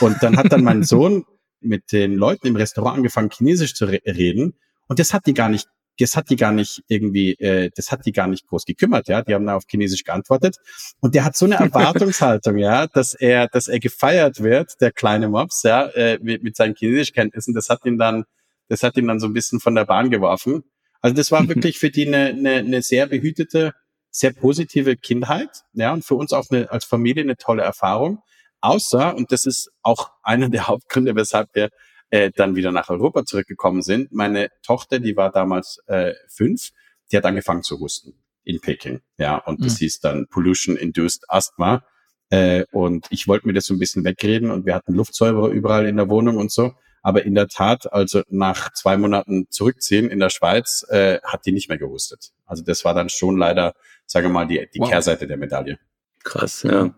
Und 0.00 0.22
dann 0.22 0.36
hat 0.36 0.52
dann 0.52 0.64
mein 0.64 0.82
Sohn 0.84 1.24
mit 1.60 1.92
den 1.92 2.14
Leuten 2.14 2.46
im 2.46 2.56
Restaurant 2.56 2.96
angefangen, 2.96 3.30
chinesisch 3.30 3.74
zu 3.74 3.86
re 3.86 4.00
reden. 4.06 4.54
Und 4.88 4.98
das 4.98 5.14
hat 5.14 5.26
die 5.26 5.34
gar 5.34 5.48
nicht 5.48 5.68
das 5.98 6.16
hat 6.16 6.30
die 6.30 6.36
gar 6.36 6.52
nicht 6.52 6.82
irgendwie, 6.88 7.34
äh, 7.34 7.70
das 7.74 7.92
hat 7.92 8.04
die 8.06 8.12
gar 8.12 8.26
nicht 8.26 8.46
groß 8.46 8.64
gekümmert, 8.64 9.08
ja. 9.08 9.22
Die 9.22 9.34
haben 9.34 9.46
da 9.46 9.56
auf 9.56 9.64
Chinesisch 9.68 10.04
geantwortet. 10.04 10.56
Und 11.00 11.14
der 11.14 11.24
hat 11.24 11.36
so 11.36 11.46
eine 11.46 11.54
Erwartungshaltung, 11.60 12.58
ja, 12.58 12.86
dass 12.86 13.14
er, 13.14 13.48
dass 13.48 13.68
er 13.68 13.78
gefeiert 13.78 14.42
wird, 14.42 14.72
der 14.80 14.92
kleine 14.92 15.28
Mops, 15.28 15.62
ja, 15.62 15.86
äh, 15.86 16.18
mit, 16.20 16.42
mit 16.42 16.56
seinen 16.56 16.74
Chinesischkenntnissen. 16.74 17.54
Das 17.54 17.68
hat 17.68 17.84
ihn 17.84 17.98
dann, 17.98 18.24
das 18.68 18.82
hat 18.82 18.96
ihn 18.96 19.06
dann 19.06 19.20
so 19.20 19.26
ein 19.26 19.32
bisschen 19.32 19.60
von 19.60 19.74
der 19.74 19.84
Bahn 19.84 20.10
geworfen. 20.10 20.64
Also 21.00 21.16
das 21.16 21.30
war 21.30 21.46
wirklich 21.48 21.78
für 21.78 21.90
die 21.90 22.06
eine, 22.06 22.26
eine, 22.26 22.54
eine 22.54 22.82
sehr 22.82 23.06
behütete, 23.06 23.74
sehr 24.10 24.32
positive 24.32 24.96
Kindheit, 24.96 25.64
ja, 25.72 25.92
und 25.92 26.04
für 26.04 26.14
uns 26.14 26.32
auch 26.32 26.46
eine, 26.50 26.70
als 26.70 26.84
Familie 26.84 27.22
eine 27.22 27.36
tolle 27.36 27.62
Erfahrung. 27.62 28.22
Außer, 28.60 29.14
und 29.14 29.30
das 29.32 29.44
ist 29.44 29.70
auch 29.82 30.12
einer 30.22 30.48
der 30.48 30.66
Hauptgründe, 30.68 31.14
weshalb 31.14 31.50
wir 31.54 31.70
äh, 32.10 32.30
dann 32.34 32.56
wieder 32.56 32.72
nach 32.72 32.88
Europa 32.90 33.24
zurückgekommen 33.24 33.82
sind. 33.82 34.12
Meine 34.12 34.48
Tochter, 34.62 35.00
die 35.00 35.16
war 35.16 35.30
damals 35.30 35.80
äh, 35.86 36.14
fünf, 36.28 36.70
die 37.10 37.16
hat 37.16 37.24
angefangen 37.24 37.62
zu 37.62 37.80
husten 37.80 38.14
in 38.44 38.60
Peking. 38.60 39.00
Ja, 39.18 39.38
und 39.38 39.64
das 39.64 39.74
mhm. 39.74 39.78
hieß 39.78 40.00
dann 40.00 40.26
Pollution-Induced 40.28 41.24
Asthma. 41.28 41.84
Äh, 42.30 42.64
und 42.72 43.06
ich 43.10 43.26
wollte 43.26 43.46
mir 43.46 43.52
das 43.52 43.66
so 43.66 43.74
ein 43.74 43.78
bisschen 43.78 44.04
wegreden 44.04 44.50
und 44.50 44.64
wir 44.64 44.74
hatten 44.74 44.94
Luftsäuberer 44.94 45.48
überall 45.48 45.86
in 45.86 45.96
der 45.96 46.08
Wohnung 46.08 46.36
und 46.36 46.50
so. 46.50 46.74
Aber 47.04 47.22
in 47.24 47.34
der 47.34 47.48
Tat, 47.48 47.92
also 47.92 48.22
nach 48.30 48.72
zwei 48.72 48.96
Monaten 48.96 49.46
zurückziehen 49.50 50.08
in 50.08 50.20
der 50.20 50.30
Schweiz, 50.30 50.86
äh, 50.88 51.20
hat 51.22 51.44
die 51.44 51.52
nicht 51.52 51.68
mehr 51.68 51.76
gehustet. 51.76 52.30
Also 52.46 52.64
das 52.64 52.82
war 52.86 52.94
dann 52.94 53.10
schon 53.10 53.36
leider, 53.36 53.74
sagen 54.06 54.28
wir 54.28 54.32
mal, 54.32 54.46
die, 54.46 54.66
die 54.72 54.80
wow. 54.80 54.88
Kehrseite 54.88 55.26
der 55.26 55.36
Medaille. 55.36 55.78
Krass, 56.22 56.62
ja. 56.62 56.94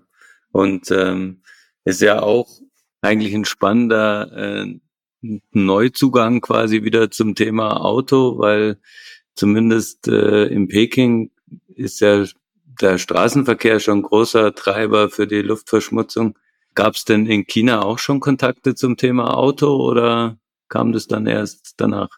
Und 0.53 0.93
ähm, 0.93 1.43
ist 1.85 2.01
ja 2.01 2.23
auch 2.23 2.49
eigentlich 3.01 3.35
ein 3.35 3.45
spannender 3.45 4.31
äh, 4.33 4.79
Neuzugang 5.51 6.41
quasi 6.41 6.85
wieder 6.85 7.11
zum 7.11 7.35
Thema 7.35 7.85
Auto, 7.85 8.39
weil 8.39 8.79
zumindest 9.35 10.07
äh, 10.07 10.45
in 10.45 10.69
Peking 10.69 11.33
ist 11.75 11.99
ja 12.01 12.25
der 12.81 12.99
Straßenverkehr 12.99 13.81
schon 13.81 14.03
großer 14.03 14.55
Treiber 14.55 15.11
für 15.11 15.27
die 15.27 15.43
Luftverschmutzung. 15.43 16.39
Gab 16.77 16.95
es 16.95 17.05
denn 17.05 17.27
in 17.27 17.45
China 17.47 17.83
auch 17.83 17.99
schon 17.99 18.21
Kontakte 18.21 18.77
zum 18.77 18.97
Thema 18.97 19.37
Auto 19.37 19.75
oder 19.75 20.39
kam 20.69 20.93
das 20.93 21.09
dann 21.09 21.27
erst 21.27 21.75
danach? 21.79 22.11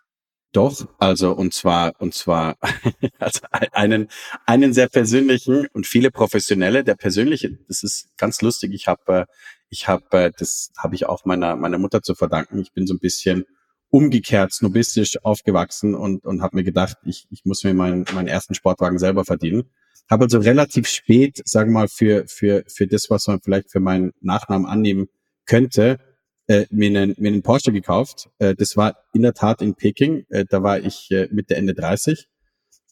Doch, 0.53 0.87
also 0.99 1.33
und 1.33 1.55
zwar 1.55 1.95
und 1.99 2.13
zwar 2.13 2.57
also 3.19 3.41
einen 3.73 4.09
einen 4.45 4.75
sehr 4.75 4.89
persönlichen 4.89 5.67
und 5.73 5.87
viele 5.87 6.11
professionelle. 6.11 6.85
Der 6.85 6.97
persönliche, 6.97 7.59
das 7.69 7.83
ist 7.83 8.09
ganz 8.19 8.43
lustig. 8.43 8.75
Ich 8.75 8.89
habe 8.89 9.13
äh, 9.13 9.27
ich 9.71 9.89
habe, 9.89 10.05
äh, 10.13 10.33
das 10.37 10.73
habe 10.77 10.95
ich 10.95 11.07
auch 11.07 11.25
meiner, 11.25 11.57
meiner 11.57 11.79
Mutter 11.79 12.03
zu 12.03 12.15
verdanken. 12.15 12.59
Ich 12.59 12.73
bin 12.73 12.87
so 12.87 12.95
ein 12.95 12.99
bisschen 12.99 13.45
umgekehrt 13.91 14.53
snobistisch 14.53 15.23
aufgewachsen 15.25 15.95
und, 15.95 16.25
und 16.27 16.43
habe 16.43 16.57
mir 16.57 16.65
gedacht, 16.65 16.97
ich, 17.05 17.27
ich 17.31 17.45
muss 17.45 17.65
mir 17.65 17.75
meinen, 17.75 18.05
meinen 18.13 18.29
ersten 18.29 18.55
Sportwagen 18.55 18.99
selber 18.99 19.25
verdienen. 19.25 19.71
Habe 20.11 20.25
also 20.25 20.39
relativ 20.39 20.89
spät, 20.89 21.43
sagen 21.45 21.71
wir 21.71 21.81
mal, 21.81 21.89
für, 21.89 22.27
für, 22.27 22.65
für 22.67 22.87
das, 22.87 23.11
was 23.11 23.27
man 23.27 23.41
vielleicht 23.41 23.71
für 23.71 23.81
meinen 23.81 24.13
Nachnamen 24.21 24.67
annehmen 24.67 25.09
könnte, 25.47 25.99
äh, 26.47 26.67
mir, 26.71 26.89
einen, 26.89 27.15
mir 27.19 27.29
einen 27.29 27.43
Porsche 27.43 27.73
gekauft. 27.73 28.31
Äh, 28.39 28.55
das 28.55 28.77
war 28.77 28.97
in 29.13 29.23
der 29.23 29.35
Tat 29.35 29.61
in 29.61 29.75
Peking. 29.75 30.25
Äh, 30.31 30.45
da 30.49 30.63
war 30.63 30.81
ich 30.81 31.11
äh, 31.11 31.29
Mitte 31.31 31.57
Ende 31.57 31.75
30. 31.75 32.27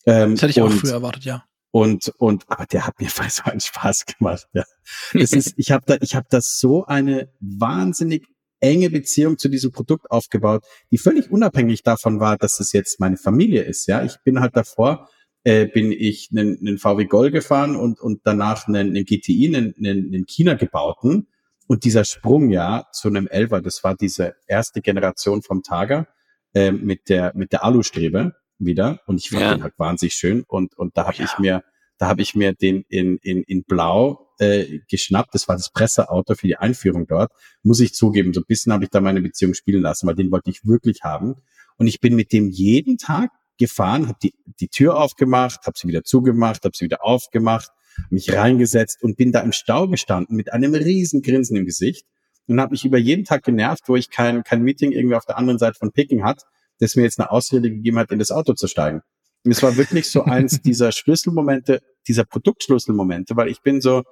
Ähm, 0.06 0.32
das 0.32 0.42
hätte 0.42 0.50
ich 0.50 0.60
auch 0.60 0.70
früher 0.70 0.92
erwartet, 0.92 1.24
ja. 1.24 1.44
Und, 1.70 2.08
und, 2.18 2.44
aber 2.48 2.66
der 2.66 2.86
hat 2.86 3.00
mir 3.00 3.08
so 3.28 3.42
einen 3.44 3.60
Spaß 3.60 4.06
gemacht. 4.06 4.46
Ja. 4.52 4.64
Das 5.12 5.32
ist, 5.32 5.54
ich 5.56 5.70
habe 5.70 5.84
da, 5.86 5.96
ich 6.00 6.14
habe 6.14 6.26
da 6.30 6.40
so 6.40 6.84
eine 6.86 7.30
wahnsinnig 7.40 8.26
enge 8.60 8.90
Beziehung 8.90 9.38
zu 9.38 9.48
diesem 9.48 9.72
Produkt 9.72 10.10
aufgebaut, 10.10 10.64
die 10.90 10.98
völlig 10.98 11.30
unabhängig 11.30 11.82
davon 11.82 12.20
war, 12.20 12.36
dass 12.36 12.60
es 12.60 12.72
jetzt 12.72 13.00
meine 13.00 13.16
Familie 13.16 13.62
ist. 13.62 13.86
Ja, 13.86 14.02
ich 14.02 14.16
bin 14.24 14.40
halt 14.40 14.56
davor, 14.56 15.08
äh, 15.46 15.66
bin 15.66 15.92
ich 15.92 16.30
einen, 16.32 16.58
einen 16.58 16.76
VW 16.76 17.04
Gol 17.04 17.30
gefahren 17.30 17.76
und, 17.76 18.00
und 18.00 18.22
danach 18.24 18.66
einen, 18.66 18.88
einen 18.88 19.04
GTI, 19.04 19.46
einen, 19.46 19.74
einen, 19.78 20.12
einen 20.12 20.26
China 20.26 20.54
gebauten. 20.54 21.28
Und 21.68 21.84
dieser 21.84 22.04
Sprung 22.04 22.50
ja 22.50 22.86
zu 22.92 23.06
einem 23.06 23.28
Elver, 23.28 23.60
das 23.60 23.84
war 23.84 23.94
diese 23.94 24.34
erste 24.48 24.80
Generation 24.80 25.42
vom 25.42 25.62
Tager 25.62 26.08
äh, 26.52 26.72
mit 26.72 27.08
der 27.08 27.32
mit 27.36 27.52
der 27.52 27.62
Alustrebe 27.62 28.34
wieder 28.58 29.00
und 29.06 29.20
ich 29.20 29.30
fand 29.30 29.42
ja. 29.42 29.54
den 29.54 29.62
halt 29.62 29.74
wahnsinnig 29.78 30.14
schön 30.14 30.42
und 30.48 30.76
und 30.76 30.96
da 30.96 31.06
habe 31.06 31.18
ja. 31.18 31.24
ich 31.24 31.38
mir 31.38 31.62
da 31.96 32.08
habe 32.08 32.22
ich 32.22 32.34
mir 32.34 32.52
den 32.52 32.84
in 32.88 33.18
in 33.18 33.44
in 33.44 33.62
Blau 33.62 34.32
äh, 34.40 34.80
geschnappt. 34.90 35.32
Das 35.32 35.46
war 35.46 35.54
das 35.54 35.70
Presseauto 35.70 36.34
für 36.34 36.48
die 36.48 36.56
Einführung 36.56 37.06
dort. 37.06 37.30
Muss 37.62 37.78
ich 37.78 37.94
zugeben, 37.94 38.34
so 38.34 38.40
ein 38.40 38.46
bisschen 38.48 38.72
habe 38.72 38.82
ich 38.82 38.90
da 38.90 39.00
meine 39.00 39.22
Beziehung 39.22 39.54
spielen 39.54 39.82
lassen, 39.82 40.08
weil 40.08 40.16
den 40.16 40.32
wollte 40.32 40.50
ich 40.50 40.66
wirklich 40.66 41.02
haben 41.04 41.36
und 41.78 41.86
ich 41.86 42.00
bin 42.00 42.16
mit 42.16 42.32
dem 42.32 42.48
jeden 42.48 42.98
Tag 42.98 43.30
gefahren, 43.58 44.08
habe 44.08 44.18
die, 44.22 44.34
die 44.60 44.68
Tür 44.68 44.98
aufgemacht, 44.98 45.66
habe 45.66 45.78
sie 45.78 45.88
wieder 45.88 46.04
zugemacht, 46.04 46.64
habe 46.64 46.76
sie 46.76 46.84
wieder 46.84 47.04
aufgemacht, 47.04 47.70
mich 48.10 48.32
reingesetzt 48.32 49.02
und 49.02 49.16
bin 49.16 49.32
da 49.32 49.40
im 49.40 49.52
Stau 49.52 49.88
gestanden 49.88 50.36
mit 50.36 50.52
einem 50.52 50.74
riesen 50.74 51.22
Grinsen 51.22 51.56
im 51.56 51.64
Gesicht 51.64 52.06
und 52.46 52.60
habe 52.60 52.72
mich 52.72 52.84
über 52.84 52.98
jeden 52.98 53.24
Tag 53.24 53.44
genervt, 53.44 53.84
wo 53.86 53.96
ich 53.96 54.10
kein, 54.10 54.44
kein 54.44 54.62
Meeting 54.62 54.92
irgendwie 54.92 55.16
auf 55.16 55.24
der 55.24 55.38
anderen 55.38 55.58
Seite 55.58 55.78
von 55.78 55.92
Picking 55.92 56.24
hat, 56.24 56.42
das 56.78 56.96
mir 56.96 57.02
jetzt 57.02 57.18
eine 57.18 57.30
Ausrede 57.30 57.70
gegeben 57.70 57.98
hat, 57.98 58.10
in 58.10 58.18
das 58.18 58.30
Auto 58.30 58.52
zu 58.52 58.66
steigen. 58.66 59.02
Und 59.44 59.52
es 59.52 59.62
war 59.62 59.76
wirklich 59.76 60.10
so 60.10 60.24
eins 60.24 60.60
dieser 60.62 60.92
Schlüsselmomente, 60.92 61.80
dieser 62.06 62.24
Produktschlüsselmomente, 62.24 63.36
weil 63.36 63.48
ich 63.48 63.62
bin 63.62 63.80
so 63.80 64.02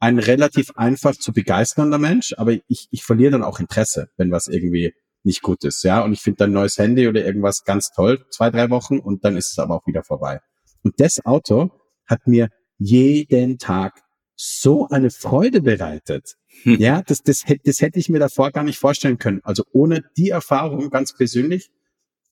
ein 0.00 0.18
relativ 0.18 0.70
einfach 0.76 1.16
zu 1.16 1.32
begeisternder 1.32 1.98
Mensch, 1.98 2.34
aber 2.36 2.52
ich, 2.68 2.88
ich 2.90 3.02
verliere 3.02 3.32
dann 3.32 3.42
auch 3.42 3.60
Interesse, 3.60 4.08
wenn 4.16 4.30
was 4.30 4.46
irgendwie 4.46 4.94
nicht 5.22 5.42
gut 5.42 5.64
ist, 5.64 5.82
ja. 5.84 6.02
Und 6.02 6.12
ich 6.12 6.20
finde 6.20 6.44
ein 6.44 6.52
neues 6.52 6.78
Handy 6.78 7.08
oder 7.08 7.24
irgendwas 7.24 7.64
ganz 7.64 7.90
toll, 7.90 8.24
zwei, 8.30 8.50
drei 8.50 8.70
Wochen 8.70 8.98
und 8.98 9.24
dann 9.24 9.36
ist 9.36 9.52
es 9.52 9.58
aber 9.58 9.74
auch 9.74 9.86
wieder 9.86 10.02
vorbei. 10.02 10.40
Und 10.82 11.00
das 11.00 11.24
Auto 11.24 11.70
hat 12.06 12.26
mir 12.26 12.48
jeden 12.78 13.58
Tag 13.58 14.00
so 14.36 14.86
eine 14.88 15.10
Freude 15.10 15.60
bereitet. 15.60 16.36
Hm. 16.62 16.78
Ja, 16.78 17.02
das, 17.02 17.22
das, 17.22 17.44
das 17.64 17.80
hätte 17.80 17.98
ich 17.98 18.08
mir 18.08 18.20
davor 18.20 18.52
gar 18.52 18.62
nicht 18.62 18.78
vorstellen 18.78 19.18
können. 19.18 19.40
Also 19.42 19.64
ohne 19.72 20.04
die 20.16 20.30
Erfahrung 20.30 20.90
ganz 20.90 21.12
persönlich, 21.12 21.70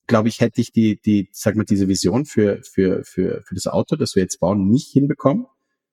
glaube 0.06 0.28
ich, 0.28 0.40
hätte 0.40 0.60
ich 0.60 0.72
die, 0.72 1.00
die, 1.04 1.28
sag 1.32 1.56
mal, 1.56 1.64
diese 1.64 1.88
Vision 1.88 2.24
für, 2.24 2.62
für, 2.62 3.02
für, 3.04 3.42
für 3.42 3.54
das 3.54 3.66
Auto, 3.66 3.96
das 3.96 4.14
wir 4.14 4.22
jetzt 4.22 4.38
bauen, 4.38 4.68
nicht 4.68 4.92
hinbekommen, 4.92 5.46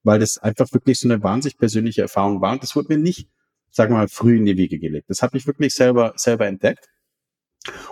weil 0.04 0.20
das 0.20 0.38
einfach 0.38 0.72
wirklich 0.72 1.00
so 1.00 1.08
eine 1.08 1.24
wahnsinnig 1.24 1.58
persönliche 1.58 2.04
Erfahrung 2.04 2.42
war. 2.42 2.54
Und 2.54 2.64
das 2.64 2.76
wurde 2.76 2.96
mir 2.96 3.02
nicht, 3.02 3.28
sagen 3.74 3.94
wir 3.94 3.98
mal, 3.98 4.08
früh 4.08 4.38
in 4.38 4.46
die 4.46 4.56
Wiege 4.56 4.80
gelegt. 4.80 5.10
Das 5.10 5.22
habe 5.22 5.38
ich 5.38 5.48
wirklich 5.48 5.74
selber, 5.74 6.14
selber 6.16 6.48
entdeckt. 6.48 6.88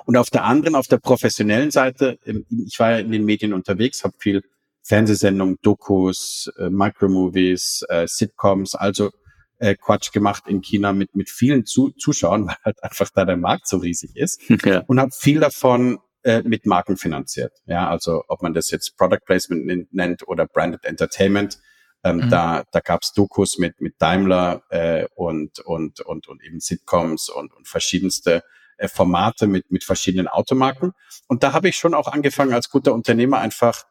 Und 0.05 0.15
auf 0.15 0.29
der 0.29 0.43
anderen, 0.43 0.75
auf 0.75 0.87
der 0.87 0.97
professionellen 0.97 1.71
Seite, 1.71 2.19
ich 2.23 2.79
war 2.79 2.91
ja 2.91 2.97
in 2.99 3.11
den 3.11 3.25
Medien 3.25 3.53
unterwegs, 3.53 4.03
habe 4.03 4.13
viel 4.19 4.43
Fernsehsendungen, 4.83 5.57
Dokus, 5.61 6.51
äh, 6.57 6.69
Micromovies, 6.69 7.85
äh, 7.89 8.07
Sitcoms, 8.07 8.75
also 8.75 9.11
äh, 9.59 9.75
Quatsch 9.75 10.11
gemacht 10.11 10.43
in 10.47 10.61
China 10.61 10.91
mit, 10.91 11.15
mit 11.15 11.29
vielen 11.29 11.65
Zu 11.65 11.91
Zuschauern, 11.91 12.47
weil 12.47 12.55
halt 12.63 12.83
einfach 12.83 13.09
da 13.13 13.25
der 13.25 13.37
Markt 13.37 13.67
so 13.67 13.77
riesig 13.77 14.15
ist. 14.15 14.41
Ja. 14.65 14.83
Und 14.87 14.99
habe 14.99 15.11
viel 15.11 15.39
davon 15.39 15.99
äh, 16.23 16.41
mit 16.43 16.65
Marken 16.65 16.97
finanziert. 16.97 17.53
Ja, 17.65 17.89
also 17.89 18.23
ob 18.27 18.43
man 18.43 18.53
das 18.53 18.69
jetzt 18.69 18.97
Product 18.97 19.25
Placement 19.25 19.91
nennt 19.93 20.27
oder 20.27 20.45
Branded 20.45 20.85
Entertainment. 20.85 21.59
Ähm, 22.03 22.17
mhm. 22.17 22.29
Da, 22.29 22.63
da 22.71 22.79
gab's 22.79 23.13
Dokus 23.13 23.57
mit, 23.57 23.79
mit 23.79 23.95
Daimler 23.99 24.63
äh, 24.69 25.07
und, 25.15 25.59
und, 25.59 25.99
und, 26.01 26.27
und 26.27 26.43
eben 26.43 26.59
Sitcoms 26.59 27.29
und, 27.29 27.53
und 27.53 27.67
verschiedenste 27.67 28.43
äh, 28.77 28.87
Formate 28.87 29.47
mit, 29.47 29.71
mit 29.71 29.83
verschiedenen 29.83 30.27
Automarken. 30.27 30.93
Und 31.27 31.43
da 31.43 31.53
habe 31.53 31.69
ich 31.69 31.77
schon 31.77 31.93
auch 31.93 32.07
angefangen, 32.07 32.53
als 32.53 32.69
guter 32.69 32.93
Unternehmer 32.93 33.37
einfach 33.37 33.85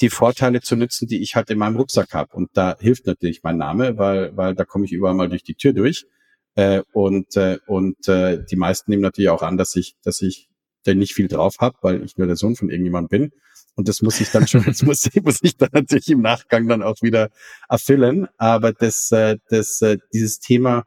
die 0.00 0.10
Vorteile 0.10 0.60
zu 0.60 0.76
nutzen, 0.76 1.08
die 1.08 1.22
ich 1.22 1.34
halt 1.36 1.50
in 1.50 1.58
meinem 1.58 1.76
Rucksack 1.76 2.12
habe. 2.12 2.36
Und 2.36 2.50
da 2.54 2.76
hilft 2.78 3.06
natürlich 3.06 3.42
mein 3.42 3.56
Name, 3.56 3.98
weil, 3.98 4.36
weil 4.36 4.54
da 4.54 4.64
komme 4.64 4.84
ich 4.84 4.92
überall 4.92 5.14
mal 5.14 5.28
durch 5.28 5.42
die 5.42 5.54
Tür 5.54 5.72
durch. 5.72 6.06
Äh, 6.54 6.82
und 6.92 7.36
äh, 7.36 7.58
und 7.66 8.08
äh, 8.08 8.44
die 8.44 8.56
meisten 8.56 8.90
nehmen 8.90 9.02
natürlich 9.02 9.30
auch 9.30 9.42
an, 9.42 9.56
dass 9.56 9.74
ich, 9.76 9.96
dass 10.02 10.22
ich 10.22 10.48
da 10.84 10.94
nicht 10.94 11.14
viel 11.14 11.28
drauf 11.28 11.56
habe, 11.60 11.76
weil 11.82 12.04
ich 12.04 12.16
nur 12.16 12.26
der 12.26 12.36
Sohn 12.36 12.56
von 12.56 12.70
irgendjemandem 12.70 13.08
bin. 13.08 13.32
Und 13.76 13.88
das 13.88 14.02
muss 14.02 14.20
ich 14.20 14.30
dann 14.30 14.48
schon, 14.48 14.64
das 14.64 14.82
muss, 14.82 15.08
muss 15.22 15.38
ich 15.42 15.56
dann 15.56 15.68
natürlich 15.72 16.08
im 16.08 16.22
Nachgang 16.22 16.66
dann 16.66 16.82
auch 16.82 17.02
wieder 17.02 17.30
erfüllen. 17.68 18.26
Aber 18.38 18.72
das, 18.72 19.12
äh, 19.12 19.36
das, 19.48 19.80
äh, 19.82 19.98
dieses 20.12 20.40
Thema 20.40 20.84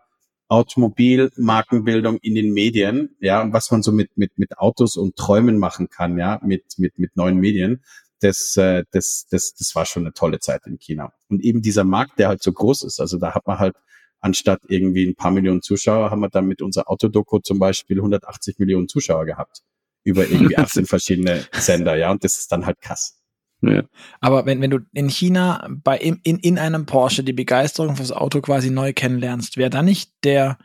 Automobil, 0.48 1.30
Markenbildung 1.38 2.18
in 2.18 2.34
den 2.34 2.52
Medien, 2.52 3.16
ja, 3.20 3.42
und 3.42 3.54
was 3.54 3.70
man 3.70 3.84
so 3.84 3.92
mit, 3.92 4.18
mit, 4.18 4.40
mit 4.40 4.58
Autos 4.58 4.98
und 4.98 5.16
Träumen 5.16 5.60
machen 5.60 5.90
kann, 5.90 6.18
ja, 6.18 6.42
mit, 6.44 6.64
mit, 6.78 6.98
mit 6.98 7.16
neuen 7.16 7.38
Medien, 7.38 7.84
das, 8.20 8.58
äh, 8.58 8.84
das, 8.92 9.28
das, 9.30 9.54
das 9.54 9.76
war 9.76 9.86
schon 9.86 10.04
eine 10.04 10.14
tolle 10.14 10.40
Zeit 10.40 10.66
in 10.66 10.80
China. 10.80 11.14
Und 11.30 11.44
eben 11.44 11.62
dieser 11.62 11.84
Markt, 11.84 12.18
der 12.18 12.30
halt 12.30 12.42
so 12.42 12.52
groß 12.52 12.84
ist, 12.84 13.00
also 13.00 13.20
da 13.20 13.36
hat 13.36 13.46
man 13.46 13.60
halt 13.60 13.76
anstatt 14.20 14.62
irgendwie 14.68 15.06
ein 15.06 15.16
paar 15.16 15.32
Millionen 15.32 15.62
Zuschauer, 15.62 16.10
haben 16.10 16.22
wir 16.22 16.30
dann 16.30 16.48
mit 16.48 16.64
unserer 16.64 16.90
Autodoku 16.90 17.40
zum 17.40 17.60
Beispiel 17.60 17.98
180 17.98 18.58
Millionen 18.58 18.88
Zuschauer 18.88 19.26
gehabt. 19.26 19.62
Über 20.04 20.28
irgendwie 20.30 20.58
18 20.58 20.86
verschiedene 20.86 21.46
Sender, 21.54 21.96
ja, 21.96 22.12
und 22.12 22.24
das 22.24 22.38
ist 22.38 22.52
dann 22.52 22.66
halt 22.66 22.82
krass. 22.82 23.20
Ja. 23.62 23.84
Aber 24.22 24.46
wenn, 24.46 24.62
wenn 24.62 24.72
du 24.72 24.80
in 24.94 25.10
China 25.10 25.68
bei 25.70 25.98
in, 25.98 26.18
in 26.24 26.58
einem 26.58 26.86
Porsche 26.86 27.24
die 27.24 27.34
Begeisterung 27.34 27.98
fürs 27.98 28.14
Auto 28.14 28.40
quasi 28.40 28.70
neu 28.70 28.94
kennenlernst, 28.94 29.58
wäre 29.58 29.70
da 29.70 29.82
nicht 29.82 30.12
der 30.24 30.58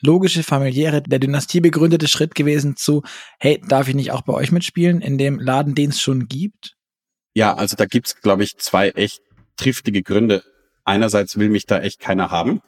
logische, 0.00 0.42
familiäre, 0.42 1.02
der 1.02 1.18
Dynastie 1.18 1.60
begründete 1.60 2.06
Schritt 2.06 2.34
gewesen 2.34 2.76
zu, 2.76 3.02
hey, 3.40 3.60
darf 3.66 3.88
ich 3.88 3.94
nicht 3.94 4.12
auch 4.12 4.22
bei 4.22 4.34
euch 4.34 4.52
mitspielen, 4.52 5.00
in 5.00 5.18
dem 5.18 5.40
Laden, 5.40 5.74
den 5.74 5.90
es 5.90 6.00
schon 6.00 6.28
gibt? 6.28 6.76
Ja, 7.34 7.54
also 7.54 7.76
da 7.76 7.86
gibt's, 7.86 8.20
glaube 8.20 8.44
ich, 8.44 8.56
zwei 8.58 8.90
echt 8.90 9.22
triftige 9.56 10.02
Gründe. 10.02 10.42
Einerseits 10.84 11.38
will 11.38 11.48
mich 11.48 11.66
da 11.66 11.80
echt 11.80 11.98
keiner 11.98 12.30
haben. 12.30 12.60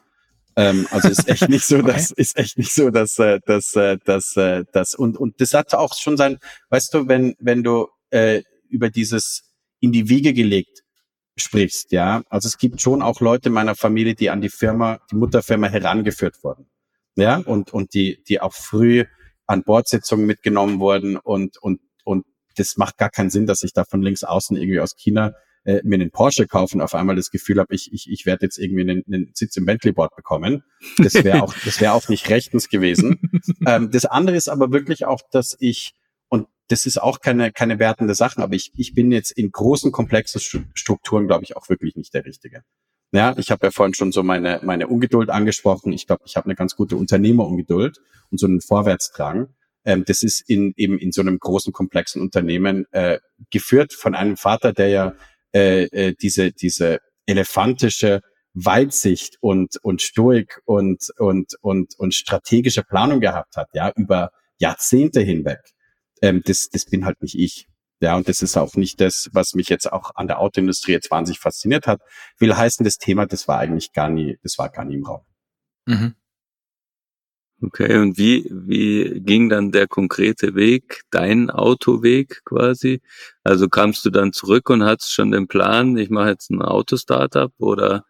Ähm, 0.58 0.88
also 0.90 1.08
ist 1.08 1.28
echt 1.28 1.48
nicht 1.48 1.64
so, 1.64 1.76
okay. 1.78 1.92
dass 1.92 2.10
ist 2.10 2.36
echt 2.36 2.58
nicht 2.58 2.72
so, 2.72 2.90
dass 2.90 3.18
äh, 3.20 3.38
dass 3.46 3.76
äh, 3.76 3.96
dass 4.04 4.36
äh, 4.36 4.64
das 4.72 4.96
und 4.96 5.16
und 5.16 5.40
das 5.40 5.54
hat 5.54 5.72
auch 5.72 5.94
schon 5.94 6.16
sein, 6.16 6.38
weißt 6.70 6.92
du, 6.94 7.06
wenn 7.06 7.36
wenn 7.38 7.62
du 7.62 7.86
äh, 8.10 8.42
über 8.68 8.90
dieses 8.90 9.44
in 9.78 9.92
die 9.92 10.08
Wiege 10.08 10.32
gelegt 10.34 10.82
sprichst, 11.36 11.92
ja. 11.92 12.22
Also 12.28 12.48
es 12.48 12.58
gibt 12.58 12.80
schon 12.80 13.02
auch 13.02 13.20
Leute 13.20 13.50
in 13.50 13.52
meiner 13.52 13.76
Familie, 13.76 14.16
die 14.16 14.30
an 14.30 14.40
die 14.40 14.48
Firma, 14.48 14.98
die 15.12 15.14
Mutterfirma 15.14 15.68
herangeführt 15.68 16.42
wurden. 16.42 16.66
Ja, 17.14 17.36
und, 17.36 17.72
und 17.72 17.94
die, 17.94 18.22
die 18.24 18.40
auch 18.40 18.52
früh 18.52 19.04
an 19.46 19.62
Bordsitzungen 19.62 20.26
mitgenommen 20.26 20.80
wurden 20.80 21.16
und, 21.16 21.56
und, 21.58 21.80
und 22.04 22.26
das 22.56 22.76
macht 22.76 22.98
gar 22.98 23.10
keinen 23.10 23.30
Sinn, 23.30 23.46
dass 23.46 23.62
ich 23.62 23.72
da 23.72 23.84
von 23.84 24.02
links 24.02 24.24
außen 24.24 24.56
irgendwie 24.56 24.80
aus 24.80 24.96
China 24.96 25.32
äh, 25.68 25.80
mir 25.84 25.96
einen 25.96 26.10
Porsche 26.10 26.46
kaufen, 26.46 26.80
auf 26.80 26.94
einmal 26.94 27.16
das 27.16 27.30
Gefühl 27.30 27.58
habe, 27.58 27.74
ich, 27.74 27.92
ich, 27.92 28.10
ich 28.10 28.24
werde 28.24 28.46
jetzt 28.46 28.58
irgendwie 28.58 28.82
einen, 28.82 29.04
einen 29.06 29.30
Sitz 29.34 29.56
im 29.56 29.66
Bentley 29.66 29.92
Board 29.92 30.16
bekommen. 30.16 30.64
Das 30.96 31.14
wäre 31.14 31.42
auch, 31.42 31.54
das 31.64 31.80
wäre 31.80 31.92
auch 31.92 32.08
nicht 32.08 32.30
rechtens 32.30 32.68
gewesen. 32.68 33.20
ähm, 33.66 33.90
das 33.90 34.06
andere 34.06 34.36
ist 34.36 34.48
aber 34.48 34.72
wirklich 34.72 35.04
auch, 35.04 35.20
dass 35.30 35.56
ich 35.60 35.94
das 36.68 36.84
ist 36.84 37.00
auch 37.00 37.20
keine, 37.20 37.50
keine 37.50 37.78
wertende 37.78 38.14
Sache, 38.14 38.42
aber 38.42 38.54
ich, 38.54 38.72
ich 38.76 38.94
bin 38.94 39.10
jetzt 39.10 39.30
in 39.30 39.50
großen, 39.50 39.90
komplexen 39.90 40.40
Strukturen, 40.74 41.26
glaube 41.26 41.44
ich, 41.44 41.56
auch 41.56 41.68
wirklich 41.68 41.96
nicht 41.96 42.12
der 42.14 42.24
Richtige. 42.24 42.62
Ja, 43.10 43.34
ich 43.38 43.50
habe 43.50 43.66
ja 43.66 43.70
vorhin 43.70 43.94
schon 43.94 44.12
so 44.12 44.22
meine, 44.22 44.60
meine 44.62 44.86
Ungeduld 44.86 45.30
angesprochen. 45.30 45.92
Ich 45.92 46.06
glaube, 46.06 46.22
ich 46.26 46.36
habe 46.36 46.44
eine 46.44 46.54
ganz 46.54 46.76
gute 46.76 46.96
Unternehmerungeduld 46.96 47.98
und 48.30 48.38
so 48.38 48.46
einen 48.46 48.60
Vorwärtsdrang. 48.60 49.48
Ähm, 49.86 50.04
das 50.06 50.22
ist 50.22 50.42
in, 50.48 50.74
eben 50.76 50.98
in 50.98 51.10
so 51.10 51.22
einem 51.22 51.38
großen, 51.38 51.72
komplexen 51.72 52.20
Unternehmen 52.20 52.84
äh, 52.90 53.18
geführt 53.50 53.94
von 53.94 54.14
einem 54.14 54.36
Vater, 54.36 54.74
der 54.74 54.88
ja 54.88 55.14
äh, 55.54 55.84
äh, 55.84 56.14
diese, 56.14 56.52
diese 56.52 56.98
elefantische 57.26 58.20
Weitsicht 58.54 59.36
und, 59.40 59.76
und 59.82 60.02
Stoik 60.02 60.60
und, 60.64 61.08
und, 61.18 61.54
und, 61.60 61.94
und 61.98 62.14
strategische 62.14 62.82
Planung 62.82 63.20
gehabt 63.20 63.56
hat, 63.56 63.68
ja, 63.72 63.92
über 63.94 64.30
Jahrzehnte 64.58 65.20
hinweg 65.20 65.60
ähm, 66.22 66.42
das, 66.44 66.68
das 66.70 66.84
bin 66.84 67.04
halt 67.04 67.22
nicht 67.22 67.38
ich. 67.38 67.66
Ja, 68.00 68.14
und 68.16 68.28
das 68.28 68.42
ist 68.42 68.56
auch 68.56 68.74
nicht 68.74 69.00
das, 69.00 69.28
was 69.32 69.54
mich 69.54 69.68
jetzt 69.68 69.90
auch 69.92 70.12
an 70.14 70.28
der 70.28 70.38
Autoindustrie 70.38 70.92
jetzt 70.92 71.10
wahnsinnig 71.10 71.40
fasziniert 71.40 71.88
hat. 71.88 72.00
Will 72.38 72.56
heißen, 72.56 72.84
das 72.84 72.98
Thema, 72.98 73.26
das 73.26 73.48
war 73.48 73.58
eigentlich 73.58 73.92
gar 73.92 74.08
nie, 74.08 74.38
das 74.42 74.56
war 74.56 74.68
gar 74.68 74.84
nie 74.84 74.94
im 74.94 75.04
Raum. 75.04 75.22
Mhm. 75.86 76.14
Okay, 77.60 77.98
und 77.98 78.18
wie, 78.18 78.48
wie 78.52 79.20
ging 79.20 79.48
dann 79.48 79.72
der 79.72 79.88
konkrete 79.88 80.54
Weg, 80.54 81.02
dein 81.10 81.50
Autoweg 81.50 82.42
quasi? 82.44 83.00
Also 83.42 83.68
kamst 83.68 84.04
du 84.04 84.10
dann 84.10 84.32
zurück 84.32 84.70
und 84.70 84.84
hattest 84.84 85.12
schon 85.12 85.32
den 85.32 85.48
Plan, 85.48 85.96
ich 85.96 86.08
mache 86.08 86.28
jetzt 86.28 86.50
ein 86.50 86.62
Auto-Startup 86.62 87.52
oder 87.58 88.04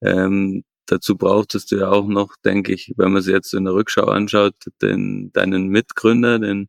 ähm, 0.00 0.64
dazu 0.86 1.16
brauchtest 1.16 1.72
du 1.72 1.76
ja 1.76 1.90
auch 1.90 2.06
noch, 2.06 2.36
denke 2.42 2.72
ich, 2.72 2.94
wenn 2.96 3.12
man 3.12 3.20
es 3.20 3.26
jetzt 3.26 3.52
in 3.52 3.64
der 3.64 3.74
Rückschau 3.74 4.06
anschaut, 4.06 4.54
den, 4.80 5.30
deinen 5.32 5.68
Mitgründer, 5.68 6.38
den 6.38 6.68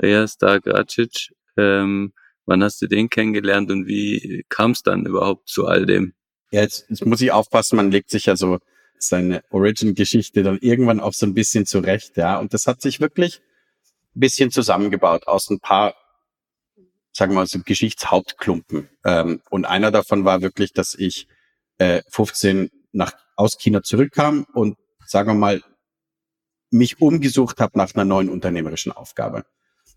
Reja 0.00 0.26
Stargacic. 0.26 1.34
Ähm, 1.58 2.14
wann 2.46 2.62
hast 2.64 2.80
du 2.80 2.86
den 2.86 3.10
kennengelernt 3.10 3.70
und 3.70 3.86
wie 3.86 4.44
kam 4.48 4.70
es 4.70 4.82
dann 4.82 5.04
überhaupt 5.04 5.48
zu 5.48 5.66
all 5.66 5.84
dem? 5.84 6.14
Ja, 6.52 6.62
jetzt, 6.62 6.86
jetzt 6.88 7.04
muss 7.04 7.20
ich 7.20 7.32
aufpassen, 7.32 7.76
man 7.76 7.90
legt 7.90 8.08
sich 8.08 8.26
ja 8.26 8.36
so 8.36 8.60
seine 8.98 9.42
Origin-Geschichte 9.50 10.42
dann 10.42 10.58
irgendwann 10.58 11.00
auch 11.00 11.12
so 11.12 11.26
ein 11.26 11.34
bisschen 11.34 11.66
zurecht, 11.66 12.16
ja. 12.16 12.38
Und 12.38 12.54
das 12.54 12.66
hat 12.66 12.80
sich 12.80 13.00
wirklich 13.00 13.40
ein 14.14 14.20
bisschen 14.20 14.50
zusammengebaut 14.50 15.26
aus 15.26 15.50
ein 15.50 15.60
paar, 15.60 15.94
sagen 17.12 17.32
wir 17.32 17.36
mal, 17.36 17.46
so 17.46 17.60
Geschichtshauptklumpen. 17.64 18.88
Ähm, 19.04 19.40
und 19.50 19.64
einer 19.64 19.90
davon 19.90 20.24
war 20.24 20.42
wirklich, 20.42 20.72
dass 20.72 20.94
ich 20.94 21.28
äh, 21.78 22.02
15 22.08 22.70
nach 22.92 23.12
aus 23.36 23.58
China 23.58 23.82
zurückkam 23.82 24.46
und 24.54 24.78
sagen 25.04 25.28
wir 25.28 25.34
mal 25.34 25.62
mich 26.70 27.00
umgesucht 27.00 27.60
habe 27.60 27.78
nach 27.78 27.94
einer 27.94 28.04
neuen 28.04 28.28
unternehmerischen 28.28 28.92
Aufgabe. 28.92 29.44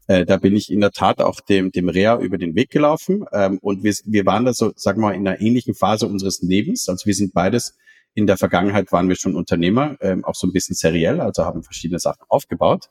Äh, 0.07 0.25
da 0.25 0.37
bin 0.37 0.55
ich 0.55 0.71
in 0.71 0.81
der 0.81 0.91
Tat 0.91 1.19
auch 1.19 1.39
dem, 1.39 1.71
dem 1.71 1.89
Rea 1.89 2.19
über 2.19 2.37
den 2.37 2.55
Weg 2.55 2.69
gelaufen. 2.71 3.25
Ähm, 3.31 3.59
und 3.59 3.83
wir, 3.83 3.93
wir 4.05 4.25
waren 4.25 4.45
da 4.45 4.53
so, 4.53 4.73
sagen 4.75 5.01
wir 5.01 5.07
mal, 5.07 5.15
in 5.15 5.27
einer 5.27 5.39
ähnlichen 5.39 5.75
Phase 5.75 6.07
unseres 6.07 6.41
Lebens. 6.41 6.89
Also 6.89 7.05
wir 7.05 7.13
sind 7.13 7.33
beides, 7.33 7.77
in 8.13 8.27
der 8.27 8.37
Vergangenheit 8.37 8.91
waren 8.91 9.09
wir 9.09 9.15
schon 9.15 9.35
Unternehmer, 9.35 9.97
ähm, 10.01 10.25
auch 10.25 10.35
so 10.35 10.47
ein 10.47 10.53
bisschen 10.53 10.75
seriell, 10.75 11.21
also 11.21 11.45
haben 11.45 11.63
verschiedene 11.63 11.99
Sachen 11.99 12.23
aufgebaut. 12.27 12.89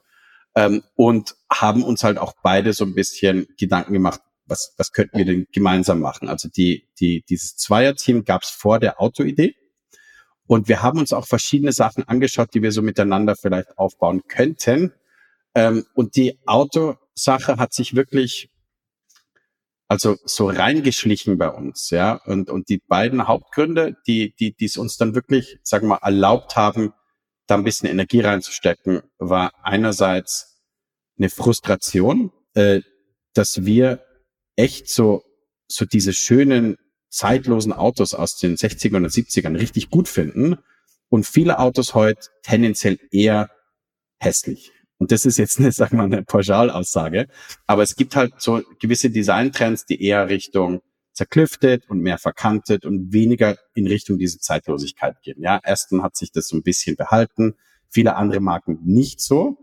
Ähm, 0.55 0.83
und 0.95 1.37
haben 1.53 1.83
uns 1.85 2.03
halt 2.05 2.19
auch 2.19 2.35
beide 2.43 2.73
so 2.73 2.85
ein 2.85 2.95
bisschen 2.95 3.47
Gedanken 3.59 3.93
gemacht, 3.93 4.21
was, 4.47 4.75
was 4.79 4.93
könnten 4.93 5.19
wir 5.19 5.25
denn 5.25 5.47
gemeinsam 5.53 6.01
machen? 6.01 6.29
Also 6.29 6.49
die, 6.49 6.89
die, 6.99 7.23
dieses 7.29 7.57
Zweierteam 7.57 8.25
gab 8.25 8.43
es 8.43 8.51
vor 8.51 8.79
der 8.79 9.01
Autoidee. 9.01 9.55
Und 10.47 10.69
wir 10.69 10.83
haben 10.83 10.99
uns 10.99 11.13
auch 11.13 11.27
verschiedene 11.27 11.73
Sachen 11.73 12.09
angeschaut, 12.09 12.55
die 12.55 12.63
wir 12.63 12.73
so 12.73 12.81
miteinander 12.81 13.37
vielleicht 13.37 13.77
aufbauen 13.77 14.23
könnten. 14.27 14.95
Ähm, 15.55 15.85
und 15.95 16.17
die 16.17 16.39
Autosache 16.47 17.59
hat 17.59 17.75
sich 17.75 17.95
wirklich 17.95 18.51
also 19.89 20.17
so 20.25 20.49
reingeschlichen 20.49 21.39
bei 21.39 21.49
uns, 21.49 21.91
ja. 21.91 22.21
Und, 22.27 22.51
und 22.51 22.69
die 22.69 22.79
beiden 22.79 23.27
Hauptgründe, 23.27 23.97
die, 24.07 24.35
die, 24.39 24.55
die 24.55 24.67
es 24.67 24.77
uns 24.77 24.99
dann 24.99 25.15
wirklich, 25.15 25.59
sagen 25.63 25.87
wir 25.87 25.97
mal, 26.01 26.07
erlaubt 26.07 26.57
haben, 26.57 26.93
da 27.47 27.55
ein 27.55 27.65
bisschen 27.65 27.89
Energie 27.89 28.21
reinzustecken, 28.21 29.01
war 29.19 29.53
einerseits 29.63 30.63
eine 31.19 31.31
Frustration, 31.31 32.31
äh, 32.55 32.83
dass 33.33 33.65
wir 33.65 34.05
echt 34.57 34.89
so, 34.91 35.23
so 35.67 35.87
diese 35.87 36.13
schönen, 36.13 36.77
zeitlosen 37.09 37.73
Autos 37.73 38.13
aus 38.13 38.37
den 38.37 38.57
60ern 38.57 38.97
und 38.99 39.11
70ern 39.11 39.59
richtig 39.59 39.89
gut 39.89 40.09
finden 40.09 40.59
und 41.09 41.27
viele 41.27 41.59
Autos 41.59 41.95
heute 41.95 42.29
tendenziell 42.43 42.99
eher 43.11 43.51
hässlich. 44.19 44.73
Und 44.99 45.13
das 45.13 45.25
ist 45.25 45.39
jetzt 45.39 45.59
eine, 45.59 45.73
sagen 45.73 45.97
mal, 45.97 46.05
eine 46.05 46.23
Pauschalaussage. 46.23 47.29
Aber 47.67 47.83
es 47.83 47.97
gibt 47.97 48.17
halt 48.17 48.35
so 48.39 48.63
gewisse 48.81 49.11
Designtrends, 49.11 49.87
die 49.87 50.03
eher 50.03 50.29
Richtung 50.29 50.83
zerklüftet 51.13 51.89
und 51.89 52.01
mehr 52.01 52.19
verkantet 52.19 52.85
und 52.85 53.13
weniger 53.13 53.57
in 53.75 53.87
Richtung 53.89 54.19
diese 54.19 54.39
Zeitlosigkeit 54.39 55.21
gehen. 55.23 55.43
Ja, 55.43 55.61
Aston 55.65 56.03
hat 56.03 56.17
sich 56.17 56.31
das 56.31 56.47
so 56.49 56.57
ein 56.57 56.63
bisschen 56.63 56.95
behalten, 56.95 57.55
viele 57.89 58.15
andere 58.15 58.41
Marken 58.41 58.79
nicht 58.85 59.21
so. 59.21 59.57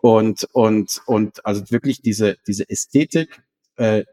Und, 0.00 0.44
und, 0.52 1.00
und 1.06 1.44
also 1.44 1.70
wirklich 1.70 2.02
diese, 2.02 2.36
diese 2.46 2.68
Ästhetik, 2.68 3.42
äh, 3.76 4.04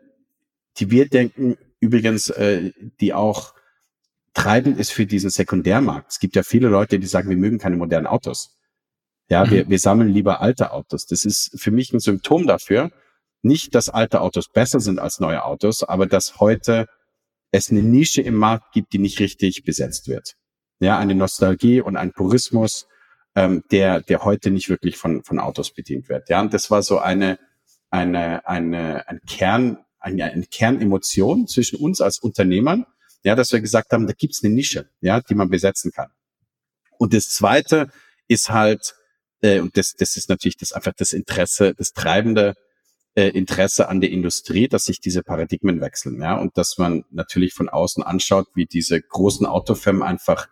die 0.78 0.92
wir 0.92 1.08
denken, 1.08 1.58
übrigens, 1.80 2.30
äh, 2.30 2.72
die 3.00 3.14
auch 3.14 3.54
treibend 4.34 4.80
ist 4.80 4.92
für 4.92 5.06
diesen 5.06 5.30
Sekundärmarkt. 5.30 6.12
Es 6.12 6.20
gibt 6.20 6.36
ja 6.36 6.44
viele 6.44 6.70
Leute, 6.70 7.00
die 7.00 7.08
sagen, 7.08 7.30
wir 7.30 7.38
mögen 7.38 7.58
keine 7.58 7.76
modernen 7.76 8.08
Autos. 8.08 8.59
Ja, 9.30 9.46
mhm. 9.46 9.52
wir, 9.52 9.70
wir 9.70 9.80
sammeln 9.80 10.10
lieber 10.10 10.42
alte 10.42 10.72
Autos. 10.72 11.06
Das 11.06 11.26
ist 11.26 11.52
für 11.60 11.72
mich 11.72 11.94
ein 11.94 12.00
Symptom 12.00 12.48
dafür. 12.48 12.92
Nicht, 13.42 13.74
dass 13.76 13.90
alte 13.90 14.22
Autos 14.22 14.50
besser 14.50 14.80
sind 14.80 15.00
als 15.00 15.20
neue 15.20 15.44
Autos, 15.44 15.84
aber 15.84 16.08
dass 16.08 16.40
heute 16.40 16.88
es 17.52 17.70
eine 17.70 17.82
Nische 17.82 18.22
im 18.22 18.36
Markt 18.36 18.74
gibt, 18.74 18.94
die 18.94 19.00
nicht 19.00 19.20
richtig 19.20 19.64
besetzt 19.64 20.08
wird. 20.08 20.36
Ja, 20.80 20.98
eine 20.98 21.16
Nostalgie 21.16 21.82
und 21.82 21.96
ein 21.98 22.12
Purismus, 22.12 22.88
ähm, 23.36 23.64
der, 23.72 24.02
der 24.02 24.24
heute 24.24 24.52
nicht 24.52 24.70
wirklich 24.70 24.98
von, 24.98 25.24
von 25.24 25.40
Autos 25.40 25.74
bedient 25.74 26.10
wird. 26.10 26.30
Ja, 26.30 26.42
und 26.42 26.54
das 26.54 26.70
war 26.70 26.84
so 26.84 27.00
eine, 27.00 27.40
eine, 27.90 28.48
eine, 28.48 29.08
ein 29.08 29.22
Kern, 29.28 29.78
eine, 30.00 30.26
eine 30.26 30.46
Kernemotion 30.46 31.48
zwischen 31.48 31.80
uns 31.80 32.02
als 32.02 32.20
Unternehmern, 32.20 32.86
ja, 33.24 33.36
dass 33.36 33.52
wir 33.52 33.62
gesagt 33.62 33.92
haben, 33.92 34.08
da 34.08 34.14
gibt's 34.14 34.44
eine 34.44 34.54
Nische, 34.54 34.90
ja, 35.02 35.22
die 35.22 35.36
man 35.36 35.50
besetzen 35.50 35.92
kann. 35.92 36.10
Und 36.98 37.14
das 37.14 37.30
zweite 37.30 37.90
ist 38.28 38.50
halt, 38.50 38.96
äh, 39.42 39.60
und 39.60 39.78
das, 39.78 39.96
das 39.96 40.18
ist 40.18 40.30
natürlich 40.30 40.58
das 40.58 40.72
einfach 40.72 40.94
das 40.98 41.14
Interesse, 41.14 41.74
das 41.74 41.94
treibende 41.94 42.56
äh, 43.16 43.30
Interesse 43.30 43.90
an 43.90 44.02
der 44.02 44.12
Industrie, 44.12 44.68
dass 44.68 44.86
sich 44.86 45.00
diese 45.00 45.24
Paradigmen 45.24 45.82
wechseln, 45.82 46.22
ja, 46.22 46.38
und 46.38 46.58
dass 46.58 46.78
man 46.78 47.06
natürlich 47.12 47.54
von 47.54 47.70
außen 47.70 48.04
anschaut, 48.04 48.48
wie 48.54 48.66
diese 48.66 49.02
großen 49.02 49.46
Autofirmen 49.46 50.04
einfach 50.04 50.48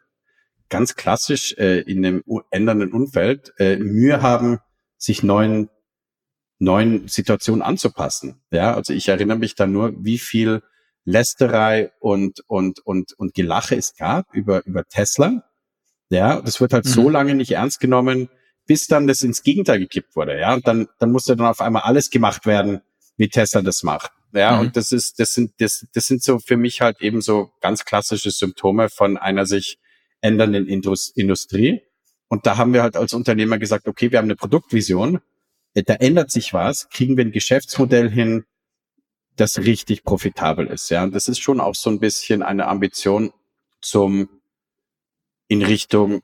ganz 0.69 0.95
klassisch 0.95 1.53
äh, 1.57 1.79
in 1.81 2.05
einem 2.05 2.23
ändernden 2.51 2.91
Umfeld 2.91 3.53
äh, 3.57 3.77
Mühe 3.77 4.21
haben, 4.21 4.59
sich 4.97 5.23
neuen 5.23 5.69
neuen 6.59 7.07
Situationen 7.07 7.61
anzupassen. 7.61 8.41
Ja, 8.51 8.73
also 8.73 8.93
ich 8.93 9.07
erinnere 9.07 9.37
mich 9.37 9.55
da 9.55 9.67
nur, 9.67 9.93
wie 10.03 10.17
viel 10.17 10.63
Lästerei 11.05 11.91
und 11.99 12.43
und 12.47 12.79
und 12.85 13.13
und 13.13 13.33
Gelache 13.33 13.75
es 13.75 13.95
gab 13.95 14.33
über 14.33 14.65
über 14.65 14.83
Tesla. 14.85 15.43
Ja, 16.09 16.41
das 16.41 16.59
wird 16.59 16.73
halt 16.73 16.85
mhm. 16.85 16.89
so 16.89 17.09
lange 17.09 17.35
nicht 17.35 17.51
ernst 17.51 17.79
genommen, 17.79 18.29
bis 18.67 18.87
dann 18.87 19.07
das 19.07 19.23
ins 19.23 19.41
Gegenteil 19.41 19.79
gekippt 19.79 20.15
wurde. 20.15 20.39
Ja, 20.39 20.53
und 20.53 20.67
dann, 20.67 20.87
dann 20.99 21.11
musste 21.11 21.35
dann 21.35 21.47
auf 21.47 21.61
einmal 21.61 21.83
alles 21.83 22.09
gemacht 22.09 22.45
werden, 22.45 22.81
wie 23.15 23.29
Tesla 23.29 23.61
das 23.61 23.81
macht. 23.83 24.11
Ja, 24.33 24.53
mhm. 24.53 24.59
und 24.59 24.77
das 24.77 24.91
ist, 24.91 25.19
das 25.19 25.33
sind, 25.33 25.53
das, 25.59 25.87
das 25.93 26.05
sind 26.05 26.21
so 26.21 26.37
für 26.39 26.57
mich 26.57 26.81
halt 26.81 27.01
eben 27.01 27.21
so 27.21 27.49
ganz 27.61 27.85
klassische 27.85 28.29
Symptome 28.29 28.89
von 28.89 29.17
einer 29.17 29.45
sich 29.45 29.79
ändernden 30.21 30.67
Industrie. 30.67 31.81
Und 32.27 32.45
da 32.45 32.57
haben 32.57 32.73
wir 32.73 32.83
halt 32.83 32.97
als 32.97 33.13
Unternehmer 33.13 33.57
gesagt, 33.57 33.87
okay, 33.87 34.11
wir 34.11 34.19
haben 34.19 34.25
eine 34.25 34.35
Produktvision, 34.35 35.21
da 35.73 35.93
ändert 35.93 36.31
sich 36.31 36.53
was, 36.53 36.89
kriegen 36.89 37.15
wir 37.15 37.23
ein 37.23 37.31
Geschäftsmodell 37.31 38.09
hin, 38.09 38.45
das 39.35 39.59
richtig 39.59 40.03
profitabel 40.03 40.67
ist. 40.67 40.89
Ja, 40.89 41.03
und 41.03 41.15
das 41.15 41.27
ist 41.27 41.39
schon 41.39 41.61
auch 41.61 41.75
so 41.75 41.89
ein 41.89 41.99
bisschen 41.99 42.43
eine 42.43 42.67
Ambition 42.67 43.31
zum 43.81 44.29
in 45.47 45.63
Richtung 45.63 46.21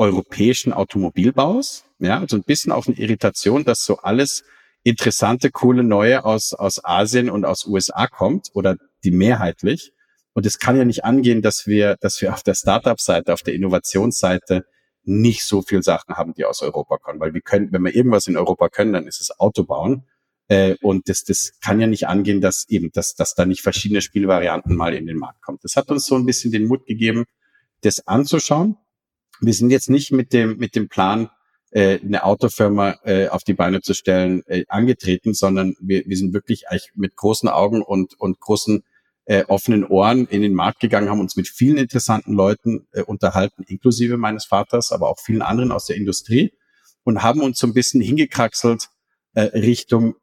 europäischen 0.00 0.72
Automobilbaus. 0.72 1.84
Ja, 1.98 2.18
also 2.18 2.36
ein 2.36 2.42
bisschen 2.42 2.72
auch 2.72 2.86
eine 2.86 2.96
Irritation, 2.96 3.64
dass 3.64 3.84
so 3.84 3.98
alles 3.98 4.42
interessante, 4.82 5.50
coole 5.50 5.84
Neue 5.84 6.24
aus, 6.24 6.54
aus 6.54 6.82
Asien 6.82 7.28
und 7.28 7.44
aus 7.44 7.66
USA 7.66 8.06
kommt 8.06 8.48
oder 8.54 8.76
die 9.04 9.10
mehrheitlich. 9.10 9.92
Und 10.32 10.46
es 10.46 10.58
kann 10.58 10.78
ja 10.78 10.86
nicht 10.86 11.04
angehen, 11.04 11.42
dass 11.42 11.66
wir, 11.66 11.96
dass 12.00 12.22
wir 12.22 12.32
auf 12.32 12.42
der 12.42 12.54
Startup-Seite, 12.54 13.32
auf 13.32 13.42
der 13.42 13.52
Innovationsseite 13.52 14.64
nicht 15.02 15.44
so 15.44 15.60
viel 15.60 15.82
Sachen 15.82 16.14
haben, 16.14 16.32
die 16.32 16.46
aus 16.46 16.62
Europa 16.62 16.96
kommen. 16.96 17.20
Weil 17.20 17.34
wir 17.34 17.42
können, 17.42 17.70
wenn 17.70 17.82
wir 17.82 17.94
irgendwas 17.94 18.26
in 18.26 18.38
Europa 18.38 18.70
können, 18.70 18.94
dann 18.94 19.06
ist 19.06 19.20
es 19.20 19.38
Auto 19.38 19.64
bauen. 19.64 20.06
Äh, 20.48 20.76
und 20.80 21.10
das, 21.10 21.24
das 21.24 21.52
kann 21.60 21.78
ja 21.78 21.86
nicht 21.86 22.06
angehen, 22.06 22.40
dass 22.40 22.66
eben, 22.68 22.90
dass, 22.92 23.14
dass 23.16 23.34
da 23.34 23.44
nicht 23.44 23.60
verschiedene 23.60 24.00
Spielvarianten 24.00 24.74
mal 24.74 24.94
in 24.94 25.06
den 25.06 25.18
Markt 25.18 25.42
kommt. 25.42 25.62
Das 25.62 25.76
hat 25.76 25.90
uns 25.90 26.06
so 26.06 26.14
ein 26.14 26.24
bisschen 26.24 26.52
den 26.52 26.66
Mut 26.68 26.86
gegeben, 26.86 27.26
das 27.82 28.06
anzuschauen 28.06 28.78
wir 29.40 29.54
sind 29.54 29.70
jetzt 29.70 29.90
nicht 29.90 30.12
mit 30.12 30.32
dem, 30.32 30.58
mit 30.58 30.74
dem 30.74 30.88
Plan, 30.88 31.30
äh, 31.70 31.98
eine 32.00 32.24
Autofirma 32.24 32.96
äh, 33.04 33.28
auf 33.28 33.44
die 33.44 33.54
Beine 33.54 33.80
zu 33.80 33.94
stellen, 33.94 34.42
äh, 34.46 34.64
angetreten, 34.68 35.34
sondern 35.34 35.76
wir, 35.80 36.02
wir 36.06 36.16
sind 36.16 36.32
wirklich 36.32 36.68
eigentlich 36.68 36.92
mit 36.94 37.16
großen 37.16 37.48
Augen 37.48 37.82
und, 37.82 38.18
und 38.18 38.40
großen 38.40 38.82
äh, 39.26 39.44
offenen 39.44 39.84
Ohren 39.84 40.26
in 40.26 40.42
den 40.42 40.54
Markt 40.54 40.80
gegangen, 40.80 41.08
haben 41.08 41.20
uns 41.20 41.36
mit 41.36 41.48
vielen 41.48 41.76
interessanten 41.76 42.32
Leuten 42.32 42.88
äh, 42.92 43.02
unterhalten, 43.02 43.62
inklusive 43.62 44.16
meines 44.16 44.44
Vaters, 44.46 44.90
aber 44.90 45.08
auch 45.08 45.20
vielen 45.20 45.42
anderen 45.42 45.70
aus 45.70 45.86
der 45.86 45.96
Industrie 45.96 46.52
und 47.04 47.22
haben 47.22 47.40
uns 47.40 47.58
so 47.58 47.66
ein 47.66 47.74
bisschen 47.74 48.00
hingekraxelt 48.00 48.88
äh, 49.34 49.42
Richtung 49.42 50.16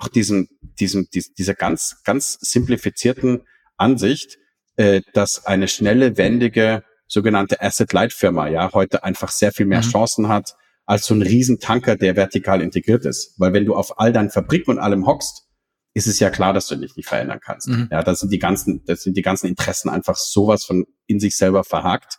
auch 0.00 0.08
diesem, 0.08 0.48
diesem, 0.78 1.08
dieser 1.10 1.54
ganz, 1.54 2.02
ganz 2.04 2.38
simplifizierten 2.40 3.42
Ansicht, 3.76 4.38
äh, 4.76 5.02
dass 5.12 5.44
eine 5.44 5.68
schnelle, 5.68 6.16
wendige 6.16 6.84
sogenannte 7.10 7.60
Asset-Light-Firma 7.60 8.48
ja 8.48 8.72
heute 8.72 9.04
einfach 9.04 9.30
sehr 9.30 9.52
viel 9.52 9.66
mehr 9.66 9.82
mhm. 9.82 9.90
Chancen 9.90 10.28
hat 10.28 10.54
als 10.86 11.06
so 11.06 11.14
ein 11.14 11.22
Riesentanker, 11.22 11.96
der 11.96 12.16
vertikal 12.16 12.62
integriert 12.62 13.04
ist. 13.04 13.34
Weil 13.38 13.52
wenn 13.52 13.64
du 13.64 13.74
auf 13.74 13.98
all 13.98 14.12
deinen 14.12 14.30
Fabriken 14.30 14.72
und 14.72 14.78
allem 14.78 15.06
hockst, 15.06 15.46
ist 15.92 16.06
es 16.06 16.20
ja 16.20 16.30
klar, 16.30 16.52
dass 16.52 16.68
du 16.68 16.76
dich 16.76 16.96
nicht 16.96 17.08
verändern 17.08 17.40
kannst. 17.44 17.68
Mhm. 17.68 17.88
Ja, 17.90 18.02
da 18.02 18.14
sind 18.14 18.32
die 18.32 18.38
ganzen, 18.38 18.82
das 18.86 19.02
sind 19.02 19.16
die 19.16 19.22
ganzen 19.22 19.46
Interessen 19.46 19.88
einfach 19.88 20.16
sowas 20.16 20.64
von 20.64 20.84
in 21.06 21.20
sich 21.20 21.36
selber 21.36 21.64
verhakt, 21.64 22.18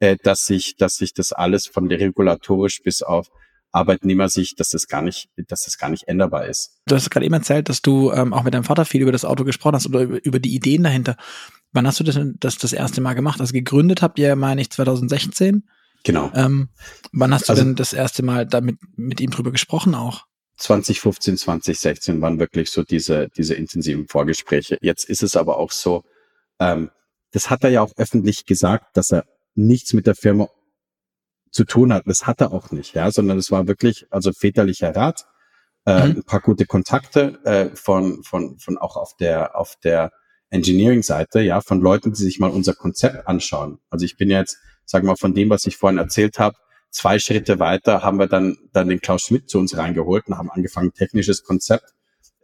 äh, 0.00 0.16
dass 0.22 0.44
sich, 0.44 0.76
dass 0.76 0.96
sich 0.96 1.14
das 1.14 1.32
alles 1.32 1.66
von 1.66 1.88
der 1.88 2.00
regulatorisch 2.00 2.82
bis 2.82 3.02
auf 3.02 3.28
Arbeitnehmersicht, 3.70 4.58
dass 4.60 4.70
das 4.70 4.86
gar 4.86 5.02
nicht, 5.02 5.30
dass 5.48 5.64
das 5.64 5.78
gar 5.78 5.88
nicht 5.88 6.08
änderbar 6.08 6.46
ist. 6.46 6.80
Du 6.86 6.94
hast 6.94 7.10
gerade 7.10 7.24
eben 7.24 7.34
erzählt, 7.34 7.68
dass 7.68 7.80
du 7.80 8.12
ähm, 8.12 8.34
auch 8.34 8.42
mit 8.42 8.54
deinem 8.54 8.64
Vater 8.64 8.84
viel 8.84 9.02
über 9.02 9.12
das 9.12 9.24
Auto 9.24 9.44
gesprochen 9.44 9.76
hast 9.76 9.86
oder 9.86 10.02
über, 10.02 10.24
über 10.24 10.40
die 10.40 10.54
Ideen 10.54 10.82
dahinter. 10.82 11.16
Wann 11.72 11.86
hast 11.86 12.00
du 12.00 12.04
das, 12.04 12.18
das 12.38 12.58
das 12.58 12.72
erste 12.72 13.00
Mal 13.00 13.14
gemacht? 13.14 13.40
Also 13.40 13.52
gegründet 13.52 14.02
habt 14.02 14.18
ihr, 14.18 14.36
meine 14.36 14.60
ich, 14.60 14.70
2016? 14.70 15.68
Genau. 16.04 16.30
Ähm, 16.34 16.68
wann 17.12 17.32
hast 17.32 17.48
du 17.48 17.52
also, 17.52 17.64
denn 17.64 17.76
das 17.76 17.92
erste 17.92 18.22
Mal 18.22 18.46
damit 18.46 18.78
mit 18.96 19.20
ihm 19.20 19.30
drüber 19.30 19.52
gesprochen 19.52 19.94
auch? 19.94 20.26
2015, 20.56 21.38
2016 21.38 22.20
waren 22.20 22.38
wirklich 22.38 22.70
so 22.70 22.82
diese, 22.82 23.28
diese 23.36 23.54
intensiven 23.54 24.06
Vorgespräche. 24.06 24.78
Jetzt 24.80 25.04
ist 25.04 25.22
es 25.22 25.36
aber 25.36 25.56
auch 25.56 25.72
so, 25.72 26.04
ähm, 26.58 26.90
das 27.32 27.50
hat 27.50 27.64
er 27.64 27.70
ja 27.70 27.82
auch 27.82 27.92
öffentlich 27.96 28.44
gesagt, 28.44 28.96
dass 28.96 29.10
er 29.10 29.24
nichts 29.54 29.92
mit 29.92 30.06
der 30.06 30.14
Firma 30.14 30.48
zu 31.50 31.64
tun 31.64 31.92
hat. 31.92 32.04
Das 32.06 32.26
hat 32.26 32.40
er 32.40 32.52
auch 32.52 32.70
nicht, 32.70 32.94
ja, 32.94 33.10
sondern 33.10 33.38
es 33.38 33.50
war 33.50 33.66
wirklich, 33.66 34.06
also 34.10 34.32
väterlicher 34.32 34.94
Rat, 34.94 35.26
äh, 35.86 36.08
mhm. 36.08 36.16
ein 36.18 36.24
paar 36.24 36.40
gute 36.40 36.66
Kontakte 36.66 37.40
äh, 37.44 37.74
von, 37.74 38.22
von, 38.22 38.58
von 38.58 38.78
auch 38.78 38.96
auf 38.96 39.16
der, 39.16 39.56
auf 39.56 39.76
der 39.82 40.12
Engineering-Seite, 40.52 41.40
ja, 41.40 41.60
von 41.60 41.80
Leuten, 41.80 42.12
die 42.12 42.22
sich 42.22 42.38
mal 42.38 42.50
unser 42.50 42.74
Konzept 42.74 43.26
anschauen. 43.26 43.78
Also 43.90 44.04
ich 44.04 44.16
bin 44.16 44.30
jetzt, 44.30 44.58
sagen 44.84 45.06
wir 45.06 45.12
mal, 45.12 45.16
von 45.16 45.34
dem, 45.34 45.50
was 45.50 45.66
ich 45.66 45.76
vorhin 45.76 45.98
erzählt 45.98 46.38
habe, 46.38 46.56
zwei 46.90 47.18
Schritte 47.18 47.58
weiter 47.58 48.02
haben 48.02 48.18
wir 48.18 48.26
dann, 48.26 48.58
dann 48.72 48.88
den 48.88 49.00
Klaus 49.00 49.22
Schmidt 49.22 49.48
zu 49.48 49.58
uns 49.58 49.76
reingeholt 49.76 50.28
und 50.28 50.36
haben 50.36 50.50
angefangen, 50.50 50.92
technisches 50.92 51.42
Konzept 51.42 51.94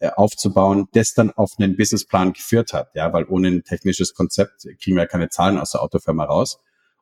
äh, 0.01 0.11
aufzubauen, 0.11 0.89
das 0.93 1.13
dann 1.15 1.31
auf 1.31 1.53
einen 1.59 1.77
Businessplan 1.77 2.33
geführt 2.33 2.73
hat, 2.73 2.89
ja, 2.95 3.13
weil 3.13 3.27
ohne 3.29 3.49
ein 3.49 3.65
technisches 3.65 4.15
Konzept 4.15 4.63
kriegen 4.83 4.97
wir 4.97 5.03
ja 5.03 5.07
keine 5.07 5.29
Zahlen 5.29 5.59
aus 5.59 5.73
der 5.73 5.83
Autofirma 5.83 6.25
raus. 6.25 6.59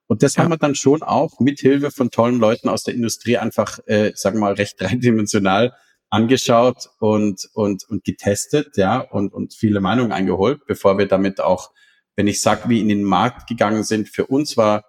Und 0.08 0.22
das 0.22 0.36
ja. 0.36 0.42
haben 0.42 0.50
wir 0.50 0.58
dann 0.58 0.74
schon 0.74 1.02
auch 1.02 1.38
mit 1.40 1.60
Hilfe 1.60 1.90
von 1.90 2.10
tollen 2.10 2.38
Leuten 2.38 2.68
aus 2.68 2.82
der 2.82 2.94
Industrie 2.94 3.38
einfach, 3.38 3.78
äh, 3.86 4.12
sagen 4.14 4.36
wir 4.36 4.40
mal, 4.42 4.54
recht 4.54 4.76
dreidimensional 4.80 5.72
angeschaut 6.10 6.88
und, 6.98 7.48
und, 7.54 7.84
und 7.88 8.04
getestet, 8.04 8.76
ja, 8.76 9.00
und, 9.00 9.32
und 9.32 9.54
viele 9.54 9.80
Meinungen 9.80 10.12
eingeholt, 10.12 10.66
bevor 10.66 10.98
wir 10.98 11.06
damit 11.06 11.40
auch, 11.40 11.72
wenn 12.14 12.28
ich 12.28 12.40
sag, 12.40 12.68
wie 12.68 12.80
in 12.80 12.88
den 12.88 13.04
Markt 13.04 13.48
gegangen 13.48 13.84
sind, 13.84 14.08
für 14.08 14.26
uns 14.26 14.56
war 14.56 14.84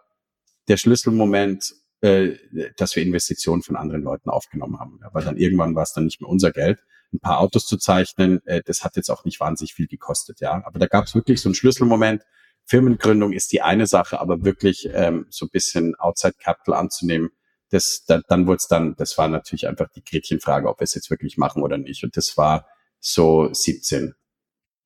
der 0.68 0.78
Schlüsselmoment, 0.78 1.74
äh, 2.02 2.36
dass 2.78 2.96
wir 2.96 3.04
Investitionen 3.04 3.64
von 3.64 3.76
anderen 3.76 4.04
Leuten 4.04 4.30
aufgenommen 4.30 4.80
haben. 4.80 5.00
Ja, 5.02 5.10
weil 5.14 5.24
dann 5.24 5.38
irgendwann 5.38 5.76
war 5.76 5.84
es 5.84 5.94
dann 5.94 6.06
nicht 6.06 6.22
mehr 6.22 6.30
unser 6.30 6.52
Geld. 6.52 6.80
Ein 7.14 7.20
paar 7.20 7.40
Autos 7.40 7.66
zu 7.66 7.78
zeichnen, 7.78 8.46
äh, 8.46 8.62
das 8.66 8.84
hat 8.84 8.96
jetzt 8.96 9.10
auch 9.10 9.26
nicht 9.26 9.40
wahnsinnig 9.40 9.74
viel 9.74 9.88
gekostet, 9.88 10.40
ja. 10.40 10.62
Aber 10.66 10.78
da 10.78 10.88
gab 10.88 11.06
es 11.06 11.16
wirklich 11.16 11.42
so 11.42 11.50
einen 11.50 11.56
Schlüsselmoment. 11.56 12.24
Firmengründung 12.66 13.32
ist 13.32 13.52
die 13.54 13.62
eine 13.62 13.88
Sache, 13.88 14.20
aber 14.20 14.44
wirklich 14.44 14.90
ähm, 14.94 15.26
so 15.30 15.46
ein 15.46 15.50
bisschen 15.50 15.96
Outside 15.96 16.36
Capital 16.38 16.76
anzunehmen, 16.76 17.30
das, 17.70 18.06
da, 18.06 18.22
dann 18.28 18.48
wurde 18.48 18.58
es 18.58 18.68
dann, 18.68 18.96
das 18.96 19.18
war 19.18 19.28
natürlich 19.28 19.68
einfach 19.68 19.90
die 19.96 20.04
Gretchenfrage, 20.04 20.68
ob 20.68 20.80
wir 20.80 20.86
es 20.86 20.96
jetzt 20.96 21.10
wirklich 21.10 21.38
machen 21.38 21.62
oder 21.62 21.78
nicht. 21.78 22.04
Und 22.04 22.18
das 22.18 22.38
war 22.38 22.68
so 23.00 23.50
17. 23.52 24.16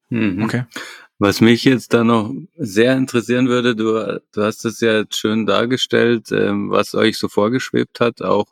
Mhm. 0.09 0.43
Okay. 0.43 0.65
Was 1.19 1.39
mich 1.39 1.63
jetzt 1.63 1.93
da 1.93 2.03
noch 2.03 2.33
sehr 2.55 2.97
interessieren 2.97 3.47
würde, 3.47 3.75
du, 3.75 4.21
du 4.31 4.41
hast 4.41 4.65
es 4.65 4.79
ja 4.81 4.99
jetzt 4.99 5.15
schön 5.15 5.45
dargestellt, 5.45 6.31
ähm, 6.31 6.71
was 6.71 6.95
euch 6.95 7.17
so 7.17 7.27
vorgeschwebt 7.27 7.99
hat, 7.99 8.21
auch 8.21 8.47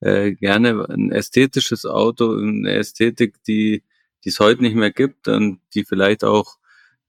äh, 0.00 0.32
gerne 0.32 0.86
ein 0.88 1.10
ästhetisches 1.10 1.86
Auto, 1.86 2.36
eine 2.36 2.74
Ästhetik, 2.74 3.42
die 3.44 3.82
die 4.24 4.28
es 4.28 4.40
heute 4.40 4.62
nicht 4.62 4.76
mehr 4.76 4.90
gibt 4.90 5.28
und 5.28 5.60
die 5.74 5.84
vielleicht 5.84 6.24
auch, 6.24 6.56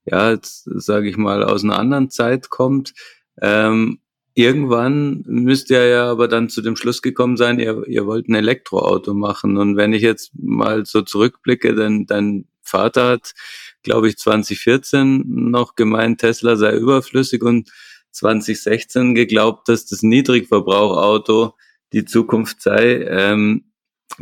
ja, 0.05 0.31
jetzt 0.31 0.63
sage 0.65 1.09
ich 1.09 1.17
mal, 1.17 1.43
aus 1.43 1.63
einer 1.63 1.77
anderen 1.77 2.09
Zeit 2.09 2.49
kommt. 2.49 2.93
Ähm, 3.41 3.99
irgendwann 4.33 5.23
müsst 5.27 5.69
ihr 5.69 5.85
ja 5.87 6.09
aber 6.09 6.27
dann 6.27 6.49
zu 6.49 6.61
dem 6.61 6.75
Schluss 6.75 7.01
gekommen 7.01 7.37
sein, 7.37 7.59
ihr, 7.59 7.87
ihr 7.87 8.05
wollt 8.05 8.29
ein 8.29 8.35
Elektroauto 8.35 9.13
machen. 9.13 9.57
Und 9.57 9.77
wenn 9.77 9.93
ich 9.93 10.01
jetzt 10.01 10.31
mal 10.35 10.85
so 10.85 11.01
zurückblicke, 11.01 11.75
denn 11.75 12.05
dein 12.05 12.45
Vater 12.61 13.09
hat, 13.09 13.33
glaube 13.83 14.07
ich, 14.07 14.17
2014 14.17 15.23
noch 15.25 15.75
gemeint, 15.75 16.21
Tesla 16.21 16.55
sei 16.55 16.75
überflüssig 16.75 17.43
und 17.43 17.69
2016 18.11 19.15
geglaubt, 19.15 19.67
dass 19.67 19.85
das 19.85 20.03
Niedrigverbrauchauto 20.03 21.55
die 21.93 22.05
Zukunft 22.05 22.61
sei. 22.61 23.05
Ähm, 23.07 23.70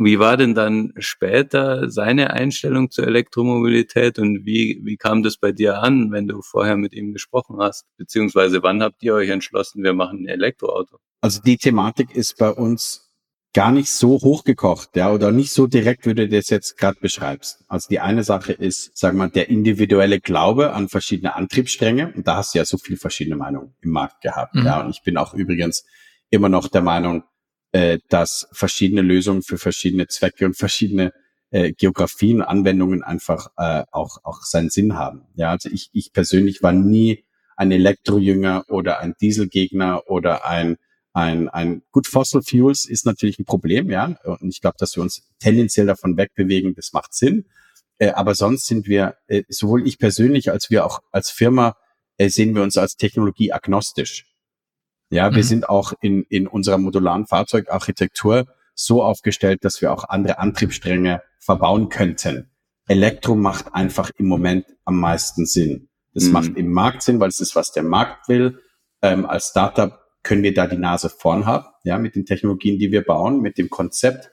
wie 0.04 0.18
war 0.18 0.36
denn 0.36 0.54
dann 0.54 0.92
später 0.98 1.90
seine 1.90 2.32
Einstellung 2.32 2.90
zur 2.90 3.06
Elektromobilität 3.06 4.18
und 4.18 4.46
wie, 4.46 4.80
wie 4.82 4.96
kam 4.96 5.22
das 5.22 5.36
bei 5.36 5.52
dir 5.52 5.82
an, 5.82 6.10
wenn 6.10 6.26
du 6.26 6.40
vorher 6.42 6.76
mit 6.76 6.94
ihm 6.94 7.12
gesprochen 7.12 7.58
hast? 7.60 7.84
Beziehungsweise 7.98 8.62
wann 8.62 8.82
habt 8.82 9.02
ihr 9.02 9.14
euch 9.14 9.28
entschlossen, 9.28 9.82
wir 9.82 9.92
machen 9.92 10.24
ein 10.24 10.28
Elektroauto? 10.28 10.98
Also 11.20 11.40
die 11.42 11.58
Thematik 11.58 12.14
ist 12.14 12.38
bei 12.38 12.50
uns 12.50 13.10
gar 13.52 13.72
nicht 13.72 13.90
so 13.90 14.20
hochgekocht, 14.20 14.96
ja, 14.96 15.12
oder 15.12 15.32
nicht 15.32 15.52
so 15.52 15.66
direkt, 15.66 16.06
wie 16.06 16.14
du 16.14 16.28
das 16.28 16.48
jetzt 16.50 16.78
gerade 16.78 16.98
beschreibst. 17.00 17.64
Also 17.68 17.88
die 17.88 18.00
eine 18.00 18.22
Sache 18.22 18.52
ist, 18.52 18.96
sag 18.96 19.14
mal, 19.14 19.28
der 19.28 19.48
individuelle 19.48 20.20
Glaube 20.20 20.72
an 20.72 20.88
verschiedene 20.88 21.34
Antriebsstränge. 21.34 22.12
Und 22.14 22.26
da 22.26 22.36
hast 22.36 22.54
du 22.54 22.58
ja 22.58 22.64
so 22.64 22.78
viele 22.78 22.98
verschiedene 22.98 23.36
Meinungen 23.36 23.74
im 23.80 23.90
Markt 23.90 24.22
gehabt, 24.22 24.54
mhm. 24.54 24.64
ja. 24.64 24.80
Und 24.80 24.90
ich 24.90 25.02
bin 25.02 25.16
auch 25.16 25.34
übrigens 25.34 25.84
immer 26.30 26.48
noch 26.48 26.68
der 26.68 26.82
Meinung, 26.82 27.24
äh, 27.72 27.98
dass 28.08 28.48
verschiedene 28.52 29.02
Lösungen 29.02 29.42
für 29.42 29.58
verschiedene 29.58 30.08
Zwecke 30.08 30.46
und 30.46 30.56
verschiedene 30.56 31.12
äh, 31.50 31.72
Geografien, 31.72 32.42
Anwendungen 32.42 33.02
einfach 33.02 33.48
äh, 33.56 33.84
auch, 33.90 34.18
auch 34.24 34.42
seinen 34.42 34.70
Sinn 34.70 34.96
haben. 34.96 35.22
Ja, 35.34 35.50
also 35.50 35.68
ich, 35.70 35.90
ich 35.92 36.12
persönlich 36.12 36.62
war 36.62 36.72
nie 36.72 37.24
ein 37.56 37.72
Elektrojünger 37.72 38.64
oder 38.68 39.00
ein 39.00 39.14
Dieselgegner 39.20 40.02
oder 40.08 40.46
ein 40.46 40.76
ein, 41.12 41.48
ein 41.48 41.82
gut 41.90 42.06
Fossil 42.06 42.42
Fuels 42.42 42.86
ist 42.86 43.04
natürlich 43.04 43.38
ein 43.38 43.44
Problem, 43.44 43.90
ja. 43.90 44.16
Und 44.24 44.48
ich 44.48 44.60
glaube, 44.60 44.76
dass 44.78 44.96
wir 44.96 45.02
uns 45.02 45.28
tendenziell 45.40 45.86
davon 45.86 46.16
wegbewegen, 46.16 46.74
das 46.74 46.92
macht 46.92 47.14
Sinn. 47.14 47.46
Äh, 47.98 48.10
aber 48.10 48.34
sonst 48.34 48.66
sind 48.66 48.86
wir, 48.86 49.16
äh, 49.26 49.42
sowohl 49.48 49.86
ich 49.86 49.98
persönlich 49.98 50.50
als 50.50 50.70
wir 50.70 50.86
auch 50.86 51.00
als 51.10 51.30
Firma, 51.30 51.76
äh, 52.16 52.28
sehen 52.28 52.54
wir 52.54 52.62
uns 52.62 52.78
als 52.78 52.96
Technologie 52.96 53.52
agnostisch. 53.52 54.29
Ja, 55.10 55.30
wir 55.32 55.38
mhm. 55.38 55.48
sind 55.48 55.68
auch 55.68 55.92
in, 56.00 56.22
in 56.28 56.46
unserer 56.46 56.78
modularen 56.78 57.26
Fahrzeugarchitektur 57.26 58.46
so 58.74 59.02
aufgestellt, 59.02 59.64
dass 59.64 59.82
wir 59.82 59.92
auch 59.92 60.04
andere 60.04 60.38
Antriebsstränge 60.38 61.22
verbauen 61.38 61.88
könnten. 61.88 62.50
Elektro 62.86 63.34
macht 63.34 63.74
einfach 63.74 64.10
im 64.16 64.26
Moment 64.26 64.66
am 64.84 64.98
meisten 64.98 65.46
Sinn. 65.46 65.88
Das 66.14 66.24
mhm. 66.24 66.32
macht 66.32 66.56
im 66.56 66.72
Markt 66.72 67.02
Sinn, 67.02 67.20
weil 67.20 67.28
es 67.28 67.40
ist, 67.40 67.54
was 67.54 67.72
der 67.72 67.82
Markt 67.82 68.28
will. 68.28 68.60
Ähm, 69.02 69.26
als 69.26 69.48
Startup 69.48 69.98
können 70.22 70.42
wir 70.42 70.54
da 70.54 70.66
die 70.66 70.76
Nase 70.76 71.08
vorn 71.08 71.46
haben, 71.46 71.66
ja, 71.84 71.98
mit 71.98 72.14
den 72.14 72.26
Technologien, 72.26 72.78
die 72.78 72.92
wir 72.92 73.02
bauen, 73.02 73.40
mit 73.40 73.58
dem 73.58 73.70
Konzept, 73.70 74.30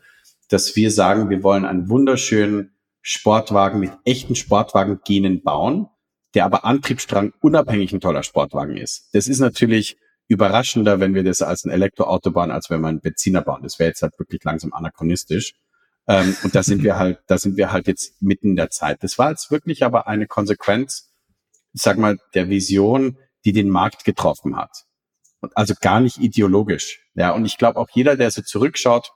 dass 0.49 0.75
wir 0.75 0.91
sagen, 0.91 1.29
wir 1.29 1.43
wollen 1.43 1.65
einen 1.65 1.89
wunderschönen 1.89 2.71
Sportwagen 3.01 3.79
mit 3.79 3.91
echten 4.05 4.35
Sportwagen-Genen 4.35 5.41
bauen, 5.43 5.87
der 6.33 6.45
aber 6.45 6.65
Antriebsstrang 6.65 7.33
unabhängig 7.41 7.93
ein 7.93 8.01
toller 8.01 8.23
Sportwagen 8.23 8.75
ist. 8.75 9.09
Das 9.13 9.27
ist 9.27 9.39
natürlich 9.39 9.97
überraschender, 10.27 10.99
wenn 10.99 11.13
wir 11.13 11.23
das 11.23 11.41
als 11.41 11.63
ein 11.63 11.71
Elektroauto 11.71 12.31
bauen, 12.31 12.51
als 12.51 12.69
wenn 12.69 12.81
wir 12.81 12.87
einen 12.87 13.01
Benziner 13.01 13.41
bauen. 13.41 13.63
Das 13.63 13.79
wäre 13.79 13.89
jetzt 13.89 14.01
halt 14.01 14.17
wirklich 14.19 14.43
langsam 14.43 14.73
anachronistisch. 14.73 15.53
Ähm, 16.07 16.35
und 16.43 16.55
da 16.55 16.63
sind 16.63 16.83
wir 16.83 16.97
halt, 16.99 17.19
da 17.27 17.37
sind 17.37 17.57
wir 17.57 17.71
halt 17.71 17.87
jetzt 17.87 18.21
mitten 18.21 18.49
in 18.49 18.55
der 18.55 18.69
Zeit. 18.69 19.03
Das 19.03 19.17
war 19.17 19.31
jetzt 19.31 19.51
wirklich 19.51 19.83
aber 19.83 20.07
eine 20.07 20.27
Konsequenz, 20.27 21.11
ich 21.73 21.81
sag 21.81 21.97
mal, 21.97 22.17
der 22.33 22.49
Vision, 22.49 23.17
die 23.45 23.53
den 23.53 23.69
Markt 23.69 24.03
getroffen 24.03 24.57
hat. 24.57 24.85
Und 25.39 25.55
also 25.55 25.73
gar 25.79 25.99
nicht 25.99 26.17
ideologisch. 26.17 26.99
Ja, 27.13 27.31
und 27.31 27.45
ich 27.45 27.57
glaube 27.57 27.79
auch 27.79 27.89
jeder, 27.93 28.17
der 28.17 28.31
so 28.31 28.41
zurückschaut, 28.41 29.11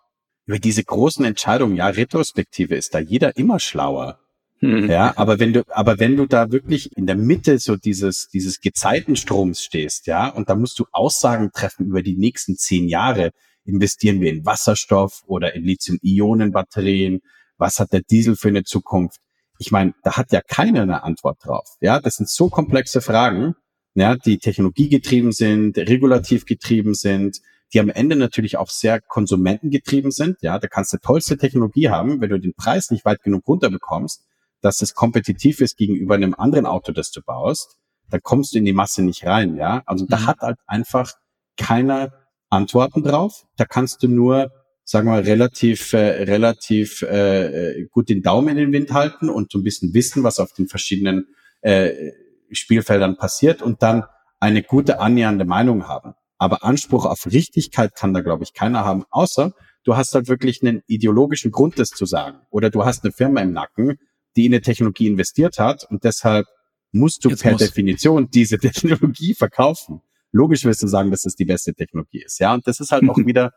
über 0.45 0.59
diese 0.59 0.83
großen 0.83 1.23
Entscheidungen, 1.25 1.75
ja, 1.75 1.87
Retrospektive 1.87 2.75
ist 2.75 2.93
da 2.93 2.99
jeder 2.99 3.37
immer 3.37 3.59
schlauer. 3.59 4.19
Mhm. 4.61 4.89
Ja, 4.89 5.13
aber 5.17 5.39
wenn 5.39 5.53
du, 5.53 5.63
aber 5.69 5.99
wenn 5.99 6.15
du 6.15 6.27
da 6.27 6.51
wirklich 6.51 6.95
in 6.95 7.07
der 7.07 7.15
Mitte 7.15 7.57
so 7.57 7.75
dieses, 7.75 8.27
dieses 8.29 8.61
Gezeitenstroms 8.61 9.61
stehst, 9.63 10.05
ja, 10.05 10.29
und 10.29 10.49
da 10.49 10.55
musst 10.55 10.77
du 10.77 10.85
Aussagen 10.91 11.51
treffen 11.51 11.87
über 11.87 12.03
die 12.03 12.15
nächsten 12.15 12.55
zehn 12.55 12.87
Jahre, 12.87 13.31
investieren 13.65 14.21
wir 14.21 14.31
in 14.31 14.45
Wasserstoff 14.45 15.23
oder 15.25 15.55
in 15.55 15.63
Lithium-Ionen-Batterien, 15.63 17.21
was 17.57 17.79
hat 17.79 17.91
der 17.91 18.01
Diesel 18.01 18.35
für 18.35 18.49
eine 18.49 18.63
Zukunft? 18.63 19.19
Ich 19.57 19.71
meine, 19.71 19.93
da 20.03 20.17
hat 20.17 20.31
ja 20.31 20.41
keiner 20.41 20.83
eine 20.83 21.03
Antwort 21.03 21.39
drauf. 21.43 21.77
Ja, 21.81 21.99
das 21.99 22.15
sind 22.15 22.29
so 22.29 22.49
komplexe 22.49 23.01
Fragen, 23.01 23.55
ja, 23.95 24.15
die 24.15 24.37
technologiegetrieben 24.37 25.31
sind, 25.31 25.77
regulativ 25.77 26.45
getrieben 26.45 26.93
sind, 26.93 27.39
die 27.73 27.79
am 27.79 27.89
Ende 27.89 28.15
natürlich 28.15 28.57
auch 28.57 28.69
sehr 28.69 29.01
konsumentengetrieben 29.01 30.11
sind. 30.11 30.37
Ja, 30.41 30.59
da 30.59 30.67
kannst 30.67 30.93
du 30.93 30.97
tollste 30.97 31.37
Technologie 31.37 31.89
haben, 31.89 32.21
wenn 32.21 32.29
du 32.29 32.39
den 32.39 32.53
Preis 32.53 32.91
nicht 32.91 33.05
weit 33.05 33.23
genug 33.23 33.47
runterbekommst, 33.47 34.23
dass 34.61 34.81
es 34.81 34.93
kompetitiv 34.93 35.61
ist 35.61 35.77
gegenüber 35.77 36.15
einem 36.15 36.35
anderen 36.35 36.65
Auto, 36.65 36.91
das 36.91 37.11
du 37.11 37.21
baust, 37.21 37.77
dann 38.09 38.21
kommst 38.21 38.53
du 38.53 38.59
in 38.59 38.65
die 38.65 38.73
Masse 38.73 39.01
nicht 39.03 39.25
rein, 39.25 39.55
ja. 39.55 39.83
Also 39.85 40.05
da 40.05 40.19
mhm. 40.19 40.27
hat 40.27 40.39
halt 40.39 40.57
einfach 40.67 41.13
keiner 41.57 42.11
Antworten 42.49 43.03
drauf. 43.03 43.45
Da 43.57 43.65
kannst 43.65 44.03
du 44.03 44.07
nur, 44.07 44.51
sagen 44.83 45.07
wir 45.07 45.13
mal, 45.13 45.21
relativ, 45.21 45.93
äh, 45.93 46.23
relativ 46.23 47.01
äh, 47.01 47.85
gut 47.89 48.09
den 48.09 48.21
Daumen 48.21 48.49
in 48.49 48.57
den 48.57 48.73
Wind 48.73 48.91
halten 48.93 49.29
und 49.29 49.51
so 49.51 49.59
ein 49.59 49.63
bisschen 49.63 49.93
wissen, 49.93 50.23
was 50.23 50.39
auf 50.39 50.53
den 50.53 50.67
verschiedenen 50.67 51.27
äh, 51.61 52.11
Spielfeldern 52.51 53.17
passiert 53.17 53.61
und 53.61 53.81
dann 53.81 54.03
eine 54.39 54.63
gute 54.63 54.99
annähernde 54.99 55.45
Meinung 55.45 55.87
haben. 55.87 56.13
Aber 56.37 56.63
Anspruch 56.63 57.05
auf 57.05 57.27
Richtigkeit 57.27 57.95
kann 57.95 58.13
da, 58.13 58.21
glaube 58.21 58.43
ich, 58.43 58.53
keiner 58.53 58.83
haben, 58.83 59.05
außer 59.11 59.53
du 59.83 59.95
hast 59.95 60.13
halt 60.15 60.27
wirklich 60.27 60.61
einen 60.61 60.81
ideologischen 60.87 61.51
Grund, 61.51 61.79
das 61.79 61.89
zu 61.89 62.05
sagen. 62.05 62.39
Oder 62.49 62.69
du 62.69 62.83
hast 62.83 63.03
eine 63.03 63.13
Firma 63.13 63.41
im 63.41 63.53
Nacken, 63.53 63.99
die 64.35 64.45
in 64.45 64.53
eine 64.53 64.61
Technologie 64.61 65.07
investiert 65.07 65.59
hat 65.59 65.85
und 65.89 66.03
deshalb 66.03 66.45
musst 66.91 67.23
du 67.23 67.29
Jetzt 67.29 67.43
per 67.43 67.53
muss. 67.53 67.61
Definition 67.61 68.29
diese 68.29 68.57
Technologie 68.59 69.33
verkaufen. 69.33 70.01
Logisch 70.31 70.63
wirst 70.63 70.83
du 70.83 70.87
sagen, 70.87 71.11
dass 71.11 71.21
das 71.21 71.35
die 71.35 71.45
beste 71.45 71.73
Technologie 71.73 72.23
ist. 72.23 72.39
Ja, 72.39 72.53
und 72.53 72.65
das 72.67 72.79
ist 72.79 72.91
halt 72.91 73.07
auch 73.09 73.17
wieder 73.25 73.51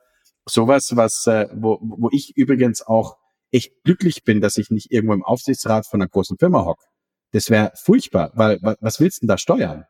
sowas, 0.46 0.96
was, 0.96 1.26
äh, 1.26 1.48
wo, 1.54 1.78
wo 1.80 2.10
ich 2.12 2.36
übrigens 2.36 2.82
auch 2.82 3.16
echt 3.50 3.72
glücklich 3.84 4.24
bin, 4.24 4.40
dass 4.40 4.56
ich 4.56 4.70
nicht 4.70 4.90
irgendwo 4.90 5.14
im 5.14 5.22
Aufsichtsrat 5.22 5.86
von 5.86 6.00
einer 6.00 6.08
großen 6.08 6.36
Firma 6.38 6.64
hock. 6.64 6.80
Das 7.32 7.50
wäre 7.50 7.72
furchtbar, 7.76 8.32
weil 8.34 8.58
was 8.62 9.00
willst 9.00 9.18
du 9.18 9.20
denn 9.22 9.28
da 9.28 9.38
steuern? 9.38 9.84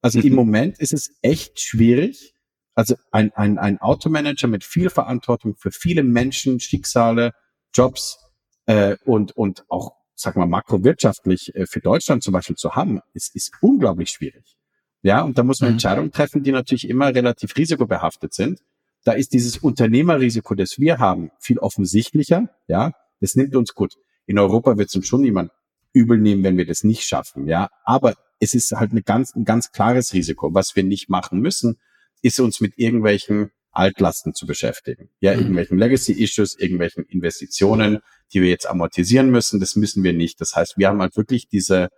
Also 0.00 0.18
mhm. 0.18 0.26
im 0.26 0.34
Moment 0.34 0.78
ist 0.78 0.92
es 0.92 1.14
echt 1.22 1.60
schwierig. 1.60 2.34
Also 2.74 2.96
ein, 3.10 3.32
ein, 3.32 3.58
ein 3.58 3.80
Automanager 3.80 4.48
mit 4.48 4.64
viel 4.64 4.88
Verantwortung 4.90 5.56
für 5.56 5.70
viele 5.70 6.02
Menschen, 6.02 6.58
Schicksale, 6.58 7.32
Jobs 7.74 8.18
äh, 8.66 8.96
und, 9.04 9.36
und 9.36 9.64
auch 9.68 9.92
sag 10.14 10.36
mal, 10.36 10.46
makrowirtschaftlich 10.46 11.54
äh, 11.54 11.66
für 11.66 11.80
Deutschland 11.80 12.22
zum 12.22 12.32
Beispiel 12.32 12.56
zu 12.56 12.74
haben, 12.74 13.00
ist, 13.14 13.34
ist 13.34 13.52
unglaublich 13.60 14.10
schwierig. 14.10 14.56
Ja, 15.02 15.22
und 15.22 15.36
da 15.36 15.42
muss 15.42 15.60
man 15.60 15.70
mhm. 15.70 15.74
Entscheidungen 15.74 16.12
treffen, 16.12 16.42
die 16.42 16.52
natürlich 16.52 16.88
immer 16.88 17.14
relativ 17.14 17.56
risikobehaftet 17.56 18.34
sind. 18.34 18.60
Da 19.04 19.12
ist 19.12 19.32
dieses 19.32 19.58
Unternehmerrisiko, 19.58 20.54
das 20.54 20.78
wir 20.78 20.98
haben, 20.98 21.30
viel 21.40 21.58
offensichtlicher. 21.58 22.48
Ja, 22.68 22.92
das 23.20 23.34
nimmt 23.34 23.56
uns 23.56 23.74
gut. 23.74 23.94
In 24.26 24.38
Europa 24.38 24.78
wird 24.78 24.90
es 24.90 24.94
uns 24.94 25.08
schon 25.08 25.22
niemand 25.22 25.50
übel 25.92 26.18
nehmen, 26.18 26.44
wenn 26.44 26.56
wir 26.56 26.66
das 26.66 26.84
nicht 26.84 27.02
schaffen. 27.02 27.48
Ja, 27.48 27.68
aber 27.84 28.14
es 28.38 28.54
ist 28.54 28.72
halt 28.72 28.92
eine 28.92 29.02
ganz, 29.02 29.34
ein 29.34 29.44
ganz 29.44 29.72
klares 29.72 30.12
Risiko. 30.12 30.54
Was 30.54 30.76
wir 30.76 30.84
nicht 30.84 31.08
machen 31.08 31.40
müssen, 31.40 31.78
ist 32.22 32.38
uns 32.38 32.60
mit 32.60 32.78
irgendwelchen 32.78 33.50
Altlasten 33.72 34.34
zu 34.34 34.46
beschäftigen. 34.46 35.08
Ja, 35.20 35.32
mhm. 35.32 35.40
irgendwelchen 35.40 35.78
Legacy-Issues, 35.78 36.58
irgendwelchen 36.58 37.04
Investitionen, 37.04 37.98
die 38.32 38.42
wir 38.42 38.48
jetzt 38.48 38.68
amortisieren 38.68 39.30
müssen, 39.30 39.60
das 39.60 39.76
müssen 39.76 40.04
wir 40.04 40.12
nicht. 40.12 40.40
Das 40.40 40.54
heißt, 40.54 40.78
wir 40.78 40.88
haben 40.88 41.00
halt 41.00 41.16
wirklich 41.16 41.48
diese, 41.48 41.88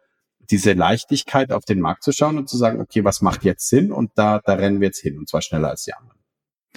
diese 0.51 0.73
Leichtigkeit 0.73 1.53
auf 1.53 1.65
den 1.65 1.81
Markt 1.81 2.03
zu 2.03 2.13
schauen 2.13 2.39
und 2.39 2.49
zu 2.49 2.57
sagen, 2.57 2.81
okay, 2.81 3.05
was 3.05 3.21
macht 3.21 3.45
jetzt 3.45 3.69
Sinn? 3.69 3.93
Und 3.93 4.13
da, 4.15 4.41
da 4.45 4.55
rennen 4.55 4.81
wir 4.81 4.89
jetzt 4.89 5.01
hin 5.01 5.19
und 5.19 5.29
zwar 5.29 5.43
schneller 5.43 5.71
als 5.71 5.85
die 5.85 5.95
anderen. 5.95 6.19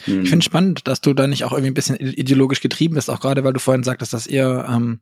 Ich 0.05 0.29
finde 0.29 0.43
spannend, 0.43 0.87
dass 0.87 1.01
du 1.01 1.15
da 1.15 1.25
nicht 1.25 1.43
auch 1.43 1.53
irgendwie 1.53 1.71
ein 1.71 1.73
bisschen 1.73 1.97
ideologisch 1.97 2.61
getrieben 2.61 2.93
bist, 2.93 3.09
auch 3.09 3.19
gerade 3.19 3.43
weil 3.43 3.53
du 3.53 3.59
vorhin 3.59 3.83
sagtest, 3.83 4.13
dass 4.13 4.27
ihr 4.27 4.65
ähm, 4.69 4.99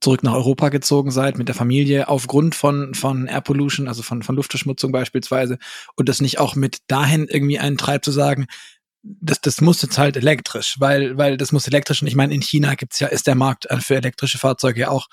zurück 0.00 0.24
nach 0.24 0.34
Europa 0.34 0.68
gezogen 0.68 1.12
seid 1.12 1.38
mit 1.38 1.46
der 1.46 1.54
Familie 1.54 2.08
aufgrund 2.08 2.56
von, 2.56 2.94
von 2.94 3.28
Air 3.28 3.40
Pollution, 3.40 3.86
also 3.86 4.02
von, 4.02 4.22
von 4.22 4.34
Luftverschmutzung 4.34 4.90
beispielsweise 4.90 5.58
und 5.94 6.08
das 6.08 6.20
nicht 6.20 6.40
auch 6.40 6.56
mit 6.56 6.78
dahin 6.88 7.28
irgendwie 7.28 7.60
einen 7.60 7.78
treibt 7.78 8.04
zu 8.04 8.10
sagen, 8.10 8.46
das, 9.02 9.40
das 9.40 9.60
muss 9.60 9.82
jetzt 9.82 9.98
halt 9.98 10.16
elektrisch, 10.16 10.76
weil, 10.78 11.16
weil 11.18 11.36
das 11.36 11.52
muss 11.52 11.66
elektrisch 11.66 12.02
und 12.02 12.08
ich 12.08 12.14
meine, 12.14 12.34
in 12.34 12.40
China 12.40 12.74
gibt's 12.74 13.00
ja, 13.00 13.08
ist 13.08 13.26
der 13.26 13.34
Markt 13.34 13.66
äh, 13.66 13.80
für 13.80 13.96
elektrische 13.96 14.38
Fahrzeuge 14.38 14.80
ja 14.80 14.88
auch 14.90 15.08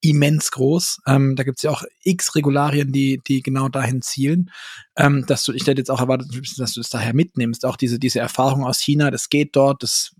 immens 0.00 0.50
groß. 0.50 1.00
Ähm, 1.06 1.36
da 1.36 1.44
gibt's 1.44 1.62
ja 1.62 1.70
auch 1.70 1.84
x 2.02 2.34
Regularien, 2.34 2.92
die, 2.92 3.20
die 3.26 3.42
genau 3.42 3.68
dahin 3.68 4.02
zielen. 4.02 4.50
Ähm, 4.96 5.24
dass 5.26 5.44
du, 5.44 5.52
ich 5.52 5.66
hätte 5.66 5.80
jetzt 5.80 5.90
auch 5.90 6.00
erwartet, 6.00 6.28
dass 6.58 6.74
du 6.74 6.80
das 6.80 6.90
daher 6.90 7.14
mitnimmst. 7.14 7.64
Auch 7.64 7.76
diese, 7.76 7.98
diese 7.98 8.18
Erfahrung 8.18 8.64
aus 8.64 8.80
China, 8.80 9.10
das 9.10 9.28
geht 9.28 9.54
dort, 9.56 9.82
das, 9.82 10.14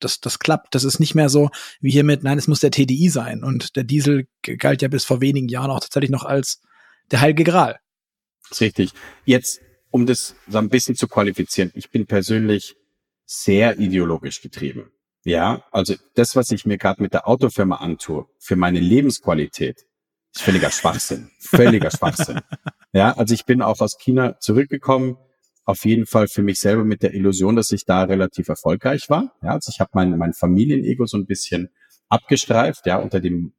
das, 0.00 0.20
das 0.20 0.38
klappt. 0.40 0.74
Das 0.74 0.84
ist 0.84 0.98
nicht 0.98 1.14
mehr 1.14 1.28
so 1.28 1.50
wie 1.80 1.90
hier 1.90 2.04
mit, 2.04 2.24
nein, 2.24 2.38
es 2.38 2.48
muss 2.48 2.60
der 2.60 2.72
TDI 2.72 3.08
sein. 3.08 3.44
Und 3.44 3.76
der 3.76 3.84
Diesel 3.84 4.26
galt 4.42 4.82
ja 4.82 4.88
bis 4.88 5.04
vor 5.04 5.20
wenigen 5.20 5.48
Jahren 5.48 5.70
auch 5.70 5.80
tatsächlich 5.80 6.10
noch 6.10 6.24
als 6.24 6.60
der 7.10 7.20
Heilige 7.20 7.44
Gral. 7.44 7.78
Richtig. 8.60 8.92
Jetzt 9.24 9.60
um 9.90 10.06
das 10.06 10.34
so 10.48 10.58
ein 10.58 10.68
bisschen 10.68 10.96
zu 10.96 11.08
qualifizieren, 11.08 11.70
ich 11.74 11.90
bin 11.90 12.06
persönlich 12.06 12.76
sehr 13.24 13.78
ideologisch 13.78 14.40
getrieben. 14.40 14.90
Ja, 15.24 15.64
also 15.72 15.94
das, 16.14 16.36
was 16.36 16.50
ich 16.50 16.64
mir 16.64 16.78
gerade 16.78 17.02
mit 17.02 17.12
der 17.12 17.28
Autofirma 17.28 17.76
antue, 17.76 18.26
für 18.38 18.56
meine 18.56 18.80
Lebensqualität, 18.80 19.84
ist 20.34 20.42
völliger 20.42 20.70
Schwachsinn. 20.70 21.30
Völliger 21.38 21.90
Schwachsinn. 21.90 22.40
Ja, 22.92 23.16
also 23.16 23.34
ich 23.34 23.44
bin 23.44 23.60
auch 23.60 23.80
aus 23.80 23.98
China 23.98 24.38
zurückgekommen, 24.40 25.16
auf 25.64 25.84
jeden 25.84 26.06
Fall 26.06 26.28
für 26.28 26.42
mich 26.42 26.60
selber 26.60 26.84
mit 26.84 27.02
der 27.02 27.12
Illusion, 27.12 27.56
dass 27.56 27.72
ich 27.72 27.84
da 27.84 28.04
relativ 28.04 28.48
erfolgreich 28.48 29.10
war. 29.10 29.34
Ja, 29.42 29.52
also 29.52 29.70
ich 29.70 29.80
habe 29.80 29.90
mein, 29.92 30.16
mein 30.16 30.32
Familienego 30.32 31.04
so 31.04 31.18
ein 31.18 31.26
bisschen 31.26 31.68
abgestreift, 32.08 32.86
ja, 32.86 32.96
unter 32.96 33.20
dem 33.20 33.52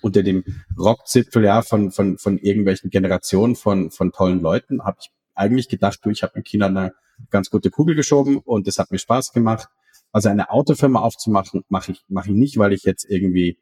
unter 0.00 0.22
dem 0.22 0.44
Rockzipfel 0.78 1.44
ja 1.44 1.62
von 1.62 1.90
von 1.90 2.18
von 2.18 2.38
irgendwelchen 2.38 2.90
Generationen 2.90 3.54
von 3.54 3.90
von 3.90 4.12
tollen 4.12 4.40
Leuten 4.40 4.82
habe 4.82 4.96
ich 5.00 5.10
eigentlich 5.34 5.68
gedacht, 5.68 6.00
du, 6.02 6.10
ich 6.10 6.22
habe 6.22 6.32
in 6.36 6.44
China 6.44 6.66
eine 6.66 6.92
ganz 7.30 7.50
gute 7.50 7.70
Kugel 7.70 7.94
geschoben 7.94 8.38
und 8.38 8.66
es 8.68 8.78
hat 8.78 8.90
mir 8.90 8.98
Spaß 8.98 9.32
gemacht. 9.32 9.68
Also 10.12 10.28
eine 10.28 10.50
Autofirma 10.50 11.00
aufzumachen, 11.00 11.62
mache 11.68 11.92
ich, 11.92 12.02
mache 12.08 12.30
ich 12.30 12.36
nicht, 12.36 12.58
weil 12.58 12.72
ich 12.72 12.82
jetzt 12.82 13.04
irgendwie 13.04 13.58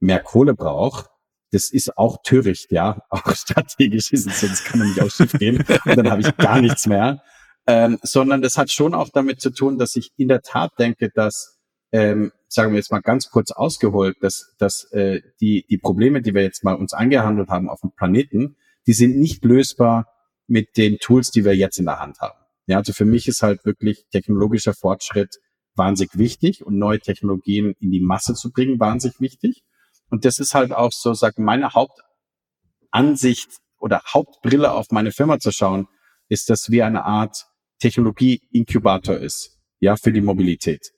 mehr 0.00 0.20
Kohle 0.20 0.54
brauche. 0.54 1.08
Das 1.52 1.70
ist 1.70 1.96
auch 1.96 2.22
töricht, 2.22 2.72
ja. 2.72 3.02
Auch 3.10 3.34
strategisch 3.34 4.12
ist 4.12 4.26
es, 4.26 4.40
sonst 4.40 4.64
kann 4.64 4.80
man 4.80 4.88
nicht 4.88 5.00
auch 5.00 5.10
schief 5.10 5.32
gehen. 5.32 5.64
Und 5.84 5.96
dann 5.96 6.10
habe 6.10 6.20
ich 6.20 6.36
gar 6.36 6.60
nichts 6.60 6.86
mehr. 6.86 7.22
Ähm, 7.68 7.98
sondern 8.02 8.42
das 8.42 8.58
hat 8.58 8.70
schon 8.70 8.94
auch 8.94 9.08
damit 9.10 9.40
zu 9.40 9.50
tun, 9.50 9.78
dass 9.78 9.96
ich 9.96 10.12
in 10.16 10.28
der 10.28 10.42
Tat 10.42 10.72
denke, 10.78 11.10
dass, 11.10 11.58
ähm, 11.92 12.32
sagen 12.48 12.72
wir 12.72 12.78
jetzt 12.78 12.92
mal 12.92 13.00
ganz 13.00 13.30
kurz 13.30 13.50
ausgeholt, 13.50 14.16
dass, 14.20 14.54
dass 14.58 14.84
äh, 14.92 15.20
die, 15.40 15.66
die 15.68 15.78
Probleme, 15.78 16.22
die 16.22 16.34
wir 16.34 16.42
jetzt 16.42 16.62
mal 16.62 16.74
uns 16.74 16.92
angehandelt 16.92 17.48
haben 17.48 17.68
auf 17.68 17.80
dem 17.80 17.92
Planeten, 17.92 18.56
die 18.86 18.92
sind 18.92 19.18
nicht 19.18 19.44
lösbar 19.44 20.06
mit 20.46 20.76
den 20.76 20.98
Tools, 20.98 21.30
die 21.30 21.44
wir 21.44 21.56
jetzt 21.56 21.78
in 21.78 21.86
der 21.86 21.98
Hand 21.98 22.20
haben. 22.20 22.38
Ja, 22.66 22.78
also 22.78 22.92
für 22.92 23.04
mich 23.04 23.28
ist 23.28 23.42
halt 23.42 23.64
wirklich 23.64 24.06
technologischer 24.10 24.74
Fortschritt 24.74 25.38
wahnsinnig 25.76 26.16
wichtig 26.16 26.64
und 26.64 26.78
neue 26.78 26.98
Technologien 26.98 27.74
in 27.80 27.90
die 27.90 28.00
Masse 28.00 28.34
zu 28.34 28.50
bringen, 28.50 28.80
wahnsinnig 28.80 29.20
wichtig. 29.20 29.62
Und 30.10 30.24
das 30.24 30.38
ist 30.38 30.54
halt 30.54 30.72
auch 30.72 30.92
so, 30.92 31.14
sag 31.14 31.38
meine 31.38 31.70
Hauptansicht 31.72 33.50
oder 33.78 34.02
Hauptbrille 34.06 34.72
auf 34.72 34.86
meine 34.90 35.12
Firma 35.12 35.38
zu 35.38 35.52
schauen, 35.52 35.86
ist, 36.28 36.50
dass 36.50 36.70
wir 36.70 36.86
eine 36.86 37.04
Art 37.04 37.46
Technologie-Inkubator 37.80 39.16
ist, 39.16 39.58
ja, 39.80 39.96
für 39.96 40.12
die 40.12 40.20
Mobilität. 40.20 40.92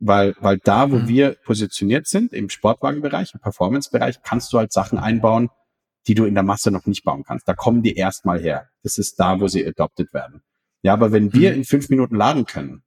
Weil, 0.00 0.34
weil 0.40 0.58
da, 0.58 0.90
wo 0.90 0.96
mhm. 0.96 1.08
wir 1.08 1.36
positioniert 1.44 2.06
sind, 2.06 2.32
im 2.32 2.50
Sportwagenbereich, 2.50 3.32
im 3.32 3.40
Performance-Bereich, 3.40 4.22
kannst 4.22 4.52
du 4.52 4.58
halt 4.58 4.72
Sachen 4.72 4.98
einbauen, 4.98 5.48
die 6.06 6.14
du 6.14 6.24
in 6.24 6.34
der 6.34 6.42
Masse 6.42 6.70
noch 6.70 6.86
nicht 6.86 7.04
bauen 7.04 7.24
kannst. 7.24 7.48
Da 7.48 7.54
kommen 7.54 7.82
die 7.82 7.94
erstmal 7.94 8.40
her. 8.40 8.68
Das 8.82 8.98
ist 8.98 9.18
da, 9.18 9.40
wo 9.40 9.48
sie 9.48 9.66
adopted 9.66 10.12
werden. 10.12 10.42
Ja, 10.82 10.92
aber 10.92 11.12
wenn 11.12 11.32
wir 11.32 11.50
mhm. 11.50 11.58
in 11.58 11.64
fünf 11.64 11.88
Minuten 11.88 12.14
laden 12.16 12.44
können, 12.44 12.82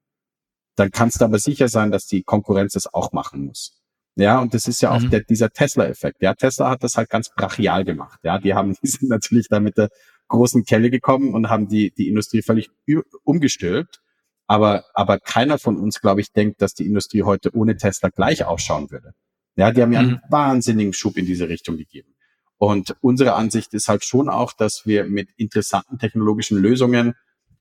dann 0.75 0.91
kannst 0.91 1.19
du 1.19 1.25
aber 1.25 1.39
sicher 1.39 1.67
sein, 1.67 1.91
dass 1.91 2.05
die 2.05 2.23
Konkurrenz 2.23 2.73
das 2.73 2.93
auch 2.93 3.11
machen 3.11 3.45
muss. 3.45 3.81
Ja, 4.15 4.39
und 4.39 4.53
das 4.53 4.67
ist 4.67 4.81
ja 4.81 4.91
auch 4.91 5.01
mhm. 5.01 5.09
der, 5.09 5.21
dieser 5.21 5.49
Tesla-Effekt. 5.51 6.21
Ja, 6.21 6.33
Tesla 6.33 6.69
hat 6.69 6.83
das 6.83 6.95
halt 6.95 7.09
ganz 7.09 7.29
brachial 7.29 7.85
gemacht. 7.85 8.19
Ja, 8.23 8.39
die 8.39 8.53
haben, 8.53 8.75
die 8.83 8.87
sind 8.87 9.09
natürlich 9.09 9.47
da 9.47 9.59
mit 9.59 9.77
der 9.77 9.89
großen 10.27 10.63
Kelle 10.65 10.89
gekommen 10.89 11.33
und 11.33 11.49
haben 11.49 11.67
die, 11.67 11.91
die 11.91 12.07
Industrie 12.07 12.41
völlig 12.41 12.69
umgestülpt. 13.23 14.01
Aber, 14.47 14.85
aber 14.93 15.19
keiner 15.19 15.57
von 15.57 15.77
uns, 15.77 15.99
glaube 15.99 16.21
ich, 16.21 16.31
denkt, 16.31 16.61
dass 16.61 16.73
die 16.73 16.85
Industrie 16.85 17.23
heute 17.23 17.53
ohne 17.55 17.75
Tesla 17.77 18.09
gleich 18.09 18.45
ausschauen 18.45 18.89
würde. 18.91 19.13
Ja, 19.55 19.71
die 19.71 19.81
haben 19.81 19.91
ja 19.91 19.99
einen 19.99 20.11
mhm. 20.11 20.21
wahnsinnigen 20.29 20.93
Schub 20.93 21.17
in 21.17 21.25
diese 21.25 21.49
Richtung 21.49 21.77
gegeben. 21.77 22.13
Und 22.57 22.95
unsere 23.01 23.33
Ansicht 23.33 23.73
ist 23.73 23.87
halt 23.87 24.03
schon 24.03 24.29
auch, 24.29 24.53
dass 24.53 24.85
wir 24.85 25.05
mit 25.05 25.29
interessanten 25.37 25.99
technologischen 25.99 26.57
Lösungen 26.57 27.13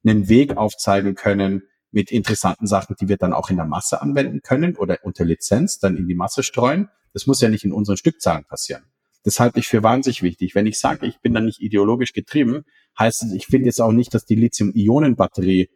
einen 0.05 0.29
Weg 0.29 0.57
aufzeigen 0.57 1.15
können 1.15 1.63
mit 1.91 2.11
interessanten 2.11 2.67
Sachen, 2.67 2.97
die 3.01 3.09
wir 3.09 3.17
dann 3.17 3.33
auch 3.33 3.51
in 3.51 3.57
der 3.57 3.67
Masse 3.67 4.01
anwenden 4.01 4.43
können 4.43 4.77
oder 4.77 4.99
unter 5.03 5.25
Lizenz 5.25 5.79
dann 5.79 5.97
in 5.97 6.07
die 6.09 6.15
Masse 6.15 6.43
streuen. 6.43 6.89
Das 7.13 7.27
muss 7.27 7.41
ja 7.41 7.49
nicht 7.49 7.65
in 7.65 7.73
unseren 7.73 7.97
Stückzahlen 7.97 8.45
passieren. 8.45 8.85
Das 9.25 9.41
halte 9.41 9.59
ich 9.59 9.67
für 9.67 9.83
wahnsinnig 9.83 10.23
wichtig. 10.23 10.55
Wenn 10.55 10.67
ich 10.67 10.79
sage, 10.79 11.07
ich 11.07 11.21
bin 11.21 11.35
da 11.35 11.41
nicht 11.41 11.61
ideologisch 11.61 12.13
getrieben, 12.13 12.65
heißt 12.99 13.25
es, 13.25 13.33
ich 13.33 13.47
finde 13.47 13.67
jetzt 13.67 13.81
auch 13.81 13.93
nicht, 13.93 14.15
dass 14.15 14.25
die 14.25 14.37
Lithium-Ionen-Batterie 14.37 15.69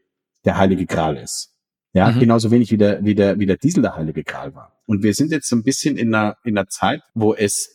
der 0.44 0.56
heilige 0.56 0.86
Gral 0.86 1.16
ist. 1.16 1.54
Ja, 1.92 2.12
mhm. 2.12 2.20
genauso 2.20 2.50
wenig 2.50 2.70
wie 2.70 2.76
der, 2.76 3.04
wie 3.04 3.14
der, 3.14 3.38
wie 3.40 3.46
der 3.46 3.56
Diesel 3.56 3.82
der 3.82 3.96
heilige 3.96 4.22
Gral 4.22 4.54
war. 4.54 4.80
Und 4.86 5.02
wir 5.02 5.14
sind 5.14 5.32
jetzt 5.32 5.48
so 5.48 5.56
ein 5.56 5.64
bisschen 5.64 5.96
in 5.96 6.14
einer, 6.14 6.36
in 6.44 6.56
einer 6.56 6.68
Zeit, 6.68 7.02
wo 7.14 7.34
es 7.34 7.74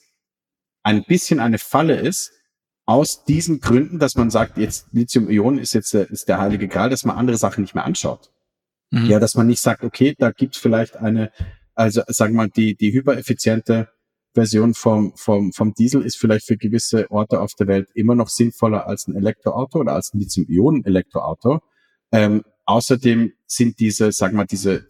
ein 0.86 1.04
bisschen 1.04 1.40
eine 1.40 1.58
Falle 1.58 1.96
ist, 1.96 2.32
aus 2.86 3.26
diesen 3.26 3.60
Gründen, 3.60 3.98
dass 3.98 4.16
man 4.16 4.30
sagt, 4.30 4.58
jetzt 4.60 4.88
Lithium-Ionen 4.92 5.58
ist 5.58 5.74
jetzt 5.74 5.96
der, 5.96 6.10
ist 6.12 6.30
der 6.30 6.40
heilige 6.40 6.68
Gral, 6.68 6.92
dass 6.92 7.04
man 7.04 7.18
andere 7.18 7.38
Sachen 7.38 7.62
nicht 7.62 7.74
mehr 7.74 7.86
anschaut. 7.86 8.32
Mhm. 8.92 9.08
Ja, 9.08 9.20
dass 9.20 9.34
man 9.34 9.48
nicht 9.48 9.62
sagt, 9.62 9.84
okay, 9.84 10.14
da 10.16 10.30
gibt 10.30 10.56
es 10.56 10.62
vielleicht 10.62 10.96
eine, 10.98 11.32
also 11.74 12.04
sagen 12.08 12.36
wir 12.36 12.44
mal, 12.44 12.50
die, 12.50 12.76
die 12.76 12.94
hypereffiziente 12.94 13.90
Version 14.36 14.76
vom, 14.76 15.14
vom, 15.16 15.54
vom 15.54 15.74
Diesel 15.74 16.04
ist 16.04 16.18
vielleicht 16.18 16.46
für 16.46 16.58
gewisse 16.58 17.10
Orte 17.10 17.42
auf 17.42 17.56
der 17.56 17.66
Welt 17.66 17.90
immer 17.96 18.14
noch 18.14 18.30
sinnvoller 18.30 18.86
als 18.86 19.08
ein 19.08 19.16
Elektroauto 19.16 19.80
oder 19.80 19.94
als 19.94 20.14
ein 20.14 20.20
Lithium-Ionen-Elektroauto. 20.20 21.62
Ähm, 22.12 22.44
außerdem 22.66 23.34
sind 23.48 23.80
diese, 23.80 24.12
sagen 24.12 24.38
wir, 24.38 24.46
diese 24.46 24.86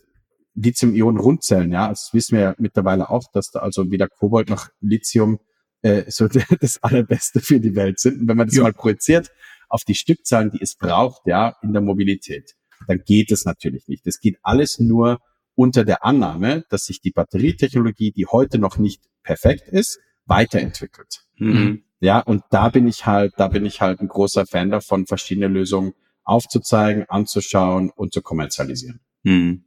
Lithium-Ionen-Rundzellen, 0.56 1.72
ja, 1.72 1.88
das 1.88 2.10
wissen 2.12 2.36
wir 2.36 2.44
ja 2.44 2.56
mittlerweile 2.58 3.10
auch, 3.10 3.32
dass 3.32 3.52
da 3.52 3.60
also 3.60 3.90
weder 3.90 4.10
Kobalt 4.10 4.50
noch 4.50 4.68
Lithium 4.82 5.40
äh, 5.86 6.10
so 6.10 6.28
das 6.60 6.82
Allerbeste 6.82 7.40
für 7.40 7.60
die 7.60 7.76
Welt 7.76 8.00
sind. 8.00 8.22
Und 8.22 8.28
wenn 8.28 8.38
man 8.38 8.48
das 8.48 8.56
ja. 8.56 8.64
mal 8.64 8.74
projiziert 8.74 9.32
auf 9.70 9.84
die 9.84 9.96
Stückzahlen, 9.96 10.52
die 10.52 10.62
es 10.62 10.76
braucht, 10.76 11.22
ja, 11.28 11.56
in 11.62 11.74
der 11.74 11.82
Mobilität, 11.82 12.56
dann 12.88 13.04
geht 13.06 13.32
es 13.32 13.46
natürlich 13.46 13.88
nicht. 13.88 14.06
Es 14.08 14.20
geht 14.20 14.38
alles 14.42 14.80
nur 14.80 15.20
unter 15.54 15.86
der 15.86 16.04
Annahme, 16.04 16.66
dass 16.70 16.86
sich 16.86 17.02
die 17.02 17.12
Batterietechnologie, 17.12 18.12
die 18.12 18.26
heute 18.26 18.58
noch 18.58 18.78
nicht 18.78 19.04
perfekt 19.24 19.70
ist, 19.70 20.00
weiterentwickelt. 20.26 21.26
Mhm. 21.38 21.84
Ja, 22.00 22.20
und 22.20 22.44
da 22.50 22.70
bin 22.70 22.88
ich 22.88 23.06
halt, 23.06 23.34
da 23.38 23.48
bin 23.48 23.66
ich 23.66 23.80
halt 23.80 24.02
ein 24.02 24.08
großer 24.08 24.46
Fan 24.46 24.72
davon, 24.72 25.06
verschiedene 25.06 25.48
Lösungen 25.48 25.94
aufzuzeigen, 26.24 27.06
anzuschauen 27.08 27.92
und 27.96 28.12
zu 28.12 28.22
kommerzialisieren. 28.22 29.00
Mhm. 29.24 29.66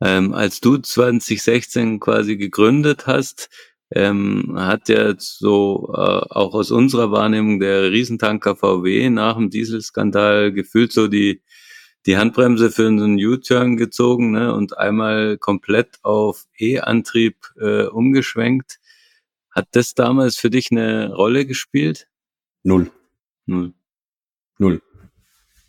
Ähm, 0.00 0.34
als 0.34 0.60
du 0.60 0.76
2016 0.76 1.98
quasi 1.98 2.36
gegründet 2.36 3.06
hast, 3.06 3.48
ähm, 3.94 4.54
hat 4.56 4.88
ja 4.88 5.14
so 5.16 5.92
äh, 5.94 5.98
auch 5.98 6.54
aus 6.54 6.72
unserer 6.72 7.12
Wahrnehmung 7.12 7.60
der 7.60 7.92
Riesentanker 7.92 8.56
VW 8.56 9.08
nach 9.08 9.36
dem 9.36 9.50
Dieselskandal 9.50 10.52
gefühlt 10.52 10.92
so 10.92 11.06
die 11.06 11.42
die 12.06 12.18
Handbremse 12.18 12.70
für 12.70 12.86
einen 12.86 13.16
U-Turn 13.16 13.76
gezogen 13.76 14.32
ne, 14.32 14.52
und 14.52 14.76
einmal 14.76 15.38
komplett 15.38 15.98
auf 16.02 16.44
E-Antrieb 16.58 17.36
äh, 17.58 17.84
umgeschwenkt. 17.84 18.78
Hat 19.50 19.68
das 19.70 19.94
damals 19.94 20.36
für 20.36 20.50
dich 20.50 20.70
eine 20.70 21.14
Rolle 21.14 21.46
gespielt? 21.46 22.08
Null. 22.62 22.90
Null. 23.46 23.72
Null. 24.58 24.82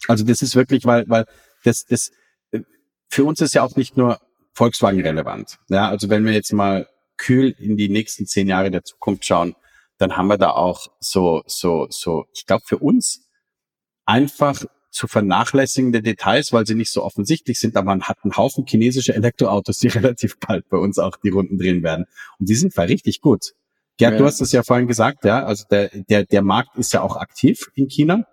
Also 0.08 0.26
das 0.26 0.42
ist 0.42 0.56
wirklich, 0.56 0.86
weil, 0.86 1.06
weil 1.08 1.26
das, 1.64 1.86
das, 1.86 2.12
äh, 2.52 2.62
für 3.08 3.24
uns 3.24 3.40
ist 3.40 3.54
ja 3.54 3.64
auch 3.64 3.76
nicht 3.78 3.96
nur 3.96 4.20
Volkswagen 4.54 5.02
relevant. 5.02 5.58
Ja, 5.70 5.88
also 5.88 6.10
wenn 6.10 6.26
wir 6.26 6.34
jetzt 6.34 6.52
mal 6.52 6.88
kühl 7.18 7.56
in 7.58 7.78
die 7.78 7.90
nächsten 7.90 8.26
zehn 8.26 8.48
Jahre 8.48 8.72
der 8.72 8.84
Zukunft 8.84 9.26
schauen, 9.26 9.56
dann 9.98 10.18
haben 10.18 10.28
wir 10.28 10.38
da 10.38 10.52
auch 10.52 10.88
so, 11.00 11.42
so, 11.46 11.88
so, 11.90 12.26
ich 12.34 12.46
glaube 12.46 12.64
für 12.66 12.78
uns 12.78 13.30
einfach 14.06 14.66
zu 14.92 15.08
vernachlässigende 15.08 16.02
Details, 16.02 16.54
weil 16.54 16.66
sie 16.66 16.76
nicht 16.76 16.92
so 16.92 17.04
offensichtlich 17.04 17.60
sind, 17.60 17.76
aber 17.76 17.88
man 17.88 18.04
hat 18.04 18.18
einen 18.24 18.38
Haufen 18.38 18.66
chinesische 18.66 19.14
Elektroautos, 19.14 19.80
die 19.80 19.88
relativ 19.90 20.40
bald 20.40 20.70
bei 20.70 20.78
uns 20.78 20.98
auch 21.00 21.18
die 21.18 21.30
Runden 21.30 21.58
drehen 21.58 21.84
werden. 21.84 22.06
Und 22.40 22.50
die 22.50 22.56
sind 22.56 22.78
richtig 22.78 23.22
gut. 23.22 23.54
Gerd, 23.98 24.14
ja. 24.14 24.18
du 24.20 24.26
hast 24.26 24.42
es 24.42 24.52
ja 24.52 24.64
vorhin 24.64 24.88
gesagt, 24.88 25.26
ja, 25.26 25.44
also 25.44 25.66
der, 25.70 25.90
der, 26.10 26.26
der 26.26 26.42
Markt 26.42 26.78
ist 26.78 26.94
ja 26.94 27.02
auch 27.02 27.18
aktiv 27.18 27.70
in 27.76 27.88
China. 27.88 28.26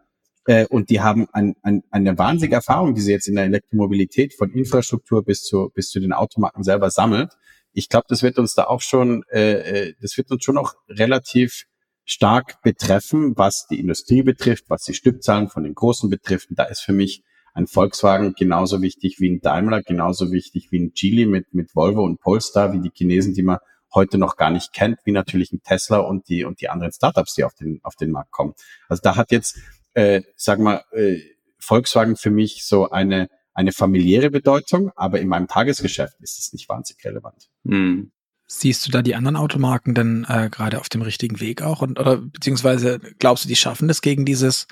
Äh, 0.46 0.66
und 0.66 0.90
die 0.90 1.00
haben 1.00 1.28
ein, 1.32 1.54
ein, 1.62 1.82
eine 1.90 2.18
wahnsinnige 2.18 2.56
Erfahrung, 2.56 2.94
die 2.94 3.00
sie 3.00 3.12
jetzt 3.12 3.28
in 3.28 3.36
der 3.36 3.44
Elektromobilität 3.44 4.34
von 4.34 4.50
Infrastruktur 4.50 5.24
bis 5.24 5.42
zu, 5.42 5.70
bis 5.74 5.90
zu 5.90 6.00
den 6.00 6.12
Automarken 6.12 6.64
selber 6.64 6.90
sammelt. 6.90 7.32
Ich 7.72 7.88
glaube, 7.88 8.06
das 8.08 8.22
wird 8.22 8.38
uns 8.38 8.54
da 8.54 8.64
auch 8.64 8.80
schon, 8.80 9.24
äh, 9.30 9.88
äh 9.88 9.94
das 10.00 10.16
wird 10.16 10.30
uns 10.30 10.44
schon 10.44 10.56
noch 10.56 10.74
relativ 10.88 11.64
stark 12.04 12.62
betreffen, 12.62 13.34
was 13.36 13.66
die 13.68 13.80
Industrie 13.80 14.22
betrifft, 14.22 14.64
was 14.68 14.82
die 14.84 14.94
Stückzahlen 14.94 15.48
von 15.48 15.64
den 15.64 15.74
Großen 15.74 16.10
betrifft. 16.10 16.50
Und 16.50 16.58
da 16.58 16.64
ist 16.64 16.80
für 16.80 16.92
mich 16.92 17.22
ein 17.54 17.66
Volkswagen 17.66 18.34
genauso 18.34 18.82
wichtig 18.82 19.20
wie 19.20 19.30
ein 19.30 19.40
Daimler, 19.40 19.82
genauso 19.82 20.32
wichtig 20.32 20.68
wie 20.70 20.80
ein 20.80 20.92
Geely 20.94 21.26
mit, 21.26 21.52
mit 21.54 21.74
Volvo 21.74 22.02
und 22.02 22.20
Polestar, 22.20 22.72
wie 22.72 22.80
die 22.80 22.90
Chinesen, 22.92 23.34
die 23.34 23.42
man 23.42 23.58
heute 23.94 24.18
noch 24.18 24.36
gar 24.36 24.50
nicht 24.50 24.72
kennt, 24.72 24.98
wie 25.04 25.12
natürlich 25.12 25.52
ein 25.52 25.62
Tesla 25.62 25.98
und 25.98 26.28
die, 26.28 26.44
und 26.44 26.60
die 26.60 26.70
anderen 26.70 26.92
Startups, 26.92 27.34
die 27.34 27.44
auf 27.44 27.54
den, 27.54 27.80
auf 27.82 27.94
den 27.94 28.10
Markt 28.10 28.30
kommen. 28.30 28.54
Also 28.88 29.02
da 29.02 29.16
hat 29.16 29.30
jetzt, 29.30 29.58
äh, 29.94 30.22
sag 30.36 30.58
mal, 30.60 30.82
äh, 30.92 31.18
Volkswagen 31.58 32.16
für 32.16 32.30
mich 32.30 32.64
so 32.64 32.90
eine, 32.90 33.28
eine 33.54 33.72
familiäre 33.72 34.30
Bedeutung, 34.30 34.90
aber 34.96 35.20
in 35.20 35.28
meinem 35.28 35.48
Tagesgeschäft 35.48 36.14
ist 36.20 36.38
es 36.38 36.52
nicht 36.52 36.68
wahnsinnig 36.68 37.04
relevant. 37.04 37.48
Hm. 37.66 38.12
Siehst 38.46 38.86
du 38.86 38.90
da 38.90 39.02
die 39.02 39.14
anderen 39.14 39.36
Automarken 39.36 39.94
denn 39.94 40.26
äh, 40.28 40.50
gerade 40.50 40.78
auf 40.80 40.88
dem 40.88 41.02
richtigen 41.02 41.40
Weg 41.40 41.62
auch? 41.62 41.80
Und, 41.80 41.98
oder 41.98 42.18
beziehungsweise 42.18 43.00
glaubst 43.18 43.44
du, 43.44 43.48
die 43.48 43.56
schaffen 43.56 43.88
das 43.88 44.02
gegen 44.02 44.26
dieses 44.26 44.66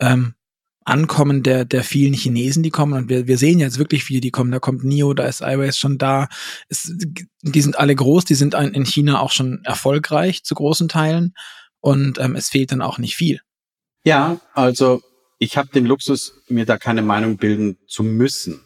ähm, 0.00 0.34
Ankommen 0.84 1.42
der, 1.42 1.64
der 1.64 1.82
vielen 1.82 2.12
Chinesen, 2.12 2.62
die 2.62 2.70
kommen? 2.70 2.92
Und 2.92 3.08
wir, 3.08 3.26
wir 3.26 3.38
sehen 3.38 3.58
jetzt 3.58 3.78
wirklich 3.78 4.04
viele, 4.04 4.20
die 4.20 4.30
kommen. 4.30 4.50
Da 4.50 4.58
kommt 4.58 4.84
NIO, 4.84 5.14
da 5.14 5.24
ist 5.24 5.40
iWays 5.40 5.78
schon 5.78 5.96
da. 5.96 6.28
Es, 6.68 6.92
die 7.40 7.60
sind 7.62 7.78
alle 7.78 7.94
groß, 7.94 8.26
die 8.26 8.34
sind 8.34 8.54
in 8.54 8.84
China 8.84 9.20
auch 9.20 9.30
schon 9.30 9.64
erfolgreich 9.64 10.44
zu 10.44 10.54
großen 10.54 10.88
Teilen. 10.88 11.34
Und 11.80 12.18
ähm, 12.18 12.36
es 12.36 12.50
fehlt 12.50 12.70
dann 12.70 12.82
auch 12.82 12.98
nicht 12.98 13.16
viel. 13.16 13.40
Ja, 14.04 14.40
also 14.52 15.00
ich 15.42 15.56
habe 15.56 15.70
den 15.70 15.86
Luxus, 15.86 16.40
mir 16.48 16.66
da 16.66 16.78
keine 16.78 17.02
Meinung 17.02 17.36
bilden 17.36 17.76
zu 17.88 18.04
müssen. 18.04 18.60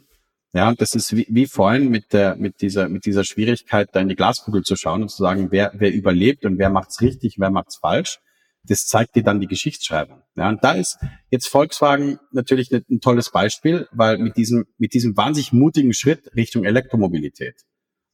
Ja, 0.53 0.75
das 0.75 0.95
ist 0.95 1.17
wie, 1.17 1.27
wie 1.31 1.47
vorhin 1.47 1.89
mit 1.89 2.13
der, 2.13 2.37
mit 2.37 2.61
dieser, 2.61 2.91
mit 2.91 3.07
dieser 3.07 3.25
Schwierigkeit, 3.25 3.89
da 3.93 4.01
in 4.01 4.09
die 4.09 4.15
Glaskugel 4.15 4.63
zu 4.63 4.77
schauen 4.77 5.01
und 5.01 5.09
zu 5.09 5.23
sagen, 5.23 5.49
wer, 5.51 5.73
wer 5.75 5.91
überlebt 5.91 6.45
und 6.45 6.59
wer 6.59 6.69
macht's 6.69 7.01
richtig, 7.01 7.37
wer 7.39 7.51
macht's 7.51 7.77
falsch. 7.77 8.19
Das 8.63 8.87
zeigt 8.87 9.17
dir 9.17 9.23
dann 9.23 9.41
die 9.41 9.47
Geschichtsschreibung. 9.47 10.23
Ja, 10.37 10.51
und 10.51 10.63
da 10.63 10.73
ist 10.73 10.99
jetzt 11.31 11.49
Volkswagen 11.49 12.19
natürlich 12.31 12.71
ein, 12.71 12.85
ein 12.91 13.01
tolles 13.01 13.31
Beispiel, 13.31 13.89
weil 13.93 14.19
mit 14.19 14.37
diesem, 14.37 14.67
mit 14.77 14.93
diesem 14.93 15.17
wahnsinnig 15.17 15.55
mutigen 15.55 15.95
Schritt 15.95 16.31
Richtung 16.37 16.67
Elektromobilität, 16.67 17.55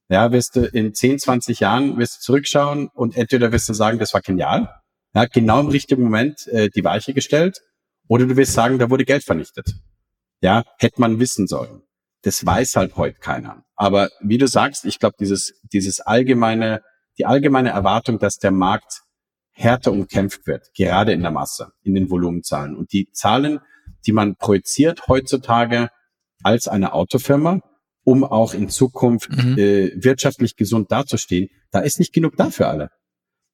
ja, 0.08 0.30
wirst 0.30 0.54
du 0.54 0.66
in 0.66 0.94
10, 0.94 1.18
20 1.18 1.58
Jahren 1.58 1.98
wirst 1.98 2.18
du 2.18 2.20
zurückschauen 2.20 2.90
und 2.94 3.16
entweder 3.16 3.50
wirst 3.50 3.68
du 3.68 3.72
sagen, 3.72 3.98
das 3.98 4.14
war 4.14 4.20
genial, 4.20 4.72
ja, 5.14 5.24
genau 5.24 5.58
im 5.58 5.68
richtigen 5.68 6.04
Moment 6.04 6.46
äh, 6.46 6.70
die 6.70 6.84
Weiche 6.84 7.12
gestellt, 7.12 7.60
oder 8.08 8.26
du 8.26 8.36
wirst 8.36 8.52
sagen, 8.52 8.78
da 8.78 8.90
wurde 8.90 9.04
Geld 9.04 9.24
vernichtet. 9.24 9.74
Ja, 10.40 10.64
hätte 10.78 11.00
man 11.00 11.20
wissen 11.20 11.46
sollen. 11.46 11.82
Das 12.22 12.44
weiß 12.44 12.76
halt 12.76 12.96
heute 12.96 13.18
keiner. 13.18 13.64
Aber 13.74 14.10
wie 14.20 14.38
du 14.38 14.46
sagst, 14.46 14.84
ich 14.84 14.98
glaube, 14.98 15.16
dieses, 15.18 15.54
dieses 15.72 16.00
allgemeine, 16.00 16.82
die 17.18 17.26
allgemeine 17.26 17.70
Erwartung, 17.70 18.18
dass 18.18 18.38
der 18.38 18.50
Markt 18.50 19.02
härter 19.50 19.92
umkämpft 19.92 20.46
wird, 20.46 20.68
gerade 20.74 21.12
in 21.12 21.22
der 21.22 21.30
Masse, 21.30 21.72
in 21.82 21.94
den 21.94 22.10
Volumenzahlen. 22.10 22.76
Und 22.76 22.92
die 22.92 23.10
Zahlen, 23.12 23.60
die 24.06 24.12
man 24.12 24.36
projiziert 24.36 25.08
heutzutage 25.08 25.90
als 26.42 26.68
eine 26.68 26.92
Autofirma, 26.92 27.60
um 28.04 28.24
auch 28.24 28.54
in 28.54 28.68
Zukunft 28.68 29.30
mhm. 29.30 29.58
äh, 29.58 29.92
wirtschaftlich 29.94 30.56
gesund 30.56 30.90
dazustehen, 30.90 31.50
da 31.70 31.80
ist 31.80 31.98
nicht 31.98 32.12
genug 32.12 32.36
da 32.36 32.50
für 32.50 32.66
alle. 32.66 32.90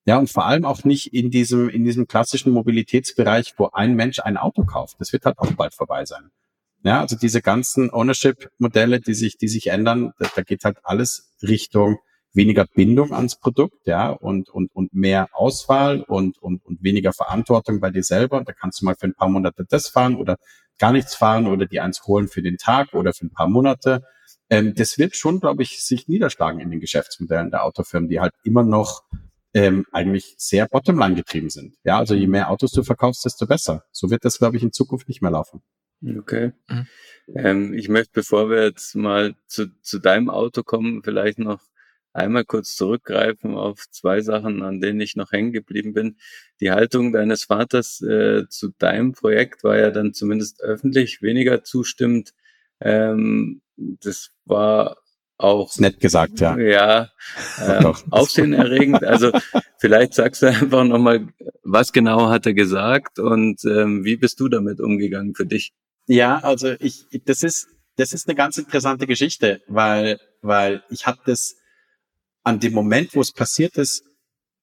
Ja, 0.09 0.16
und 0.16 0.30
vor 0.30 0.46
allem 0.46 0.64
auch 0.64 0.84
nicht 0.84 1.12
in 1.12 1.30
diesem, 1.30 1.68
in 1.68 1.84
diesem 1.84 2.06
klassischen 2.06 2.50
Mobilitätsbereich, 2.52 3.52
wo 3.59 3.68
ein 3.74 3.94
Mensch 3.94 4.20
ein 4.20 4.38
Auto 4.38 4.64
kauft. 4.64 4.96
Das 5.00 5.12
wird 5.12 5.26
halt 5.26 5.38
auch 5.38 5.52
bald 5.52 5.74
vorbei 5.74 6.06
sein. 6.06 6.30
Ja, 6.82 7.02
also 7.02 7.14
diese 7.14 7.42
ganzen 7.42 7.92
Ownership-Modelle, 7.92 9.00
die 9.00 9.12
sich, 9.12 9.36
die 9.36 9.48
sich 9.48 9.66
ändern, 9.66 10.14
da, 10.18 10.30
da 10.34 10.40
geht 10.40 10.64
halt 10.64 10.78
alles 10.82 11.34
Richtung 11.42 11.98
weniger 12.32 12.64
Bindung 12.64 13.12
ans 13.12 13.38
Produkt, 13.38 13.86
ja, 13.86 14.09
und, 14.09 14.48
und, 14.48 14.74
und 14.74 14.94
mehr 14.94 15.28
Auswahl 15.34 16.00
und, 16.00 16.38
und, 16.38 16.64
und 16.64 16.82
weniger 16.82 17.12
Verantwortung 17.12 17.78
bei 17.78 17.90
dir 17.90 18.02
selber. 18.02 18.42
Da 18.42 18.54
kannst 18.54 18.80
du 18.80 18.86
mal 18.86 18.94
für 18.94 19.09
ein 19.09 19.14
paar 19.14 19.28
Monate 19.28 19.66
das 19.68 19.88
fahren 19.88 20.16
oder 20.16 20.38
gar 20.78 20.92
nichts 20.92 21.16
fahren 21.16 21.46
oder 21.46 21.66
die 21.66 21.80
eins 21.80 22.06
holen 22.06 22.28
für 22.28 22.40
den 22.40 22.56
Tag 22.56 22.94
oder 22.94 23.12
für 23.12 23.26
ein 23.26 23.32
paar 23.34 23.48
Monate. 23.48 24.04
Ähm, 24.48 24.72
das 24.74 24.96
wird 24.96 25.16
schon, 25.16 25.38
glaube 25.38 25.62
ich, 25.62 25.84
sich 25.84 26.09
niederschlagen 26.09 26.61
in 26.61 26.70
den 26.70 26.80
Geschäftsmodellen 26.80 27.50
der 27.50 27.64
Autofirmen, 27.64 28.09
die 28.09 28.20
halt 28.20 28.32
immer 28.42 28.62
noch 28.62 29.02
ähm, 29.59 29.86
eigentlich 29.92 30.34
sehr 30.38 30.68
bottomline 30.68 31.16
getrieben 31.16 31.50
sind. 31.50 31.74
Ja, 31.82 31.98
also 31.98 32.14
je 32.14 32.28
mehr 32.28 32.50
Autos 32.50 32.70
du 32.70 32.84
verkaufst, 32.84 33.24
desto 33.24 33.46
besser. 33.46 33.84
So 33.90 34.11
wird 34.11 34.24
das, 34.24 34.38
glaube 34.38 34.56
ich, 34.56 34.62
in 34.62 34.72
Zukunft 34.72 35.09
nicht 35.09 35.20
mehr 35.20 35.32
laufen. 35.32 35.62
Okay. 36.16 36.52
Mhm. 36.68 36.86
Ähm, 37.34 37.74
ich 37.74 37.88
möchte, 37.88 38.12
bevor 38.14 38.50
wir 38.50 38.64
jetzt 38.64 38.94
mal 38.94 39.34
zu, 39.48 39.66
zu 39.82 39.98
deinem 39.98 40.30
Auto 40.30 40.62
kommen, 40.62 41.02
vielleicht 41.02 41.40
noch 41.40 41.61
einmal 42.12 42.44
kurz 42.44 42.76
zurückgreifen 42.76 43.56
auf 43.56 43.88
zwei 43.90 44.20
Sachen, 44.20 44.62
an 44.62 44.80
denen 44.80 45.00
ich 45.00 45.16
noch 45.16 45.32
hängen 45.32 45.52
geblieben 45.52 45.92
bin. 45.92 46.18
Die 46.61 46.70
Haltung 46.70 47.12
deines 47.12 47.44
Vaters 47.44 48.00
äh, 48.00 48.48
zu 48.48 48.70
deinem 48.78 49.12
Projekt 49.12 49.64
war 49.64 49.76
ja 49.76 49.90
dann 49.90 50.14
zumindest 50.14 50.62
öffentlich 50.62 51.20
weniger 51.20 51.64
zustimmend. 51.64 52.32
Ähm, 52.80 53.61
das 53.76 54.30
war 54.44 54.98
auch 55.39 55.70
ist 55.70 55.80
nett 55.80 56.01
gesagt, 56.01 56.41
ja. 56.41 56.59
Ja, 56.59 57.11
äh, 57.59 57.93
aufsehenerregend. 58.11 59.05
Also 59.05 59.30
vielleicht 59.78 60.14
sagst 60.14 60.43
du 60.43 60.47
einfach 60.47 60.84
nochmal, 60.84 61.28
was 61.62 61.93
genau 61.93 62.28
hat 62.28 62.47
er 62.47 62.55
gesagt 62.55 63.18
und 63.18 63.64
ähm, 63.64 64.05
wie 64.05 64.16
bist 64.16 64.41
du 64.41 64.49
damit 64.49 64.80
umgegangen 64.80 65.34
für 65.34 65.47
dich? 65.47 65.72
Ja, 66.07 66.39
also 66.39 66.74
ich, 66.80 67.07
das 67.24 67.43
ist, 67.43 67.68
das 67.97 68.12
ist 68.12 68.28
eine 68.28 68.34
ganz 68.34 68.59
interessante 68.59 69.07
Geschichte, 69.07 69.62
weil, 69.68 70.18
weil 70.43 70.82
ich 70.91 71.07
habe 71.07 71.18
das 71.24 71.57
an 72.43 72.61
dem 72.61 72.72
Moment, 72.72 73.14
wo 73.14 73.20
es 73.20 73.32
passiert 73.32 73.76
ist, 73.76 74.05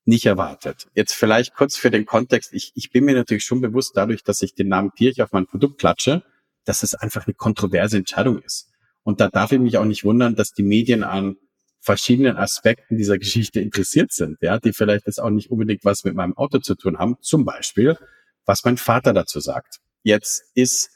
nicht 0.06 0.26
erwartet. 0.26 0.88
Jetzt 0.94 1.14
vielleicht 1.14 1.56
kurz 1.56 1.78
für 1.78 1.90
den 1.90 2.06
Kontext. 2.06 2.54
Ich, 2.54 2.72
ich 2.76 2.92
bin 2.92 3.06
mir 3.06 3.16
natürlich 3.16 3.44
schon 3.44 3.62
bewusst 3.62 3.94
dadurch, 3.96 4.24
dass 4.24 4.42
ich 4.42 4.54
den 4.54 4.68
Namen 4.68 4.92
Pirch 4.92 5.22
auf 5.22 5.32
mein 5.32 5.48
Produkt 5.48 5.80
klatsche, 5.80 6.24
dass 6.64 6.84
es 6.84 6.94
einfach 6.96 7.26
eine 7.26 7.34
kontroverse 7.34 7.98
Entscheidung 7.98 8.42
ist. 8.42 8.72
Und 9.06 9.22
da 9.22 9.30
darf 9.30 9.52
ich 9.52 9.60
mich 9.60 9.78
auch 9.78 9.86
nicht 9.86 10.04
wundern, 10.04 10.36
dass 10.36 10.52
die 10.52 10.64
Medien 10.64 11.04
an 11.04 11.38
verschiedenen 11.80 12.38
Aspekten 12.38 12.98
dieser 12.98 13.20
Geschichte 13.20 13.62
interessiert 13.62 14.12
sind, 14.12 14.40
ja, 14.42 14.58
die 14.58 14.74
vielleicht 14.74 15.06
jetzt 15.06 15.22
auch 15.22 15.30
nicht 15.30 15.52
unbedingt 15.52 15.86
was 15.86 16.04
mit 16.04 16.16
meinem 16.16 16.36
Auto 16.36 16.58
zu 16.58 16.74
tun 16.74 16.98
haben. 16.98 17.16
Zum 17.22 17.46
Beispiel, 17.46 17.98
was 18.46 18.66
mein 18.66 18.78
Vater 18.78 19.14
dazu 19.14 19.40
sagt. 19.40 19.80
Jetzt 20.02 20.44
ist 20.56 20.90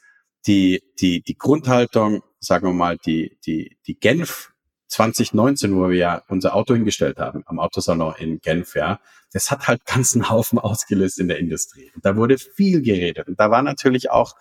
die, 0.46 0.82
die, 1.00 1.22
die 1.22 1.38
Grundhaltung, 1.38 2.22
sagen 2.40 2.66
wir 2.66 2.72
mal, 2.72 2.98
die, 2.98 3.38
die, 3.46 3.78
die 3.86 3.98
Genf 3.98 4.50
2019, 4.88 5.76
wo 5.76 5.88
wir 5.88 5.96
ja 5.96 6.22
unser 6.26 6.56
Auto 6.56 6.74
hingestellt 6.74 7.18
haben, 7.18 7.44
am 7.46 7.60
Autosalon 7.60 8.14
in 8.18 8.40
Genf, 8.40 8.74
ja, 8.74 8.98
das 9.32 9.52
hat 9.52 9.68
halt 9.68 9.86
ganzen 9.86 10.30
Haufen 10.30 10.58
ausgelöst 10.58 11.20
in 11.20 11.28
der 11.28 11.38
Industrie. 11.38 11.92
Und 11.94 12.04
da 12.04 12.16
wurde 12.16 12.38
viel 12.38 12.82
geredet. 12.82 13.28
Und 13.28 13.38
da 13.38 13.52
war 13.52 13.62
natürlich 13.62 14.10
auch 14.10 14.34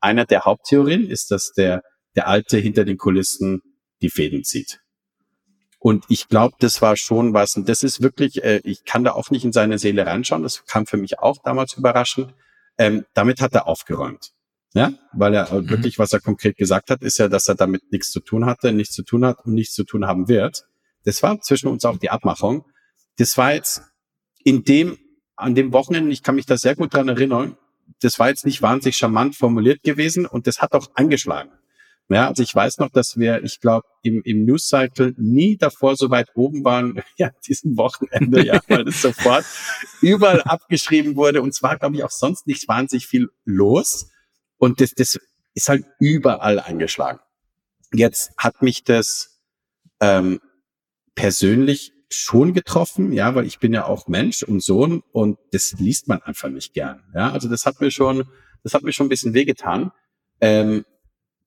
einer 0.00 0.26
der 0.26 0.44
Haupttheorien, 0.44 1.08
ist, 1.08 1.30
dass 1.30 1.52
der, 1.52 1.82
der 2.16 2.28
Alte 2.28 2.58
hinter 2.58 2.84
den 2.84 2.98
Kulissen 2.98 3.62
die 4.02 4.10
Fäden 4.10 4.44
zieht. 4.44 4.80
Und 5.78 6.06
ich 6.08 6.28
glaube, 6.28 6.56
das 6.60 6.80
war 6.80 6.96
schon 6.96 7.34
was. 7.34 7.56
Und 7.56 7.68
das 7.68 7.82
ist 7.82 8.00
wirklich, 8.00 8.42
äh, 8.42 8.60
ich 8.64 8.84
kann 8.84 9.04
da 9.04 9.12
auch 9.12 9.30
nicht 9.30 9.44
in 9.44 9.52
seine 9.52 9.78
Seele 9.78 10.06
reinschauen. 10.06 10.42
Das 10.42 10.64
kam 10.64 10.86
für 10.86 10.96
mich 10.96 11.18
auch 11.18 11.36
damals 11.42 11.74
überraschend. 11.74 12.32
Ähm, 12.78 13.04
damit 13.12 13.40
hat 13.40 13.52
er 13.52 13.66
aufgeräumt. 13.66 14.32
Ja, 14.72 14.94
weil 15.12 15.34
er 15.34 15.52
mhm. 15.52 15.68
wirklich, 15.68 15.98
was 15.98 16.12
er 16.12 16.20
konkret 16.20 16.56
gesagt 16.56 16.90
hat, 16.90 17.02
ist 17.02 17.18
ja, 17.18 17.28
dass 17.28 17.48
er 17.48 17.54
damit 17.54 17.92
nichts 17.92 18.10
zu 18.10 18.20
tun 18.20 18.46
hatte, 18.46 18.72
nichts 18.72 18.94
zu 18.94 19.04
tun 19.04 19.24
hat 19.24 19.44
und 19.44 19.54
nichts 19.54 19.74
zu 19.74 19.84
tun 19.84 20.06
haben 20.06 20.26
wird. 20.26 20.64
Das 21.04 21.22
war 21.22 21.40
zwischen 21.42 21.68
uns 21.68 21.84
auch 21.84 21.98
die 21.98 22.10
Abmachung. 22.10 22.64
Das 23.18 23.36
war 23.36 23.54
jetzt 23.54 23.82
in 24.42 24.64
dem, 24.64 24.98
an 25.36 25.54
dem 25.54 25.72
Wochenende, 25.72 26.10
ich 26.12 26.22
kann 26.22 26.34
mich 26.34 26.46
da 26.46 26.56
sehr 26.56 26.74
gut 26.74 26.94
dran 26.94 27.08
erinnern, 27.08 27.56
das 28.00 28.18
war 28.18 28.30
jetzt 28.30 28.46
nicht 28.46 28.62
wahnsinnig 28.62 28.96
charmant 28.96 29.36
formuliert 29.36 29.82
gewesen 29.82 30.26
und 30.26 30.46
das 30.46 30.60
hat 30.60 30.72
auch 30.72 30.90
angeschlagen. 30.94 31.50
Ja, 32.10 32.28
also 32.28 32.42
ich 32.42 32.54
weiß 32.54 32.78
noch, 32.78 32.90
dass 32.90 33.16
wir, 33.16 33.42
ich 33.44 33.60
glaube, 33.60 33.86
im, 34.02 34.20
im 34.24 34.44
News 34.44 34.68
Cycle 34.68 35.14
nie 35.16 35.56
davor 35.56 35.96
so 35.96 36.10
weit 36.10 36.28
oben 36.34 36.62
waren, 36.62 37.02
ja, 37.16 37.30
diesem 37.46 37.76
Wochenende, 37.76 38.44
ja, 38.44 38.60
weil 38.68 38.86
es 38.88 39.00
sofort 39.00 39.44
überall 40.02 40.42
abgeschrieben 40.42 41.16
wurde 41.16 41.40
und 41.40 41.54
zwar, 41.54 41.78
glaube 41.78 41.96
ich, 41.96 42.04
auch 42.04 42.10
sonst 42.10 42.46
nicht 42.46 42.68
wahnsinnig 42.68 43.06
viel 43.06 43.30
los. 43.44 44.10
Und 44.58 44.80
das, 44.80 44.90
das 44.90 45.18
ist 45.54 45.68
halt 45.68 45.84
überall 45.98 46.60
eingeschlagen. 46.60 47.20
Jetzt 47.92 48.32
hat 48.36 48.60
mich 48.60 48.84
das 48.84 49.40
ähm, 50.00 50.40
persönlich 51.14 51.92
schon 52.10 52.54
getroffen, 52.54 53.12
ja, 53.12 53.34
weil 53.34 53.46
ich 53.46 53.58
bin 53.58 53.72
ja 53.72 53.86
auch 53.86 54.08
Mensch 54.08 54.42
und 54.42 54.62
Sohn 54.62 55.02
und 55.12 55.38
das 55.52 55.72
liest 55.78 56.08
man 56.08 56.22
einfach 56.22 56.48
nicht 56.48 56.74
gern. 56.74 57.02
Ja, 57.14 57.32
also 57.32 57.48
das 57.48 57.66
hat 57.66 57.80
mir 57.80 57.90
schon, 57.90 58.24
das 58.62 58.74
hat 58.74 58.82
mir 58.82 58.92
schon 58.92 59.06
ein 59.06 59.10
bisschen 59.10 59.34
wehgetan. 59.34 59.90
Ähm, 60.40 60.84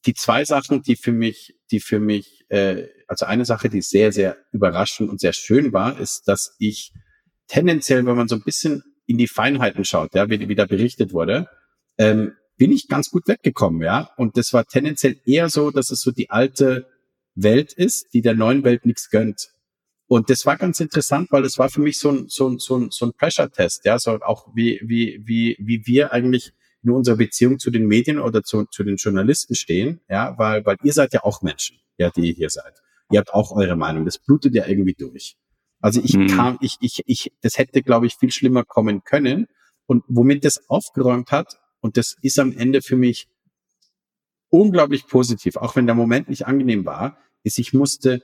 die 0.08 0.14
zwei 0.14 0.46
Sachen, 0.46 0.82
die 0.82 0.96
für 0.96 1.12
mich, 1.12 1.56
die 1.70 1.80
für 1.80 2.00
mich, 2.00 2.46
äh, 2.50 2.88
also 3.08 3.26
eine 3.26 3.46
Sache, 3.46 3.70
die 3.70 3.82
sehr, 3.82 4.12
sehr 4.12 4.38
überraschend 4.52 5.10
und 5.10 5.20
sehr 5.20 5.34
schön 5.34 5.74
war, 5.74 6.00
ist, 6.00 6.28
dass 6.28 6.56
ich 6.60 6.94
tendenziell, 7.48 8.06
wenn 8.06 8.16
man 8.16 8.28
so 8.28 8.36
ein 8.36 8.44
bisschen 8.44 8.84
in 9.06 9.18
die 9.18 9.28
Feinheiten 9.28 9.86
schaut, 9.86 10.16
ja, 10.16 10.30
wie, 10.30 10.48
wie 10.48 10.56
da 10.56 10.66
berichtet 10.66 11.14
wurde, 11.14 11.48
ähm, 11.98 12.34
bin 12.58 12.72
ich 12.72 12.88
ganz 12.88 13.10
gut 13.10 13.28
weggekommen, 13.28 13.82
ja. 13.82 14.10
Und 14.18 14.38
das 14.38 14.54
war 14.54 14.66
tendenziell 14.66 15.18
eher 15.26 15.50
so, 15.50 15.72
dass 15.72 15.92
es 15.92 16.02
so 16.02 16.12
die 16.12 16.30
alte 16.30 16.88
Welt 17.36 17.74
ist, 17.74 18.14
die 18.14 18.22
der 18.22 18.34
neuen 18.34 18.64
Welt 18.64 18.86
nichts 18.86 19.10
gönnt. 19.10 19.50
Und 20.08 20.30
das 20.30 20.46
war 20.46 20.58
ganz 20.58 20.80
interessant, 20.80 21.32
weil 21.32 21.44
das 21.44 21.58
war 21.58 21.70
für 21.70 21.82
mich 21.82 22.00
so 22.00 22.10
ein, 22.10 22.26
so 22.30 22.48
ein, 22.48 22.60
so 22.60 22.78
ein, 22.78 22.92
so 22.92 23.06
ein 23.06 23.14
Pressure-Test, 23.14 23.86
ja, 23.86 24.00
so 24.00 24.12
auch 24.22 24.48
wie, 24.56 24.80
wie, 24.84 25.22
wie, 25.26 25.58
wie 25.60 25.86
wir 25.86 26.14
eigentlich 26.14 26.54
in 26.84 26.92
unserer 26.92 27.18
Beziehung 27.18 27.60
zu 27.60 27.72
den 27.72 27.88
Medien 27.88 28.20
oder 28.20 28.44
zu, 28.44 28.66
zu 28.66 28.84
den 28.84 28.98
Journalisten 28.98 29.56
stehen, 29.56 30.02
ja, 30.10 30.38
weil, 30.38 30.66
weil 30.66 30.78
ihr 30.84 30.94
seid 30.94 31.14
ja 31.14 31.24
auch 31.24 31.42
Menschen, 31.42 31.78
ja, 31.98 32.10
die 32.10 32.28
ihr 32.28 32.34
hier 32.34 32.50
seid. 32.50 32.74
Ihr 33.12 33.20
habt 33.20 33.34
auch 33.34 33.52
eure 33.52 33.76
Meinung. 33.76 34.06
Das 34.06 34.18
blutet 34.20 34.54
ja 34.54 34.66
irgendwie 34.68 34.94
durch. 34.94 35.38
Also 35.80 36.02
ich 36.02 36.14
hm. 36.14 36.28
kam, 36.28 36.58
ich, 36.62 36.78
ich, 36.82 37.04
ich, 37.06 37.32
das 37.42 37.58
hätte, 37.58 37.82
glaube 37.82 38.08
ich, 38.08 38.16
viel 38.16 38.32
schlimmer 38.32 38.64
kommen 38.64 39.04
können. 39.04 39.48
Und 39.86 40.04
womit 40.08 40.44
das 40.44 40.70
aufgeräumt 40.70 41.32
hat, 41.32 41.60
und 41.80 41.98
das 41.98 42.16
ist 42.22 42.40
am 42.40 42.52
Ende 42.52 42.82
für 42.82 42.98
mich 42.98 43.28
unglaublich 44.50 45.08
positiv, 45.08 45.56
auch 45.58 45.76
wenn 45.76 45.86
der 45.86 45.96
Moment 45.96 46.30
nicht 46.30 46.48
angenehm 46.48 46.86
war, 46.86 47.18
ist, 47.44 47.60
ich 47.60 47.74
musste 47.74 48.22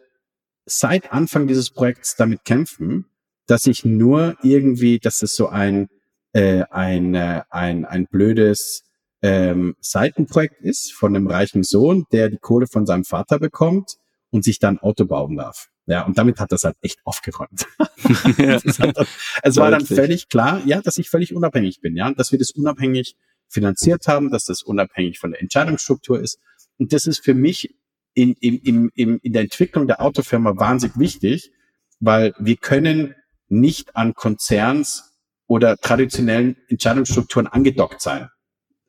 seit 0.65 1.11
Anfang 1.11 1.47
dieses 1.47 1.69
Projekts 1.69 2.15
damit 2.15 2.43
kämpfen, 2.45 3.05
dass 3.45 3.65
ich 3.65 3.85
nur 3.85 4.37
irgendwie, 4.41 4.99
dass 4.99 5.21
es 5.21 5.35
so 5.35 5.47
ein, 5.47 5.89
äh, 6.33 6.63
ein, 6.69 7.15
äh, 7.15 7.43
ein, 7.49 7.85
ein 7.85 8.07
blödes 8.07 8.83
ähm, 9.21 9.75
Seitenprojekt 9.79 10.61
ist 10.61 10.93
von 10.93 11.15
einem 11.15 11.27
reichen 11.27 11.63
Sohn, 11.63 12.05
der 12.11 12.29
die 12.29 12.37
Kohle 12.37 12.67
von 12.67 12.85
seinem 12.85 13.05
Vater 13.05 13.39
bekommt 13.39 13.97
und 14.31 14.43
sich 14.43 14.59
dann 14.59 14.79
Auto 14.79 15.05
bauen 15.05 15.37
darf. 15.37 15.69
Ja, 15.85 16.05
und 16.05 16.17
damit 16.17 16.39
hat 16.39 16.51
das 16.51 16.63
halt 16.63 16.77
echt 16.81 16.99
aufgeräumt. 17.03 17.65
es 17.97 19.57
war 19.57 19.71
dann 19.71 19.85
völlig 19.85 20.29
klar, 20.29 20.61
ja, 20.65 20.81
dass 20.81 20.97
ich 20.97 21.09
völlig 21.09 21.35
unabhängig 21.35 21.81
bin, 21.81 21.95
ja, 21.97 22.11
dass 22.13 22.31
wir 22.31 22.39
das 22.39 22.51
unabhängig 22.51 23.15
finanziert 23.49 24.07
haben, 24.07 24.31
dass 24.31 24.45
das 24.45 24.63
unabhängig 24.63 25.19
von 25.19 25.31
der 25.31 25.41
Entscheidungsstruktur 25.41 26.19
ist. 26.19 26.39
Und 26.77 26.93
das 26.93 27.05
ist 27.05 27.23
für 27.23 27.33
mich 27.33 27.75
in, 28.13 28.33
in, 28.39 28.57
in, 28.59 28.89
in, 28.95 29.17
in 29.19 29.33
der 29.33 29.43
Entwicklung 29.43 29.87
der 29.87 30.01
Autofirma 30.01 30.57
wahnsinnig 30.57 30.97
wichtig, 30.97 31.51
weil 31.99 32.33
wir 32.39 32.55
können 32.55 33.15
nicht 33.49 33.95
an 33.95 34.13
Konzerns 34.13 35.12
oder 35.53 35.77
traditionellen 35.77 36.57
Entscheidungsstrukturen 36.67 37.45
angedockt 37.45 38.01
sein. 38.01 38.29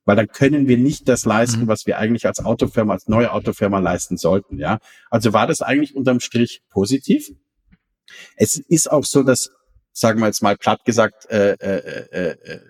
Weil 0.07 0.17
dann 0.17 0.29
können 0.29 0.67
wir 0.67 0.79
nicht 0.79 1.11
das 1.11 1.27
leisten, 1.27 1.65
mhm. 1.65 1.69
was 1.69 1.85
wir 1.85 1.99
eigentlich 1.99 2.27
als 2.27 2.43
Autofirma, 2.43 2.95
als 2.95 3.07
neue 3.07 3.33
Autofirma 3.33 3.81
leisten 3.81 4.17
sollten, 4.17 4.59
ja. 4.59 4.79
Also 5.11 5.35
war 5.35 5.47
das 5.47 5.61
eigentlich 5.61 5.95
unterm 5.95 6.21
Strich 6.21 6.63
positiv. 6.71 7.29
Es 8.37 8.57
ist 8.57 8.91
auch 8.91 9.05
so, 9.05 9.23
dass, 9.23 9.51
sagen 9.93 10.21
wir 10.21 10.27
jetzt 10.27 10.43
mal 10.43 10.57
platt 10.57 10.87
gesagt, 10.87 11.27
äh, 11.31 11.53
äh, 11.53 12.07
äh, 12.13 12.29
äh, 12.31 12.61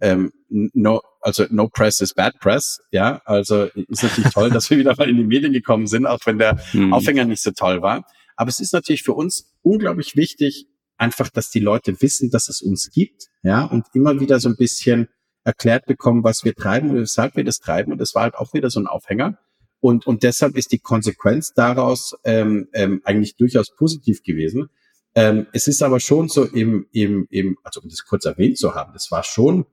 ähm, 0.00 0.32
no, 0.48 1.00
also 1.20 1.44
no 1.50 1.68
press 1.68 2.00
is 2.00 2.14
bad 2.14 2.38
press, 2.38 2.78
ja. 2.92 3.22
Also 3.24 3.64
ist 3.88 4.04
natürlich 4.04 4.32
toll, 4.32 4.50
dass 4.50 4.70
wir 4.70 4.78
wieder 4.78 4.94
mal 4.96 5.08
in 5.08 5.16
die 5.16 5.24
Medien 5.24 5.52
gekommen 5.52 5.88
sind, 5.88 6.06
auch 6.06 6.20
wenn 6.26 6.38
der 6.38 6.60
mhm. 6.72 6.92
Aufhänger 6.92 7.24
nicht 7.24 7.42
so 7.42 7.50
toll 7.50 7.82
war. 7.82 8.04
Aber 8.36 8.50
es 8.50 8.60
ist 8.60 8.72
natürlich 8.72 9.02
für 9.02 9.14
uns 9.14 9.52
unglaublich 9.62 10.14
wichtig, 10.14 10.68
einfach, 10.96 11.28
dass 11.30 11.50
die 11.50 11.60
Leute 11.60 12.00
wissen, 12.00 12.30
dass 12.30 12.48
es 12.48 12.62
uns 12.62 12.90
gibt, 12.90 13.28
ja, 13.42 13.64
und 13.64 13.86
immer 13.94 14.20
wieder 14.20 14.40
so 14.40 14.48
ein 14.48 14.56
bisschen 14.56 15.08
erklärt 15.44 15.86
bekommen, 15.86 16.22
was 16.22 16.44
wir 16.44 16.54
treiben 16.54 16.90
und 16.90 16.96
weshalb 16.96 17.36
wir 17.36 17.44
das 17.44 17.58
treiben. 17.58 17.92
Und 17.92 17.98
das 17.98 18.14
war 18.14 18.22
halt 18.22 18.34
auch 18.36 18.54
wieder 18.54 18.70
so 18.70 18.80
ein 18.80 18.86
Aufhänger. 18.86 19.38
Und, 19.80 20.06
und 20.06 20.22
deshalb 20.22 20.56
ist 20.56 20.70
die 20.70 20.78
Konsequenz 20.78 21.52
daraus 21.54 22.14
ähm, 22.24 22.68
ähm, 22.72 23.00
eigentlich 23.04 23.36
durchaus 23.36 23.74
positiv 23.74 24.22
gewesen. 24.22 24.68
Ähm, 25.14 25.46
es 25.52 25.66
ist 25.66 25.82
aber 25.82 25.98
schon 25.98 26.28
so 26.28 26.44
im, 26.44 26.86
im, 26.92 27.26
im, 27.30 27.58
also 27.64 27.80
um 27.80 27.88
das 27.88 28.04
kurz 28.04 28.24
erwähnt 28.24 28.58
zu 28.58 28.74
haben, 28.74 28.92
das 28.92 29.10
war 29.10 29.24
schon 29.24 29.66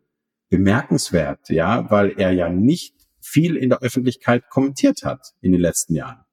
bemerkenswert, 0.50 1.50
ja, 1.50 1.90
weil 1.92 2.14
er 2.18 2.32
ja 2.32 2.50
nicht 2.50 2.96
viel 3.22 3.56
in 3.56 3.70
der 3.70 3.82
Öffentlichkeit 3.84 4.50
kommentiert 4.50 5.04
hat 5.04 5.34
in 5.42 5.52
den 5.52 5.62
letzten 5.62 5.94
Jahren. 5.94 6.26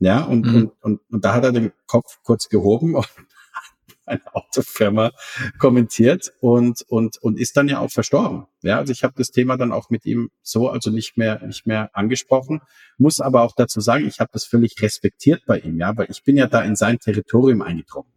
Ja, 0.00 0.22
und, 0.22 0.46
mhm. 0.46 0.54
und, 0.54 0.72
und, 0.80 1.00
und 1.10 1.24
da 1.24 1.34
hat 1.34 1.44
er 1.44 1.52
den 1.52 1.72
Kopf 1.86 2.20
kurz 2.22 2.48
gehoben 2.48 2.94
und 2.94 3.08
eine 4.08 4.22
Autofirma 4.34 5.12
kommentiert 5.58 6.32
und, 6.40 6.82
und, 6.88 7.18
und 7.18 7.38
ist 7.38 7.56
dann 7.56 7.68
ja 7.68 7.78
auch 7.78 7.90
verstorben. 7.90 8.46
Ja, 8.62 8.78
also 8.78 8.92
ich 8.92 9.04
habe 9.04 9.14
das 9.16 9.30
Thema 9.30 9.56
dann 9.56 9.72
auch 9.72 9.90
mit 9.90 10.04
ihm 10.06 10.30
so 10.42 10.68
also 10.68 10.90
nicht 10.90 11.16
mehr, 11.16 11.44
nicht 11.46 11.66
mehr 11.66 11.90
angesprochen, 11.92 12.60
muss 12.96 13.20
aber 13.20 13.42
auch 13.42 13.54
dazu 13.54 13.80
sagen, 13.80 14.06
ich 14.06 14.20
habe 14.20 14.30
das 14.32 14.44
völlig 14.44 14.80
respektiert 14.80 15.42
bei 15.46 15.58
ihm, 15.60 15.78
ja, 15.78 15.96
weil 15.96 16.10
ich 16.10 16.24
bin 16.24 16.36
ja 16.36 16.46
da 16.46 16.62
in 16.62 16.76
sein 16.76 16.98
Territorium 16.98 17.62
eingedrungen. 17.62 18.12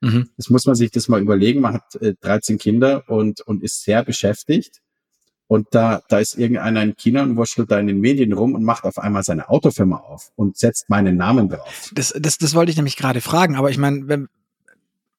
Mhm. 0.00 0.30
Das 0.36 0.50
muss 0.50 0.66
man 0.66 0.74
sich 0.74 0.90
das 0.90 1.08
mal 1.08 1.20
überlegen. 1.20 1.60
Man 1.60 1.74
hat 1.74 1.94
äh, 1.96 2.14
13 2.20 2.58
Kinder 2.58 3.04
und, 3.08 3.40
und 3.42 3.62
ist 3.62 3.84
sehr 3.84 4.04
beschäftigt 4.04 4.80
und 5.52 5.68
da, 5.72 6.00
da 6.08 6.18
ist 6.18 6.38
irgendeiner 6.38 6.82
in 6.82 6.96
China 6.96 7.22
und 7.22 7.36
wurschtelt 7.36 7.70
da 7.70 7.78
in 7.78 7.86
den 7.86 8.00
Medien 8.00 8.32
rum 8.32 8.54
und 8.54 8.64
macht 8.64 8.84
auf 8.84 8.98
einmal 8.98 9.22
seine 9.22 9.50
Autofirma 9.50 9.96
auf 9.98 10.32
und 10.34 10.56
setzt 10.56 10.88
meinen 10.88 11.18
Namen 11.18 11.50
drauf. 11.50 11.90
Das, 11.92 12.14
das, 12.18 12.38
das 12.38 12.54
wollte 12.54 12.70
ich 12.70 12.76
nämlich 12.76 12.96
gerade 12.96 13.20
fragen, 13.20 13.56
aber 13.56 13.68
ich 13.68 13.76
meine, 13.76 14.08
wenn, 14.08 14.28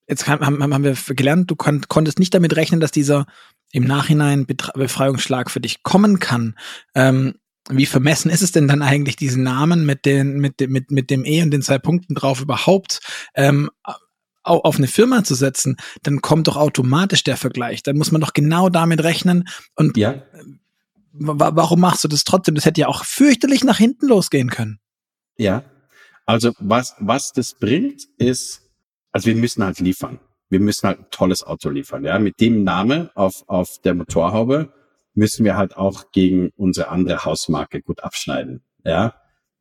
jetzt 0.08 0.28
haben, 0.28 0.62
haben 0.62 0.84
wir 0.84 0.96
gelernt, 1.16 1.50
du 1.50 1.56
kon 1.56 1.82
konntest 1.88 2.20
nicht 2.20 2.34
damit 2.34 2.56
rechnen, 2.56 2.80
dass 2.80 2.92
dieser 2.92 3.26
im 3.72 3.86
Nachhinein 3.86 4.46
Befreiungsschlag 4.46 5.50
für 5.50 5.60
dich 5.60 5.84
kommen 5.84 6.20
kann. 6.20 6.56
Ähm, 6.94 7.36
wie 7.70 7.86
vermessen 7.86 8.30
ist 8.30 8.42
es 8.42 8.52
denn 8.52 8.68
dann 8.68 8.82
eigentlich, 8.82 9.16
diesen 9.16 9.44
Namen 9.44 9.86
mit, 9.86 10.06
den, 10.06 10.40
mit, 10.40 10.60
mit, 10.70 10.92
mit 10.92 11.10
dem 11.10 11.26
E 11.26 11.42
und 11.42 11.52
den 11.52 11.62
zwei 11.62 11.80
Punkten 11.80 12.14
drauf 12.14 12.42
überhaupt 12.42 13.00
ähm, 13.36 13.70
auf 14.44 14.78
eine 14.78 14.88
Firma 14.88 15.24
zu 15.24 15.36
setzen, 15.36 15.78
dann 16.02 16.22
kommt 16.22 16.48
doch 16.50 16.58
automatisch 16.58 17.24
der 17.24 17.38
Vergleich. 17.38 17.82
Dann 17.82 17.98
muss 17.98 18.12
man 18.12 18.20
doch 18.20 18.34
genau 18.34 18.68
damit 18.68 19.02
rechnen. 19.02 19.48
Und 19.76 19.96
ja. 19.96 20.22
warum 21.14 21.80
machst 21.80 22.04
du 22.04 22.10
das 22.10 22.26
trotzdem? 22.26 22.56
Das 22.56 22.66
hätte 22.66 22.82
ja 22.82 22.88
auch 22.88 23.06
fürchterlich 23.06 23.64
nach 23.64 23.78
hinten 23.78 24.08
losgehen 24.08 24.50
können. 24.50 24.80
Ja. 25.38 25.64
Also 26.26 26.52
was, 26.60 26.96
was 27.00 27.32
das 27.32 27.54
bringt, 27.54 28.04
ist, 28.18 28.63
also 29.14 29.28
wir 29.28 29.36
müssen 29.36 29.64
halt 29.64 29.80
liefern. 29.80 30.20
Wir 30.50 30.60
müssen 30.60 30.88
halt 30.88 31.00
ein 31.00 31.06
tolles 31.10 31.44
Auto 31.44 31.70
liefern. 31.70 32.04
Ja, 32.04 32.20
mit 32.20 32.42
dem 32.42 32.64
Namen 32.64 33.10
auf, 33.16 33.44
auf 33.48 33.80
der 33.84 33.94
Motorhaube 33.94 34.74
müssen 35.14 35.46
wir 35.46 35.56
halt 35.56 35.78
auch 35.78 36.12
gegen 36.12 36.52
unsere 36.58 36.90
andere 36.90 37.24
Hausmarke 37.24 37.82
gut 37.82 38.04
abschneiden. 38.04 38.64
Ja, 38.84 39.16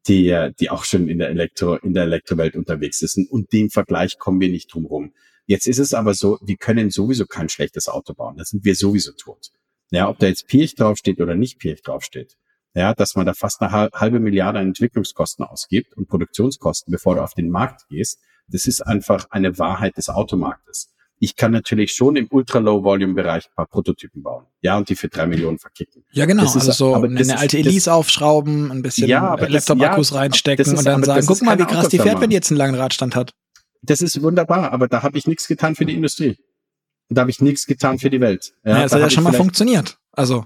die, 0.08 0.50
die 0.58 0.70
auch 0.70 0.84
schon 0.84 1.08
in 1.08 1.18
der 1.18 1.28
Elektro, 1.28 1.76
in 1.76 1.94
der 1.94 2.04
Elektrowelt 2.04 2.56
unterwegs 2.56 3.02
ist. 3.02 3.18
Und 3.30 3.52
dem 3.52 3.70
Vergleich 3.70 4.18
kommen 4.18 4.40
wir 4.40 4.48
nicht 4.48 4.74
drum 4.74 4.86
rum. 4.86 5.12
Jetzt 5.46 5.66
ist 5.66 5.78
es 5.78 5.94
aber 5.94 6.14
so, 6.14 6.38
wir 6.42 6.56
können 6.56 6.90
sowieso 6.90 7.26
kein 7.26 7.48
schlechtes 7.48 7.88
Auto 7.88 8.14
bauen. 8.14 8.36
Da 8.36 8.44
sind 8.44 8.64
wir 8.64 8.74
sowieso 8.74 9.12
tot. 9.12 9.50
Ja, 9.90 10.08
ob 10.08 10.18
da 10.18 10.26
jetzt 10.26 10.48
Pirch 10.48 10.74
draufsteht 10.74 11.20
oder 11.20 11.34
nicht 11.34 11.58
Pirch 11.58 11.82
draufsteht. 11.82 12.36
Ja, 12.74 12.94
dass 12.94 13.14
man 13.16 13.26
da 13.26 13.34
fast 13.34 13.60
eine 13.60 13.90
halbe 13.92 14.18
Milliarde 14.18 14.58
an 14.58 14.68
Entwicklungskosten 14.68 15.44
ausgibt 15.44 15.94
und 15.94 16.08
Produktionskosten, 16.08 16.90
bevor 16.90 17.16
du 17.16 17.22
auf 17.22 17.34
den 17.34 17.50
Markt 17.50 17.86
gehst. 17.88 18.18
Das 18.52 18.66
ist 18.66 18.80
einfach 18.82 19.26
eine 19.30 19.58
Wahrheit 19.58 19.96
des 19.96 20.08
Automarktes 20.08 20.92
ich 21.22 21.36
kann 21.36 21.52
natürlich 21.52 21.92
schon 21.92 22.16
im 22.16 22.26
Ultra-Low-Volume-Bereich 22.28 23.46
ein 23.46 23.54
paar 23.54 23.68
Prototypen 23.68 24.24
bauen. 24.24 24.44
Ja, 24.60 24.76
und 24.76 24.88
die 24.88 24.96
für 24.96 25.08
drei 25.08 25.28
Millionen 25.28 25.56
verkicken. 25.60 26.02
Ja, 26.10 26.26
genau. 26.26 26.42
Ist, 26.42 26.56
also 26.56 26.72
so 26.72 26.94
eine, 26.94 27.20
eine 27.20 27.38
alte 27.38 27.58
Elise 27.58 27.92
aufschrauben, 27.92 28.72
ein 28.72 28.82
bisschen 28.82 29.08
ja, 29.08 29.36
Laptop-Akkus 29.36 30.10
ja, 30.10 30.16
reinstecken 30.16 30.66
ist, 30.66 30.76
und 30.76 30.84
dann 30.84 31.04
sagen, 31.04 31.24
guck 31.24 31.40
mal, 31.42 31.56
wie 31.60 31.64
krass 31.64 31.88
die 31.90 32.00
fährt, 32.00 32.20
wenn 32.20 32.30
die 32.30 32.34
jetzt 32.34 32.50
einen 32.50 32.58
langen 32.58 32.74
Radstand 32.74 33.14
hat. 33.14 33.34
Das 33.82 34.02
ist 34.02 34.20
wunderbar, 34.20 34.72
aber 34.72 34.88
da 34.88 35.04
habe 35.04 35.16
ich 35.16 35.28
nichts 35.28 35.46
getan 35.46 35.76
für 35.76 35.86
die 35.86 35.94
Industrie. 35.94 36.38
Da 37.08 37.20
habe 37.20 37.30
ich 37.30 37.40
nichts 37.40 37.68
getan 37.68 38.00
für 38.00 38.10
die 38.10 38.20
Welt. 38.20 38.52
Ja, 38.64 38.78
ja 38.78 38.82
das 38.82 38.92
hat 38.92 39.00
ja 39.02 39.10
schon 39.10 39.22
mal 39.22 39.32
funktioniert. 39.32 39.98
Also 40.10 40.44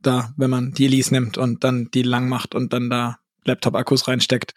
da, 0.00 0.32
wenn 0.38 0.48
man 0.48 0.72
die 0.72 0.86
Elise 0.86 1.12
nimmt 1.12 1.36
und 1.36 1.64
dann 1.64 1.90
die 1.92 2.02
lang 2.02 2.30
macht 2.30 2.54
und 2.54 2.72
dann 2.72 2.88
da 2.88 3.18
Laptop-Akkus 3.44 4.08
reinsteckt. 4.08 4.54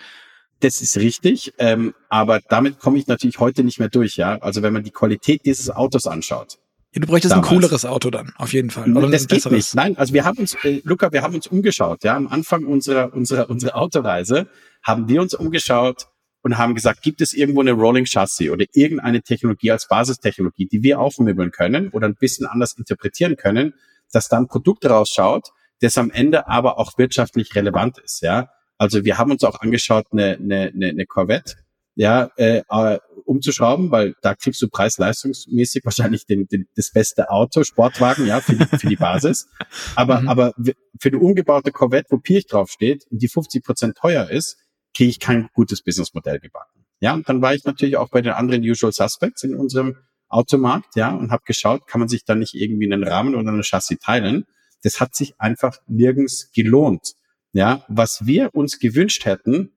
Das 0.59 0.81
ist 0.81 0.97
richtig, 0.97 1.53
ähm, 1.59 1.93
aber 2.09 2.39
damit 2.49 2.79
komme 2.79 2.97
ich 2.97 3.07
natürlich 3.07 3.39
heute 3.39 3.63
nicht 3.63 3.79
mehr 3.79 3.89
durch, 3.89 4.15
ja. 4.15 4.37
Also 4.39 4.63
wenn 4.63 4.73
man 4.73 4.83
die 4.83 4.91
Qualität 4.91 5.45
dieses 5.45 5.69
Autos 5.69 6.07
anschaut. 6.07 6.57
Ja, 6.93 7.01
du 7.01 7.07
bräuchtest 7.07 7.31
damals. 7.31 7.47
ein 7.47 7.53
cooleres 7.53 7.85
Auto 7.85 8.09
dann, 8.09 8.33
auf 8.37 8.53
jeden 8.53 8.71
Fall. 8.71 8.91
Oder 8.95 9.09
das 9.09 9.27
geht 9.27 9.45
nicht. 9.51 9.75
Nein, 9.75 9.97
also 9.97 10.13
wir 10.13 10.25
haben 10.25 10.39
uns, 10.39 10.55
äh, 10.63 10.81
Luca, 10.83 11.11
wir 11.11 11.21
haben 11.21 11.35
uns 11.35 11.45
umgeschaut, 11.45 12.03
ja. 12.03 12.15
Am 12.15 12.27
Anfang 12.27 12.65
unserer, 12.65 13.13
unserer, 13.13 13.49
unserer 13.49 13.75
Autoreise 13.75 14.47
haben 14.83 15.07
wir 15.07 15.21
uns 15.21 15.35
umgeschaut 15.35 16.07
und 16.41 16.57
haben 16.57 16.73
gesagt, 16.73 17.01
gibt 17.01 17.21
es 17.21 17.33
irgendwo 17.33 17.61
eine 17.61 17.73
Rolling 17.73 18.05
Chassis 18.05 18.49
oder 18.49 18.65
irgendeine 18.73 19.21
Technologie 19.21 19.71
als 19.71 19.87
Basistechnologie, 19.87 20.67
die 20.67 20.81
wir 20.81 20.99
aufmöbeln 20.99 21.51
können 21.51 21.89
oder 21.89 22.07
ein 22.07 22.15
bisschen 22.15 22.47
anders 22.47 22.73
interpretieren 22.77 23.35
können, 23.35 23.73
dass 24.11 24.29
dann 24.29 24.43
ein 24.43 24.47
Produkt 24.47 24.85
rausschaut, 24.85 25.49
das 25.81 25.97
am 25.97 26.09
Ende 26.09 26.47
aber 26.47 26.79
auch 26.79 26.97
wirtschaftlich 26.97 27.53
relevant 27.53 27.99
ist, 27.99 28.21
ja. 28.21 28.49
Also 28.77 29.05
wir 29.05 29.17
haben 29.17 29.31
uns 29.31 29.43
auch 29.43 29.59
angeschaut, 29.59 30.05
eine, 30.11 30.37
eine, 30.37 30.71
eine 30.73 31.05
Corvette, 31.05 31.55
ja, 31.95 32.29
äh, 32.37 32.61
äh, 32.69 32.99
umzuschrauben, 33.25 33.91
weil 33.91 34.15
da 34.21 34.35
kriegst 34.35 34.61
du 34.61 34.69
preis-leistungsmäßig 34.69 35.81
wahrscheinlich 35.85 36.25
den, 36.25 36.47
den, 36.47 36.67
das 36.75 36.91
beste 36.91 37.29
Auto, 37.29 37.63
Sportwagen, 37.63 38.27
ja, 38.27 38.39
für 38.39 38.55
die, 38.55 38.65
für 38.65 38.87
die 38.87 38.95
Basis. 38.95 39.47
Aber, 39.95 40.21
mhm. 40.21 40.29
aber 40.29 40.53
für 40.99 41.09
eine 41.09 41.19
umgebaute 41.19 41.71
Corvette, 41.71 42.07
wo 42.11 42.17
Pirch 42.19 42.45
draufsteht 42.45 43.05
und 43.09 43.21
die 43.21 43.27
50 43.27 43.63
Prozent 43.63 43.97
teuer 43.97 44.29
ist, 44.29 44.57
kriege 44.95 45.09
ich 45.09 45.19
kein 45.19 45.49
gutes 45.53 45.81
Businessmodell 45.81 46.39
gebacken. 46.39 46.85
Ja, 46.99 47.13
und 47.13 47.27
dann 47.27 47.41
war 47.41 47.53
ich 47.53 47.65
natürlich 47.65 47.97
auch 47.97 48.09
bei 48.09 48.21
den 48.21 48.33
anderen 48.33 48.63
Usual 48.63 48.91
Suspects 48.91 49.43
in 49.43 49.55
unserem 49.55 49.97
Automarkt, 50.29 50.95
ja, 50.95 51.11
und 51.11 51.31
habe 51.31 51.43
geschaut, 51.45 51.87
kann 51.87 51.99
man 51.99 52.09
sich 52.09 52.25
da 52.25 52.35
nicht 52.35 52.53
irgendwie 52.53 52.91
einen 52.91 53.03
Rahmen 53.03 53.35
oder 53.35 53.49
eine 53.51 53.63
Chassis 53.63 53.97
teilen. 53.99 54.45
Das 54.83 54.99
hat 54.99 55.15
sich 55.15 55.39
einfach 55.39 55.77
nirgends 55.87 56.51
gelohnt. 56.53 57.13
Ja, 57.57 57.83
was 57.87 58.27
wir 58.27 58.53
uns 58.53 58.77
gewünscht 58.77 59.25
hätten, 59.25 59.71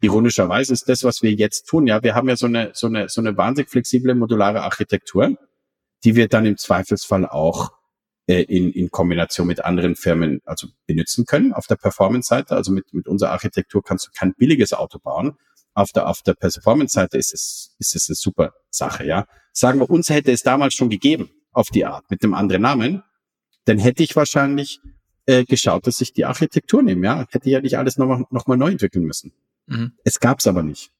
ironischerweise 0.00 0.72
ist 0.72 0.88
das, 0.88 1.04
was 1.04 1.22
wir 1.22 1.30
jetzt 1.30 1.68
tun. 1.68 1.86
Ja, 1.86 2.02
wir 2.02 2.16
haben 2.16 2.28
ja 2.28 2.34
so 2.34 2.46
eine, 2.46 2.72
so 2.74 2.88
eine, 2.88 3.08
so 3.08 3.20
eine 3.20 3.36
wahnsinnig 3.36 3.70
flexible 3.70 4.16
modulare 4.16 4.62
Architektur, 4.62 5.36
die 6.02 6.16
wir 6.16 6.26
dann 6.26 6.46
im 6.46 6.56
Zweifelsfall 6.56 7.24
auch 7.28 7.70
äh, 8.26 8.42
in, 8.42 8.72
in 8.72 8.90
Kombination 8.90 9.46
mit 9.46 9.64
anderen 9.64 9.94
Firmen 9.94 10.40
also 10.46 10.66
benutzen 10.88 11.24
können. 11.24 11.52
Auf 11.52 11.68
der 11.68 11.76
Performance-Seite, 11.76 12.56
also 12.56 12.72
mit, 12.72 12.92
mit 12.92 13.06
unserer 13.06 13.30
Architektur 13.30 13.84
kannst 13.84 14.08
du 14.08 14.10
kein 14.12 14.34
billiges 14.34 14.72
Auto 14.72 14.98
bauen. 14.98 15.38
Auf 15.74 15.92
der, 15.92 16.08
auf 16.08 16.22
der 16.22 16.34
Performance-Seite 16.34 17.18
ist 17.18 17.32
es, 17.32 17.76
ist 17.78 17.94
es 17.94 18.08
eine 18.08 18.16
super 18.16 18.52
Sache, 18.68 19.06
ja. 19.06 19.26
Sagen 19.52 19.78
wir, 19.78 19.88
uns 19.88 20.08
hätte 20.08 20.32
es 20.32 20.42
damals 20.42 20.74
schon 20.74 20.90
gegeben, 20.90 21.30
auf 21.52 21.68
die 21.68 21.84
Art, 21.84 22.10
mit 22.10 22.24
einem 22.24 22.34
anderen 22.34 22.62
Namen, 22.62 23.04
dann 23.66 23.78
hätte 23.78 24.02
ich 24.02 24.16
wahrscheinlich 24.16 24.80
äh, 25.26 25.44
geschaut, 25.44 25.86
dass 25.86 26.00
ich 26.00 26.12
die 26.12 26.24
Architektur 26.24 26.82
nehme, 26.82 27.06
ja. 27.06 27.26
Hätte 27.30 27.50
ja 27.50 27.60
nicht 27.60 27.78
alles 27.78 27.96
nochmal 27.96 28.24
noch 28.30 28.46
mal 28.46 28.56
neu 28.56 28.70
entwickeln 28.70 29.04
müssen. 29.04 29.32
Mhm. 29.66 29.92
Es 30.04 30.20
gab's 30.20 30.46
aber 30.46 30.62
nicht. 30.62 30.90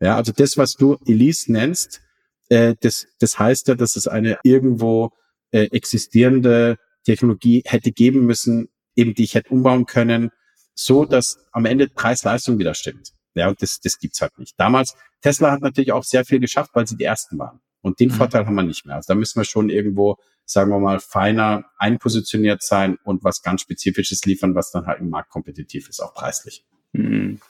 Ja, 0.00 0.16
also 0.16 0.32
das, 0.32 0.56
was 0.56 0.74
du 0.74 0.98
Elise 1.06 1.52
nennst, 1.52 2.00
äh, 2.48 2.74
das, 2.80 3.06
das 3.18 3.38
heißt 3.38 3.68
ja, 3.68 3.74
dass 3.74 3.96
es 3.96 4.06
eine 4.06 4.38
irgendwo 4.42 5.12
äh, 5.50 5.68
existierende 5.72 6.78
Technologie 7.04 7.62
hätte 7.66 7.92
geben 7.92 8.26
müssen, 8.26 8.68
eben 8.96 9.14
die 9.14 9.24
ich 9.24 9.34
hätte 9.34 9.50
umbauen 9.50 9.86
können, 9.86 10.30
so 10.74 11.04
dass 11.04 11.38
am 11.52 11.64
Ende 11.64 11.88
Preis-Leistung 11.88 12.58
wieder 12.58 12.74
stimmt. 12.74 13.12
Ja, 13.34 13.48
und 13.48 13.60
das, 13.62 13.80
das 13.80 13.98
gibt's 13.98 14.20
halt 14.20 14.38
nicht. 14.38 14.54
Damals, 14.58 14.94
Tesla 15.20 15.50
hat 15.50 15.60
natürlich 15.60 15.92
auch 15.92 16.04
sehr 16.04 16.24
viel 16.24 16.38
geschafft, 16.38 16.70
weil 16.74 16.86
sie 16.86 16.96
die 16.96 17.04
ersten 17.04 17.38
waren. 17.38 17.60
Und 17.84 18.00
den 18.00 18.08
mhm. 18.08 18.14
Vorteil 18.14 18.46
haben 18.46 18.54
wir 18.54 18.62
nicht 18.62 18.86
mehr. 18.86 18.96
Also 18.96 19.12
da 19.12 19.14
müssen 19.14 19.38
wir 19.38 19.44
schon 19.44 19.68
irgendwo, 19.68 20.16
sagen 20.46 20.70
wir 20.70 20.78
mal, 20.78 21.00
feiner 21.00 21.66
einpositioniert 21.76 22.62
sein 22.62 22.98
und 23.04 23.24
was 23.24 23.42
ganz 23.42 23.60
Spezifisches 23.60 24.24
liefern, 24.24 24.54
was 24.54 24.70
dann 24.70 24.86
halt 24.86 25.00
im 25.00 25.10
Markt 25.10 25.28
kompetitiv 25.28 25.90
ist, 25.90 26.00
auch 26.00 26.14
preislich. 26.14 26.64
Mhm. 26.92 27.40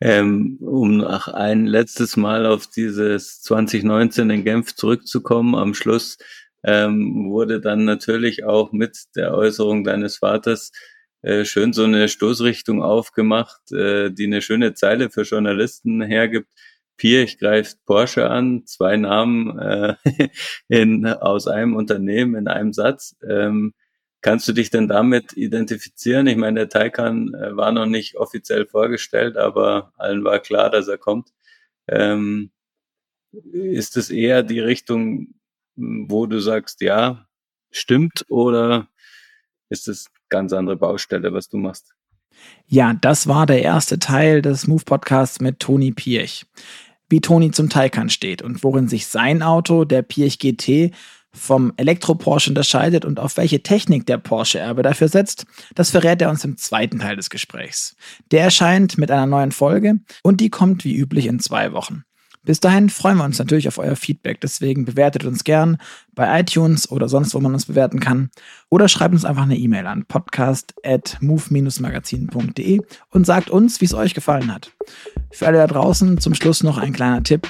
Ähm, 0.00 0.58
um 0.60 0.96
noch 0.96 1.28
ein 1.28 1.66
letztes 1.66 2.16
Mal 2.16 2.46
auf 2.46 2.66
dieses 2.66 3.42
2019 3.42 4.30
in 4.30 4.44
Genf 4.44 4.74
zurückzukommen, 4.74 5.54
am 5.54 5.74
Schluss 5.74 6.18
ähm, 6.64 7.30
wurde 7.30 7.60
dann 7.60 7.84
natürlich 7.84 8.44
auch 8.44 8.72
mit 8.72 8.96
der 9.14 9.34
Äußerung 9.34 9.84
deines 9.84 10.18
Vaters 10.18 10.72
äh, 11.22 11.44
schön 11.44 11.72
so 11.72 11.84
eine 11.84 12.08
Stoßrichtung 12.08 12.82
aufgemacht, 12.82 13.70
äh, 13.70 14.10
die 14.10 14.26
eine 14.26 14.42
schöne 14.42 14.74
Zeile 14.74 15.10
für 15.10 15.22
Journalisten 15.22 16.02
hergibt. 16.02 16.48
Pirch 17.00 17.38
greift 17.38 17.82
Porsche 17.86 18.28
an, 18.28 18.66
zwei 18.66 18.98
Namen 18.98 19.58
äh, 19.58 19.94
in, 20.68 21.06
aus 21.06 21.46
einem 21.46 21.74
Unternehmen 21.74 22.34
in 22.34 22.46
einem 22.46 22.74
Satz. 22.74 23.16
Ähm, 23.26 23.72
Kannst 24.22 24.46
du 24.48 24.52
dich 24.52 24.68
denn 24.68 24.86
damit 24.86 25.34
identifizieren? 25.34 26.26
Ich 26.26 26.36
meine, 26.36 26.60
der 26.60 26.68
Taycan 26.68 27.32
äh, 27.32 27.56
war 27.56 27.72
noch 27.72 27.86
nicht 27.86 28.16
offiziell 28.16 28.66
vorgestellt, 28.66 29.38
aber 29.38 29.94
allen 29.96 30.24
war 30.24 30.40
klar, 30.40 30.68
dass 30.68 30.88
er 30.88 30.98
kommt. 30.98 31.30
Ähm, 31.88 32.50
ist 33.52 33.96
es 33.96 34.10
eher 34.10 34.42
die 34.42 34.60
Richtung, 34.60 35.34
wo 35.76 36.26
du 36.26 36.38
sagst, 36.38 36.82
ja, 36.82 37.26
stimmt, 37.70 38.26
oder 38.28 38.88
ist 39.70 39.88
es 39.88 40.10
ganz 40.28 40.52
andere 40.52 40.76
Baustelle, 40.76 41.32
was 41.32 41.48
du 41.48 41.56
machst? 41.56 41.94
Ja, 42.66 42.92
das 43.00 43.26
war 43.26 43.46
der 43.46 43.62
erste 43.62 43.98
Teil 43.98 44.42
des 44.42 44.66
Move 44.66 44.84
Podcasts 44.84 45.40
mit 45.40 45.60
Toni 45.60 45.92
Pirch. 45.92 46.44
Wie 47.10 47.20
Toni 47.20 47.50
zum 47.50 47.68
Taycan 47.68 48.08
steht 48.08 48.40
und 48.40 48.62
worin 48.62 48.88
sich 48.88 49.08
sein 49.08 49.42
Auto, 49.42 49.84
der 49.84 50.02
Pirch 50.02 50.38
GT, 50.38 50.92
vom 51.32 51.72
Elektro-Porsche 51.76 52.50
unterscheidet 52.50 53.04
und 53.04 53.20
auf 53.20 53.36
welche 53.36 53.62
Technik 53.62 54.06
der 54.06 54.18
Porsche-Erbe 54.18 54.82
dafür 54.82 55.08
setzt, 55.08 55.44
das 55.74 55.90
verrät 55.90 56.22
er 56.22 56.30
uns 56.30 56.44
im 56.44 56.56
zweiten 56.56 57.00
Teil 57.00 57.16
des 57.16 57.30
Gesprächs. 57.30 57.94
Der 58.30 58.42
erscheint 58.42 58.98
mit 58.98 59.10
einer 59.10 59.26
neuen 59.26 59.52
Folge 59.52 60.00
und 60.22 60.40
die 60.40 60.50
kommt 60.50 60.84
wie 60.84 60.96
üblich 60.96 61.26
in 61.26 61.38
zwei 61.38 61.72
Wochen. 61.72 62.04
Bis 62.42 62.58
dahin 62.58 62.88
freuen 62.88 63.18
wir 63.18 63.24
uns 63.24 63.38
natürlich 63.38 63.68
auf 63.68 63.76
euer 63.76 63.96
Feedback, 63.96 64.40
deswegen 64.40 64.86
bewertet 64.86 65.26
uns 65.26 65.44
gern 65.44 65.76
bei 66.14 66.40
iTunes 66.40 66.90
oder 66.90 67.06
sonst, 67.06 67.34
wo 67.34 67.40
man 67.40 67.52
uns 67.52 67.66
bewerten 67.66 68.00
kann. 68.00 68.30
Oder 68.70 68.88
schreibt 68.88 69.12
uns 69.12 69.26
einfach 69.26 69.42
eine 69.42 69.58
E-Mail 69.58 69.86
an 69.86 70.06
podcast.move-magazin.de 70.06 72.80
und 73.10 73.26
sagt 73.26 73.50
uns, 73.50 73.82
wie 73.82 73.84
es 73.84 73.92
euch 73.92 74.14
gefallen 74.14 74.54
hat. 74.54 74.72
Für 75.30 75.48
alle 75.48 75.58
da 75.58 75.66
draußen 75.66 76.16
zum 76.18 76.32
Schluss 76.34 76.62
noch 76.62 76.78
ein 76.78 76.94
kleiner 76.94 77.22
Tipp. 77.22 77.46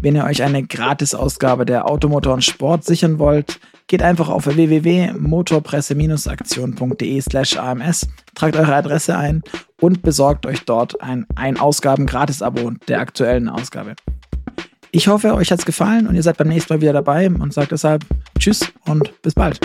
Wenn 0.00 0.16
ihr 0.16 0.24
euch 0.24 0.42
eine 0.42 0.64
Gratis-Ausgabe 0.64 1.64
der 1.64 1.88
Automotor 1.88 2.34
und 2.34 2.44
Sport 2.44 2.84
sichern 2.84 3.20
wollt, 3.20 3.60
geht 3.86 4.02
einfach 4.02 4.28
auf 4.28 4.46
www.motorpresse-aktion.de 4.46 7.20
slash 7.20 7.56
AMS, 7.56 8.08
tragt 8.34 8.56
eure 8.56 8.74
Adresse 8.74 9.16
ein 9.16 9.44
und 9.80 10.02
besorgt 10.02 10.46
euch 10.46 10.64
dort 10.64 11.00
ein 11.00 11.28
Ein-Ausgaben-Gratis-Abo 11.36 12.72
der 12.88 12.98
aktuellen 13.00 13.48
Ausgabe. 13.48 13.94
Ich 14.94 15.08
hoffe, 15.08 15.34
euch 15.34 15.50
hat 15.50 15.58
es 15.58 15.64
gefallen 15.64 16.06
und 16.06 16.16
ihr 16.16 16.22
seid 16.22 16.36
beim 16.36 16.48
nächsten 16.48 16.74
Mal 16.74 16.82
wieder 16.82 16.92
dabei 16.92 17.26
und 17.26 17.54
sagt 17.54 17.72
deshalb 17.72 18.04
Tschüss 18.38 18.70
und 18.86 19.22
bis 19.22 19.32
bald. 19.32 19.58